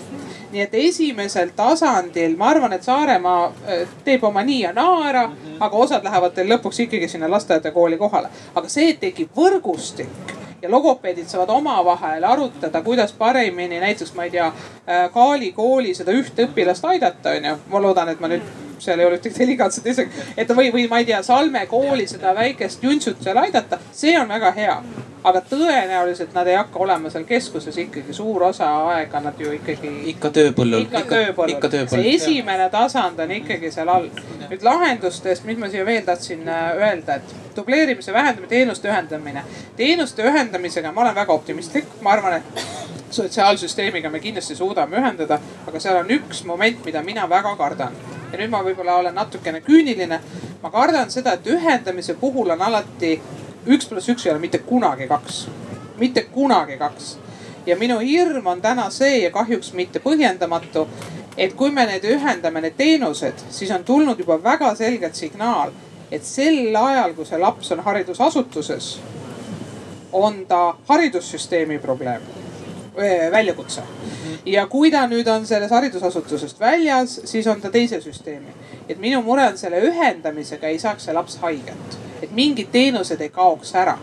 [0.53, 5.23] nii et esimesel tasandil ma arvan, et Saaremaa äh, teeb oma nii ja naa ära,
[5.59, 8.29] aga osad lähevad teil lõpuks ikkagi sinna lasteaeda kooli kohale.
[8.55, 14.45] aga see, tekib võrgustik ja logopeedid saavad omavahel arutada, kuidas paremini näiteks ma ei tea,
[14.47, 17.57] äh, Kaali kooli seda ühte õpilast aidata, onju.
[17.67, 18.45] ma loodan, et ma nüüd
[18.85, 22.35] seal ei ole ühtegi delikaatsed isegi, et või, või ma ei tea, Salme kooli seda
[22.35, 24.77] väikest juntsut seal aidata, see on väga hea
[25.23, 29.91] aga tõenäoliselt nad ei hakka olema seal keskuses ikkagi suur osa aega, nad ju ikkagi.
[30.13, 30.87] ikka tööpõllul.
[30.87, 31.55] ikka tööpõllul.
[31.55, 32.03] ikka tööpõllul.
[32.03, 34.09] see esimene tasand on ikkagi seal all.
[34.49, 39.43] nüüd lahendustest, mis ma siia veel tahtsin äh, öelda, et dubleerimise vähendamine, teenuste ühendamine.
[39.77, 42.65] teenuste ühendamisega ma olen väga optimistlik, ma arvan, et
[43.13, 47.95] sotsiaalsüsteemiga me kindlasti suudame ühendada, aga seal on üks moment, mida mina väga kardan.
[48.33, 50.19] Ja nüüd ma võib-olla olen natukene küüniline.
[50.61, 53.19] ma kardan seda, et ühendamise puhul on alati
[53.67, 55.47] üks pluss üks ei ole mitte kunagi kaks,
[55.99, 57.17] mitte kunagi kaks.
[57.65, 60.87] ja minu hirm on täna see ja kahjuks mitte põhjendamatu,
[61.37, 65.71] et kui me need ühendame, need teenused, siis on tulnud juba väga selgelt signaal,
[66.11, 68.99] et sel ajal, kui see laps on haridusasutuses,
[70.11, 72.21] on ta haridussüsteemi probleem,
[73.31, 73.81] väljakutse.
[74.45, 78.53] ja kui ta nüüd on sellest haridusasutusest väljas, siis on ta teise süsteemi.
[78.89, 83.29] et minu mure on selle ühendamisega ei saaks see laps haiget et mingid teenused ei
[83.29, 83.97] kaoks ära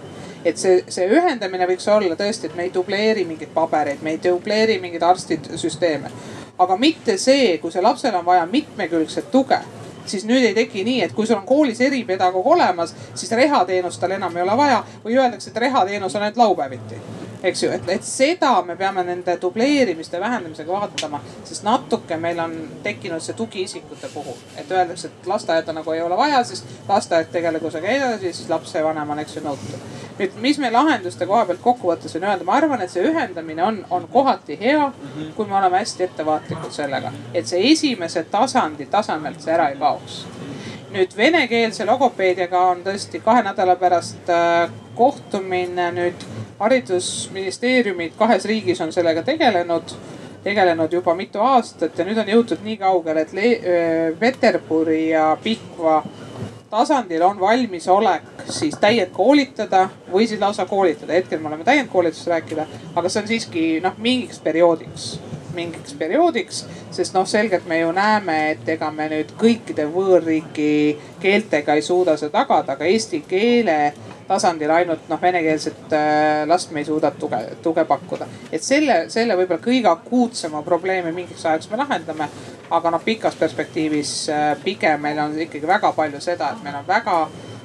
[0.45, 4.23] et see, see ühendamine võiks olla tõesti, et me ei dubleeri mingeid pabereid, me ei
[4.25, 6.11] dubleeri mingeid arstisüsteeme.
[6.59, 9.61] aga mitte see, kui see lapsel on vaja mitmekülgset tuge
[10.11, 14.17] siis nüüd ei teki nii, et kui sul on koolis eripedagoog olemas, siis rehateenust tal
[14.17, 17.01] enam ei ole vaja või öeldakse, et rehateenus on ainult laupäeviti
[17.43, 22.57] eks ju, et, et seda me peame nende dubleerimiste vähendamisega vaatama, sest natuke meil on
[22.85, 27.89] tekkinud see tugiisikute puhul, et öeldakse, et lasteaeda nagu ei ole vaja, sest lasteaed tegelikkusega
[27.97, 29.81] edasi, siis lapsevanem on, eks ju, nõutu.
[30.19, 33.81] nüüd, mis me lahenduste koha pealt kokkuvõttes võin öelda, ma arvan, et see ühendamine on,
[33.91, 34.91] on kohati hea,
[35.37, 40.25] kui me oleme hästi ettevaatlikud sellega, et see esimese tasandi tasemelt see ära ei kaoks.
[40.91, 46.25] Nüüd venekeelse logopeediaga on tõesti kahe nädala pärast äh, kohtumine nüüd
[46.61, 49.95] haridusministeeriumid kahes riigis on sellega tegelenud,
[50.45, 56.03] tegelenud juba mitu aastat ja nüüd on jõutud nii kaugele, et Peterburi ja Pikva
[56.70, 61.12] tasandil on valmisolek siis täiendkoolitada või siis lausa koolitada.
[61.12, 65.19] hetkel me oleme täiendkoolitusest rääkida, aga see on siiski noh, mingiks perioodiks
[65.57, 66.65] mingiks perioodiks,
[66.95, 70.71] sest noh, selgelt me ju näeme, et ega me nüüd kõikide võõrriigi
[71.21, 73.79] keeltega ei suuda seda tagada, aga eesti keele
[74.31, 78.29] tasandil ainult noh, venekeelset äh, last me ei suuda tuge, tuge pakkuda.
[78.53, 82.29] et selle, selle võib-olla kõige akuutsema probleemi mingiks ajaks me lahendame.
[82.71, 86.87] aga noh, pikas perspektiivis äh, pigem meil on ikkagi väga palju seda, et meil on
[86.87, 87.17] väga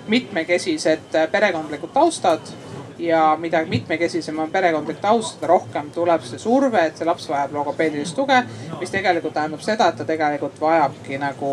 [0.10, 2.56] mitmekesised äh, perekondlikud taustad
[3.00, 7.54] ja mida mitmekesisem on perekondlik taust, seda rohkem tuleb see surve, et see laps vajab
[7.60, 8.44] logopeedilist tuge.
[8.80, 11.52] mis tegelikult tähendab seda, et ta tegelikult vajabki nagu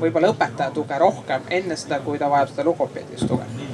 [0.00, 3.72] võib-olla õpetaja tuge rohkem enne seda, kui ta vajab seda logopeedilist tuge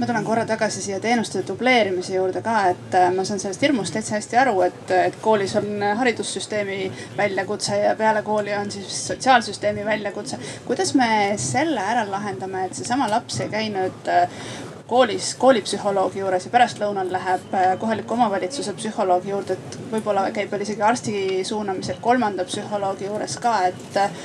[0.00, 3.92] ma tulen korra tagasi siia teenuste dubleerimise juurde ka, et äh, ma saan sellest hirmust
[3.92, 6.78] täitsa hästi aru, et, et koolis on haridussüsteemi
[7.18, 10.38] väljakutse ja peale kooli on siis sotsiaalsüsteemi väljakutse.
[10.64, 14.40] kuidas me selle ära lahendame, et seesama laps ei käi nüüd äh,
[14.90, 20.64] koolis koolipsühholoogi juures ja pärastlõunal läheb äh, kohaliku omavalitsuse psühholoogi juurde, et võib-olla käib veel
[20.64, 21.12] isegi arsti
[21.46, 24.16] suunamisel kolmanda psühholoogi juures ka, et äh,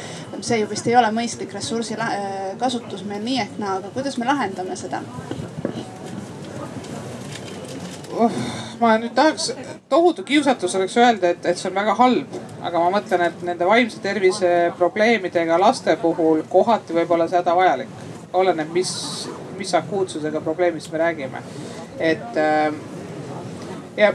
[0.42, 2.18] see ju vist ei ole mõistlik ressursi äh,
[2.58, 5.04] kasutus meil nii ehk naa, aga kuidas me lahendame seda?
[8.18, 8.42] oh,
[8.82, 9.52] ma nüüd tahaks,
[9.90, 13.70] tohutu kiusatus oleks öelda, et, et see on väga halb, aga ma mõtlen, et nende
[13.70, 14.52] vaimse tervise
[14.82, 17.98] probleemidega laste puhul kohati võib olla see hädavajalik.
[18.34, 18.92] oleneb, mis
[19.58, 21.44] mis akuutsusega probleemist me räägime.
[22.00, 22.74] et äh,
[23.98, 24.14] ja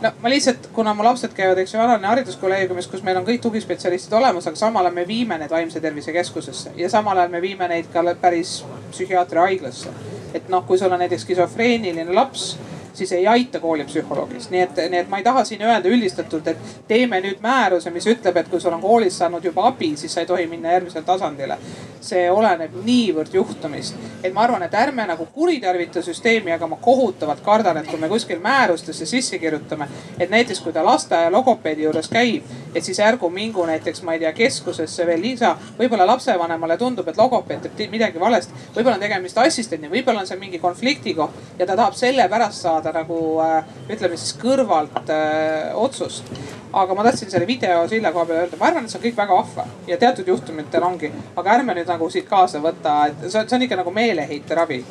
[0.00, 3.42] no ma lihtsalt, kuna mu lapsed käivad, eks ju, Alane hariduskolleegiumis, kus meil on kõik
[3.44, 7.42] tugispetsialistid olemas, aga samal ajal me viime need vaimse tervise keskusesse ja samal ajal me
[7.44, 9.92] viime neid ka päris psühhiaatri haiglasse.
[10.34, 12.56] et noh, kui sul on näiteks skisofreeniline laps
[12.94, 14.50] siis ei aita koolipsühholoogist.
[14.50, 16.56] nii et, nii et ma ei taha siin öelda üldistatult, et
[16.88, 20.24] teeme nüüd määruse, mis ütleb, et kui sul on koolis saanud juba abi, siis sa
[20.24, 21.58] ei tohi minna järgmisele tasandile.
[22.00, 23.94] see oleneb niivõrd juhtumist,
[24.24, 28.08] et ma arvan, et ärme nagu kuritarvita süsteemi, aga ma kohutavalt kardan, et kui me
[28.08, 29.88] kuskil määrustesse sisse kirjutame,
[30.18, 34.22] et näiteks kui ta lasteaia logopeedi juures käib, et siis ärgu mingu näiteks, ma ei
[34.24, 35.56] tea, keskusesse veel lisa.
[35.78, 40.40] võib-olla lapsevanemale tundub, et logopeed teeb midagi valesti, võib-olla on tegemist assistendiga, võib-olla on seal
[40.40, 45.70] mingi konflikti koht ja ta tahab sellepärast saada saada nagu äh, ütleme siis kõrvalt äh,
[45.74, 46.24] otsust.
[46.72, 49.36] aga ma tahtsin selle videosilla koha peal öelda, ma arvan, et see on kõik väga
[49.40, 49.64] vahva.
[49.90, 53.56] Ja teatud juhtumitel ongi, aga ärme nüüd nagu siit kaasa võta, et see on, see
[53.56, 54.84] on ikka nagu meeleheiteravi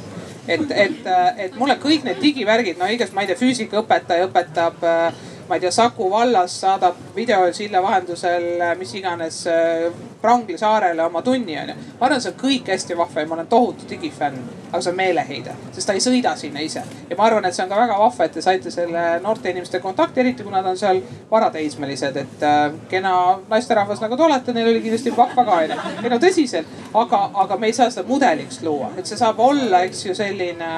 [0.49, 4.83] et, et, äh, et mulle kõik need digivärgid, no igast, ma ei tea, füüsikaõpetaja õpetab
[4.87, 9.89] äh, ma ei tea, Saku vallas saadab videosilla vahendusel mis iganes äh,
[10.21, 11.75] Prangli saarele oma tunni onju.
[11.99, 14.37] ma arvan, see on kõik hästi vahva ja ma olen tohutu digifänn,
[14.69, 16.83] aga see on meeleheide, sest ta ei sõida sinna ise.
[17.09, 19.81] ja ma arvan, et see on ka väga vahva, et te saite selle noorte inimeste
[19.81, 21.01] kontakti, eriti kui nad on seal
[21.31, 23.13] varateismelised, et äh, kena
[23.49, 25.79] naisterahvas nagu te olete, neil oli kindlasti vahva ka onju.
[26.03, 29.81] ei no tõsiselt, aga, aga me ei saa seda mudeliks luua, et see saab olla,
[29.87, 30.69] eks ju, selline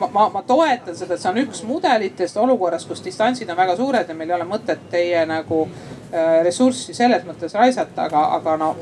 [0.00, 3.76] ma, ma, ma toetan seda, et see on üks mudelitest olukorras, kus distantsid on väga
[3.78, 8.56] suured ja meil ei ole mõtet teie nagu äh, ressurssi selles mõttes raisata, aga, aga
[8.60, 8.74] no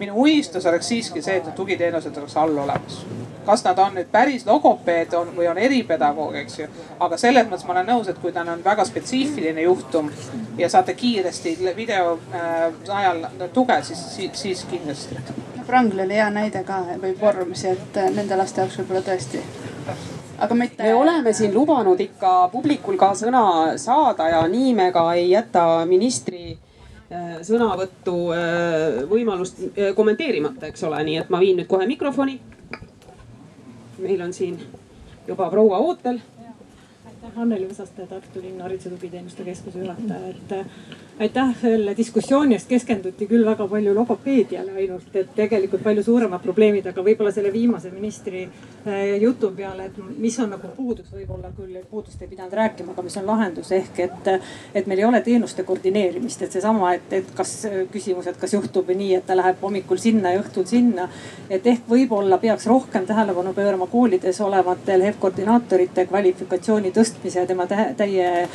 [0.00, 3.04] minu unistus oleks siiski see, et need tugiteenused oleks all olemas.
[3.46, 6.66] kas nad on nüüd päris logopeed on või on eripedagoog, eks ju.
[7.00, 10.10] aga selles mõttes ma olen nõus, et kui ta on väga spetsiifiline juhtum
[10.58, 15.22] ja saate kiiresti video äh, najal tuge, siis, siis, siis kindlasti.
[15.66, 19.42] Prangl oli hea näide ka või Vormsi, et nende laste jaoks võib-olla tõesti
[20.38, 20.82] aga mitte.
[20.82, 25.86] me oleme siin lubanud ikka publikul ka sõna saada ja nii me ka ei jäta
[25.88, 31.86] ministri äh, sõnavõttu äh, võimalust äh, kommenteerimata, eks ole, nii et ma viin nüüd kohe
[31.88, 32.40] mikrofoni.
[33.98, 34.58] meil on siin
[35.26, 36.20] juba proua ootel.
[37.34, 40.54] Anneli Võsaste, Tartu linna hariduse tugiteenuste keskuse juhataja, et
[41.18, 46.86] aitäh selle diskussiooni eest, keskenduti küll väga palju logopeediale ainult, et tegelikult palju suuremad probleemid,
[46.90, 51.78] aga võib-olla selle viimase ministri eh, jutu peale, et mis on nagu puudus, võib-olla küll
[51.90, 53.72] puudust ei pidanud rääkima, aga mis on lahendus.
[53.72, 54.30] Ehk et,
[54.76, 57.54] et meil ei ole teenuste koordineerimist, et seesama, et, et kas
[57.92, 61.08] küsimus, et kas juhtub nii, et ta läheb hommikul sinna ja õhtul sinna.
[61.50, 67.66] et ehk võib-olla peaks rohkem tähelepanu pöörama koolides olevatel HEV-koordinaatorite kvalifikatsiooni tõstmise ja tema
[67.96, 68.48] täie,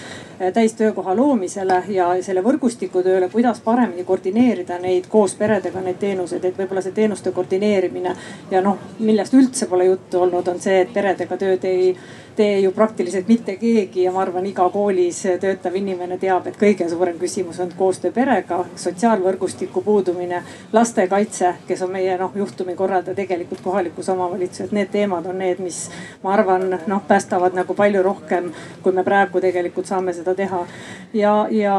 [0.54, 6.82] täistöökoha loomisele ja selle võrgustikutööle, kuidas paremini koordineerida neid koos peredega, neid teenuseid, et võib-olla
[6.82, 8.16] see teenuste koordineerimine
[8.52, 11.96] ja noh, millest üldse pole juttu olnud, on see, et peredega tööd ei
[12.36, 16.88] tee ju praktiliselt mitte keegi ja ma arvan, iga koolis töötav inimene teab, et kõige
[16.90, 20.44] suurem küsimus on koostöö perega, sotsiaalvõrgustiku puudumine,
[20.74, 24.72] lastekaitse, kes on meie noh juhtumi korraldaja tegelikult kohalikus omavalitsuses.
[24.72, 25.84] Need teemad on need, mis
[26.24, 28.51] ma arvan, noh päästavad nagu palju rohkem,
[28.82, 30.66] kui me praegu tegelikult saame seda teha.
[31.14, 31.76] ja, ja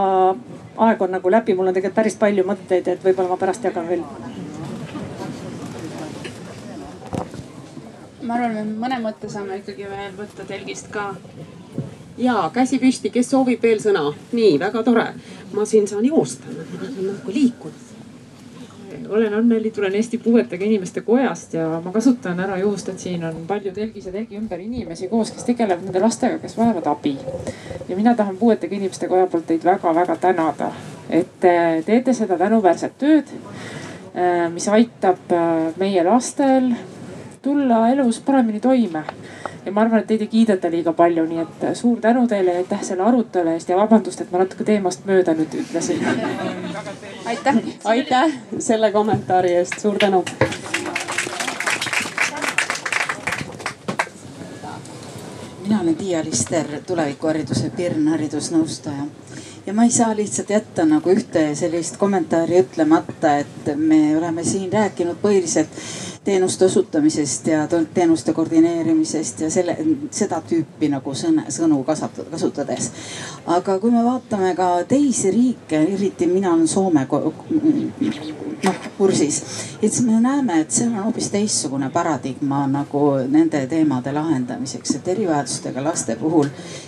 [0.77, 3.89] aeg on nagu läbi, mul on tegelikult päris palju mõtteid, et võib-olla ma pärast jagan
[3.89, 4.05] veel
[8.23, 11.13] ma arvan, me mõne mõtte saame ikkagi veel võtta telgist ka.
[12.19, 14.11] ja käsi püsti, kes soovib veel sõna?
[14.33, 15.09] nii, väga tore.
[15.53, 17.92] ma siin saan joosta, ma saan nagu liikuda
[19.13, 23.43] olen Anneli, tulen Eesti Puuetega Inimeste Kojast ja ma kasutan ära juhust, et siin on
[23.47, 27.17] palju telgis ja telgi ümber inimesi koos, kes tegelevad nende lastega, kes vajavad abi.
[27.89, 30.73] ja mina tahan Puuetega Inimeste Koja poolt teid väga-väga tänada,
[31.11, 31.55] et te
[31.87, 33.35] teete seda tänuväärset tööd,
[34.17, 36.73] äh, mis aitab äh, meie lastel
[37.43, 39.05] tulla elus paremini toime.
[39.67, 42.63] Ja ma arvan, et teid ei kiideta liiga palju, nii et suur tänu teile ja
[42.63, 46.03] aitäh selle arutelu eest ja vabandust, et ma natuke teemast mööda nüüd ütlesin.
[47.31, 47.63] aitäh.
[47.85, 50.25] aitäh selle kommentaari eest, suur tänu.
[55.63, 59.07] mina olen Tiia Lister, tulevikuhariduse Pirn haridusnõustaja
[59.67, 64.73] ja ma ei saa lihtsalt jätta nagu ühte sellist kommentaari ütlemata, et me oleme siin
[64.73, 65.79] rääkinud põhiliselt
[66.25, 69.77] teenuste osutamisest ja teenuste koordineerimisest ja selle,
[70.11, 71.83] seda tüüpi nagu sõne, sõnu
[72.31, 72.91] kasutades.
[73.47, 77.07] aga kui me vaatame ka teisi riike, eriti mina olen Soome
[78.63, 79.43] noh kursis,
[79.83, 85.09] et siis me näeme, et seal on hoopis teistsugune paradigma nagu nende teemade lahendamiseks, et
[85.09, 86.47] erivajadustega laste puhul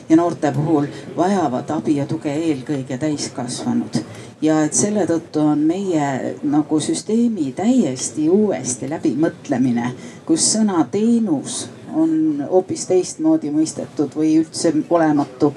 [0.09, 0.87] ja noorte puhul
[1.17, 3.99] vajavad abi ja tuge eelkõige täiskasvanud
[4.45, 9.93] ja et selle tõttu on meie nagu süsteemi täiesti uuesti läbimõtlemine,
[10.29, 11.65] kus sõna teenus
[11.95, 15.53] on hoopis teistmoodi mõistetud või üldse olematu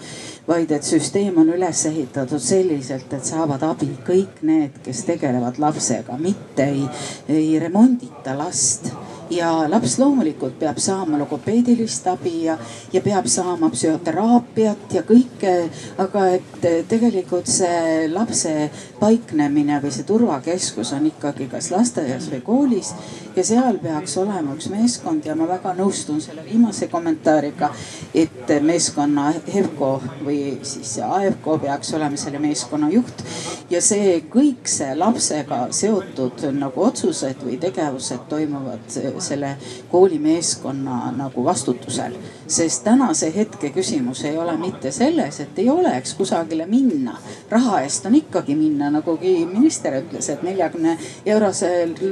[0.48, 6.16] vaid et süsteem on üles ehitatud selliselt, et saavad abi kõik need, kes tegelevad lapsega,
[6.22, 6.86] mitte ei,
[7.28, 8.88] ei remondita last
[9.30, 12.58] ja laps loomulikult peab saama logopeedilist abi ja,
[12.94, 15.56] ja peab saama psühhoteraapiat ja kõike.
[15.98, 18.54] aga et tegelikult see lapse
[19.00, 22.94] paiknemine või see turvakeskus on ikkagi kas lasteaias või koolis
[23.38, 27.70] ja seal peaks olema üks meeskond ja ma väga nõustun selle viimase kommentaariga,
[28.18, 29.92] et meeskonna HEVCO
[30.26, 33.22] või siis AFCO peaks olema selle meeskonna juht
[33.70, 39.56] ja see kõik see lapsega seotud nagu otsused või tegevused toimuvad selle
[39.92, 42.14] koolimeeskonna nagu vastutusel.
[42.48, 47.18] sest tänase hetke küsimus ei ole mitte selles, et ei oleks kusagile minna.
[47.50, 51.70] raha eest on ikkagi minna, nagugi minister ütles, et neljakümne eurose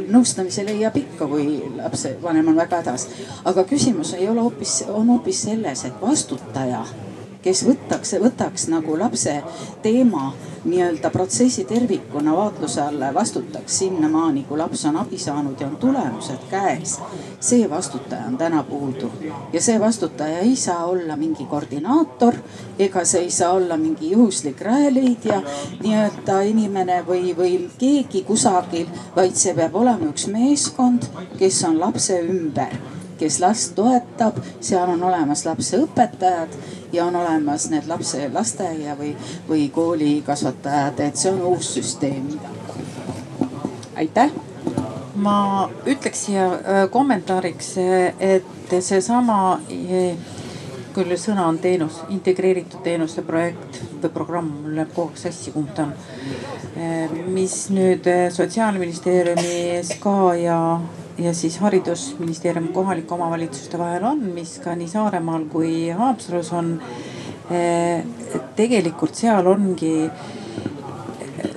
[0.09, 3.07] nõustamise leiab ikka, kui lapsevanem on väga hädas.
[3.45, 6.85] aga küsimus ei ole hoopis, on hoopis selles, et vastutaja
[7.45, 9.35] kes võtaks, võtaks nagu lapse
[9.83, 10.31] teema
[10.65, 15.75] nii-öelda protsessi tervikuna vaatluse alla ja vastutaks sinnamaani, kui laps on abi saanud ja on
[15.77, 16.99] tulemused käes.
[17.39, 19.11] see vastutaja on täna puudu
[19.53, 22.33] ja see vastutaja ei saa olla mingi koordinaator
[22.79, 25.41] ega see ei saa olla mingi juhuslik rajaleidja
[25.83, 32.19] nii-öelda inimene või, või keegi kusagil, vaid see peab olema üks meeskond, kes on lapse
[32.19, 36.55] ümber kes last toetab, seal on olemas lapse õpetajad
[36.95, 39.13] ja on olemas need lapse, lasteaia või,
[39.49, 42.27] või kooli kasvatajad, et see on uus süsteem.
[43.95, 44.31] aitäh.
[45.15, 47.75] ma ütleks siia äh, kommentaariks,
[48.19, 50.17] et seesama, äh,
[50.93, 55.71] küll sõna on teenus, integreeritud teenuste projekt või programm, mul läheb kogu aeg sassi, kumb
[55.75, 55.95] ta on.
[56.75, 60.59] Äh, mis nüüd sotsiaalministeeriumi SKA ja
[61.17, 66.79] ja siis haridusministeeriumi kohalike omavalitsuste vahel on, mis ka nii Saaremaal kui Haapsalus on.
[67.51, 68.03] Eh,
[68.55, 70.09] tegelikult seal ongi,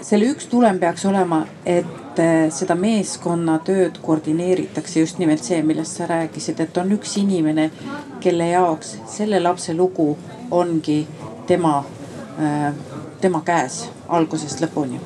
[0.04, 6.08] selle üks tulem peaks olema, et eh, seda meeskonnatööd koordineeritakse just nimelt see, millest sa
[6.10, 7.70] rääkisid, et on üks inimene,
[8.20, 10.10] kelle jaoks selle lapse lugu
[10.50, 11.00] ongi
[11.48, 11.78] tema,
[12.36, 12.68] eh,
[13.20, 15.00] tema käes algusest lõpuni.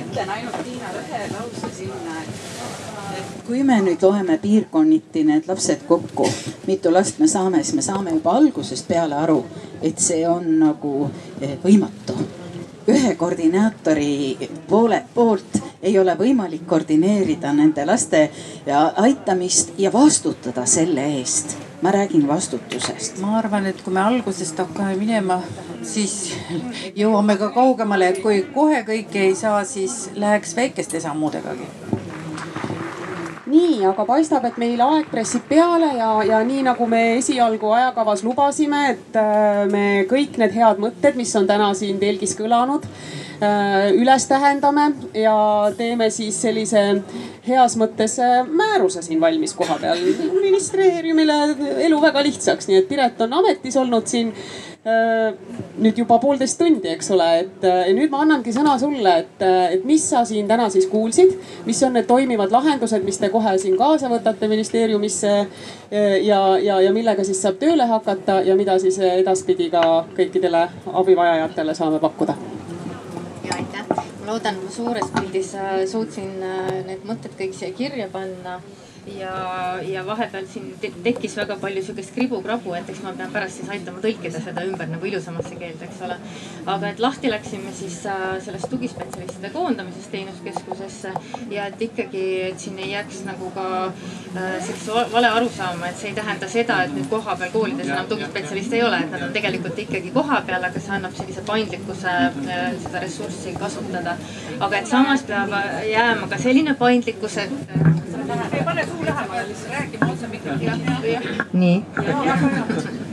[0.00, 6.28] ütlen ainult Tiinale ühe lause sinna, et kui me nüüd loeme piirkonniti need lapsed kokku,
[6.68, 9.40] mitu last me saame, siis me saame juba algusest peale aru,
[9.82, 10.92] et see on nagu
[11.40, 12.14] eh, võimatu
[12.90, 18.22] ühe koordinaatori poole poolt ei ole võimalik koordineerida nende laste
[19.02, 21.56] aitamist ja vastutada selle eest.
[21.82, 23.18] ma räägin vastutusest.
[23.18, 25.42] ma arvan, et kui me algusest hakkame minema,
[25.82, 26.36] siis
[26.94, 31.66] jõuame ka kaugemale, et kui kohe kõike ei saa, siis läheks väikeste sammudegagi
[33.50, 38.22] nii, aga paistab, et meil aeg pressib peale ja, ja nii nagu me esialgu ajakavas
[38.26, 42.86] lubasime, et äh, me kõik need head mõtted, mis on täna siin telgis kõlanud,
[43.42, 45.36] äh, üles tähendame ja
[45.78, 46.84] teeme siis sellise
[47.46, 50.02] heas mõttes äh, määruse siin valmis koha peal.
[50.34, 51.38] ministeeriumile
[51.86, 54.34] elu väga lihtsaks, nii et Piret on ametis olnud siin
[54.80, 59.42] nüüd juba poolteist tundi, eks ole, et äh, ja nüüd ma annangi sõna sulle, et,
[59.44, 61.34] äh, et mis sa siin täna siis kuulsid,
[61.66, 65.34] mis on need toimivad lahendused, mis te kohe siin kaasa võtate ministeeriumisse
[66.24, 69.84] ja, ja, ja millega siis saab tööle hakata ja mida siis edaspidi ka
[70.16, 70.64] kõikidele
[71.02, 72.38] abivajajatele saame pakkuda?
[73.44, 75.52] ja aitäh, ma loodan, ma suures pildis
[75.92, 76.38] suutsin
[76.88, 78.62] need mõtted kõik siia kirja panna
[79.06, 83.70] ja, ja vahepeal siin tekkis väga palju sihukest kribu-krabu, et eks ma pean pärast siis
[83.72, 86.16] aitama tõlkida seda ümber nagu ilusamasse keelde, eks ole.
[86.66, 91.12] aga et lahti läksime siis äh, sellest tugispetsialistide koondamisest teenuskeskusesse
[91.50, 96.12] ja et ikkagi, et siin ei jääks nagu ka äh, sellise vale arusaama, et see
[96.12, 99.78] ei tähenda seda, et nüüd kohapeal koolides enam tugispetsialiste ei ole, et nad on tegelikult
[99.86, 104.16] ikkagi kohapeal, aga see annab sellise paindlikkuse äh, seda ressurssi kasutada.
[104.60, 105.56] aga et samas peab
[105.88, 107.99] jääma ka selline paindlikkus, et ei
[108.64, 111.18] pane suu lähemale lihtsalt rääkima otse mikrofoni.
[111.52, 111.84] nii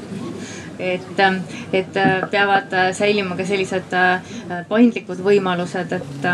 [0.80, 1.36] et, ähm,
[1.74, 4.22] et äh, peavad äh, säilima ka sellised äh,
[4.70, 6.28] paindlikud võimalused, et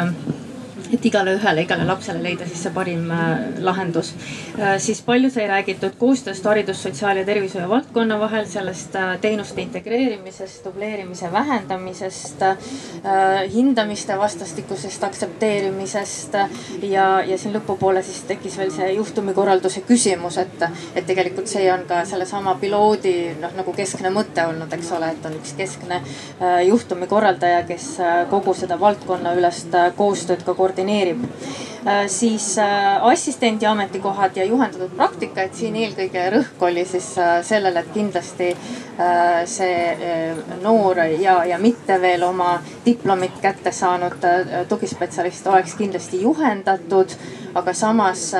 [1.03, 4.13] et igale ühele, igale lapsele leida siis see parim äh, lahendus.
[4.55, 9.61] Äh, siis palju sai räägitud koostööst haridus, sotsiaal ja tervishoiu valdkonna vahel, sellest äh, teenuste
[9.63, 12.43] integreerimisest, dubleerimise vähendamisest,
[13.53, 16.37] hindamiste vastastikusest aktsepteerimisest
[16.87, 20.65] ja, ja siin lõpupoole siis tekkis veel see juhtumikorralduse küsimus, et,
[20.95, 25.27] et tegelikult see on ka sellesama piloodi noh nagu keskne mõte olnud, eks ole, et
[25.27, 25.99] on üks keskne
[26.67, 27.89] juhtumikorraldaja, kes
[28.31, 31.72] kogu seda valdkonnaülest koostööd ka koordineerib koordineerib.
[31.87, 37.41] Äh, siis äh, assistendi ametikohad ja juhendatud praktika, et siin eelkõige rõhk oli siis äh,
[37.43, 38.53] sellele, et kindlasti
[39.49, 39.77] see
[40.61, 44.21] noor ja, ja mitte veel oma diplomit kätte saanud
[44.69, 47.15] tugispetsialist oleks kindlasti juhendatud.
[47.57, 48.31] Aga samas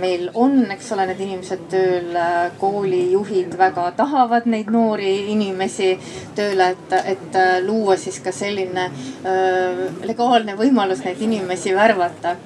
[0.00, 2.16] meil on, eks ole, need inimesed tööl,
[2.60, 5.94] koolijuhid väga tahavad neid noori inimesi
[6.36, 8.88] tööle, et, et luua siis ka selline
[10.08, 12.36] legaalne võimalus neid inimesi värvata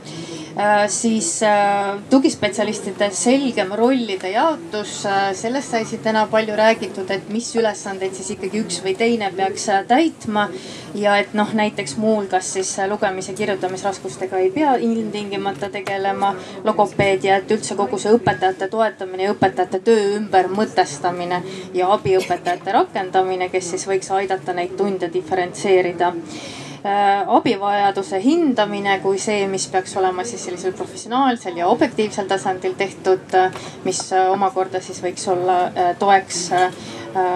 [0.88, 7.48] siis äh, tugispetsialistide selgem rollide jaotus, äh, sellest sai siin täna palju räägitud, et mis
[7.56, 10.48] ülesandeid siis ikkagi üks või teine peaks täitma.
[10.94, 16.34] ja et noh, näiteks muuhulgas siis lugemis- ja kirjutamisraskustega ei pea ilmtingimata tegelema.
[16.64, 21.42] Logopeed ja et üldse kogu see õpetajate toetamine ja õpetajate töö ümbermõtestamine
[21.74, 26.12] ja abiõpetajate rakendamine, kes siis võiks aidata neid tunde diferentseerida.
[26.12, 33.36] Äh, abivajaduse hindamine kui see, mis peaks olema siis sellisel professionaalsel ja objektiivsel tasandil tehtud,
[33.84, 34.02] mis
[34.32, 36.70] omakorda siis võiks olla äh, toeks Äh,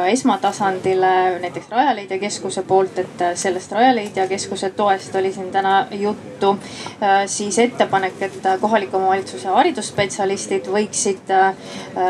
[0.07, 6.59] esmatasandile näiteks Rajaleidja keskuse poolt, et äh, sellest Rajaleidja keskuse toest oli siin täna juttu.
[7.03, 11.33] Äh, siis ettepanek, et kohaliku omavalitsuse haridusspetsialistid võiksid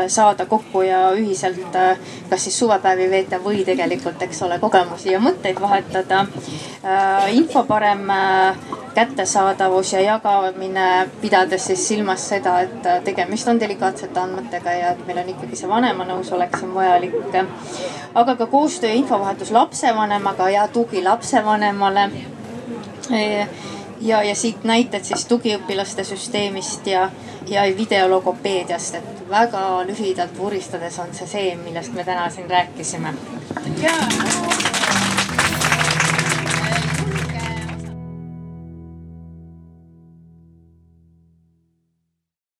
[0.07, 1.75] saada kokku ja ühiselt
[2.29, 6.25] kas siis suvepäevi veeta või tegelikult, eks ole, kogemusi ja mõtteid vahetada.
[7.31, 8.07] info parem
[8.95, 15.21] kättesaadavus ja jagamine, pidades siis silmas seda, et tegemist on delikaatsete andmetega ja et meil
[15.21, 17.35] on ikkagi see vanema nõusolek siin vajalik
[18.15, 22.09] aga ka koostöö ja infovahetus lapsevanemaga ja tugi lapsevanemale.
[24.01, 27.09] ja, ja siit näited siis tugiõpilaste süsteemist ja,
[27.47, 33.13] ja videologopeediast, et väga lühidalt vuristades on see see, millest me täna siin rääkisime.
[33.81, 34.86] jaa.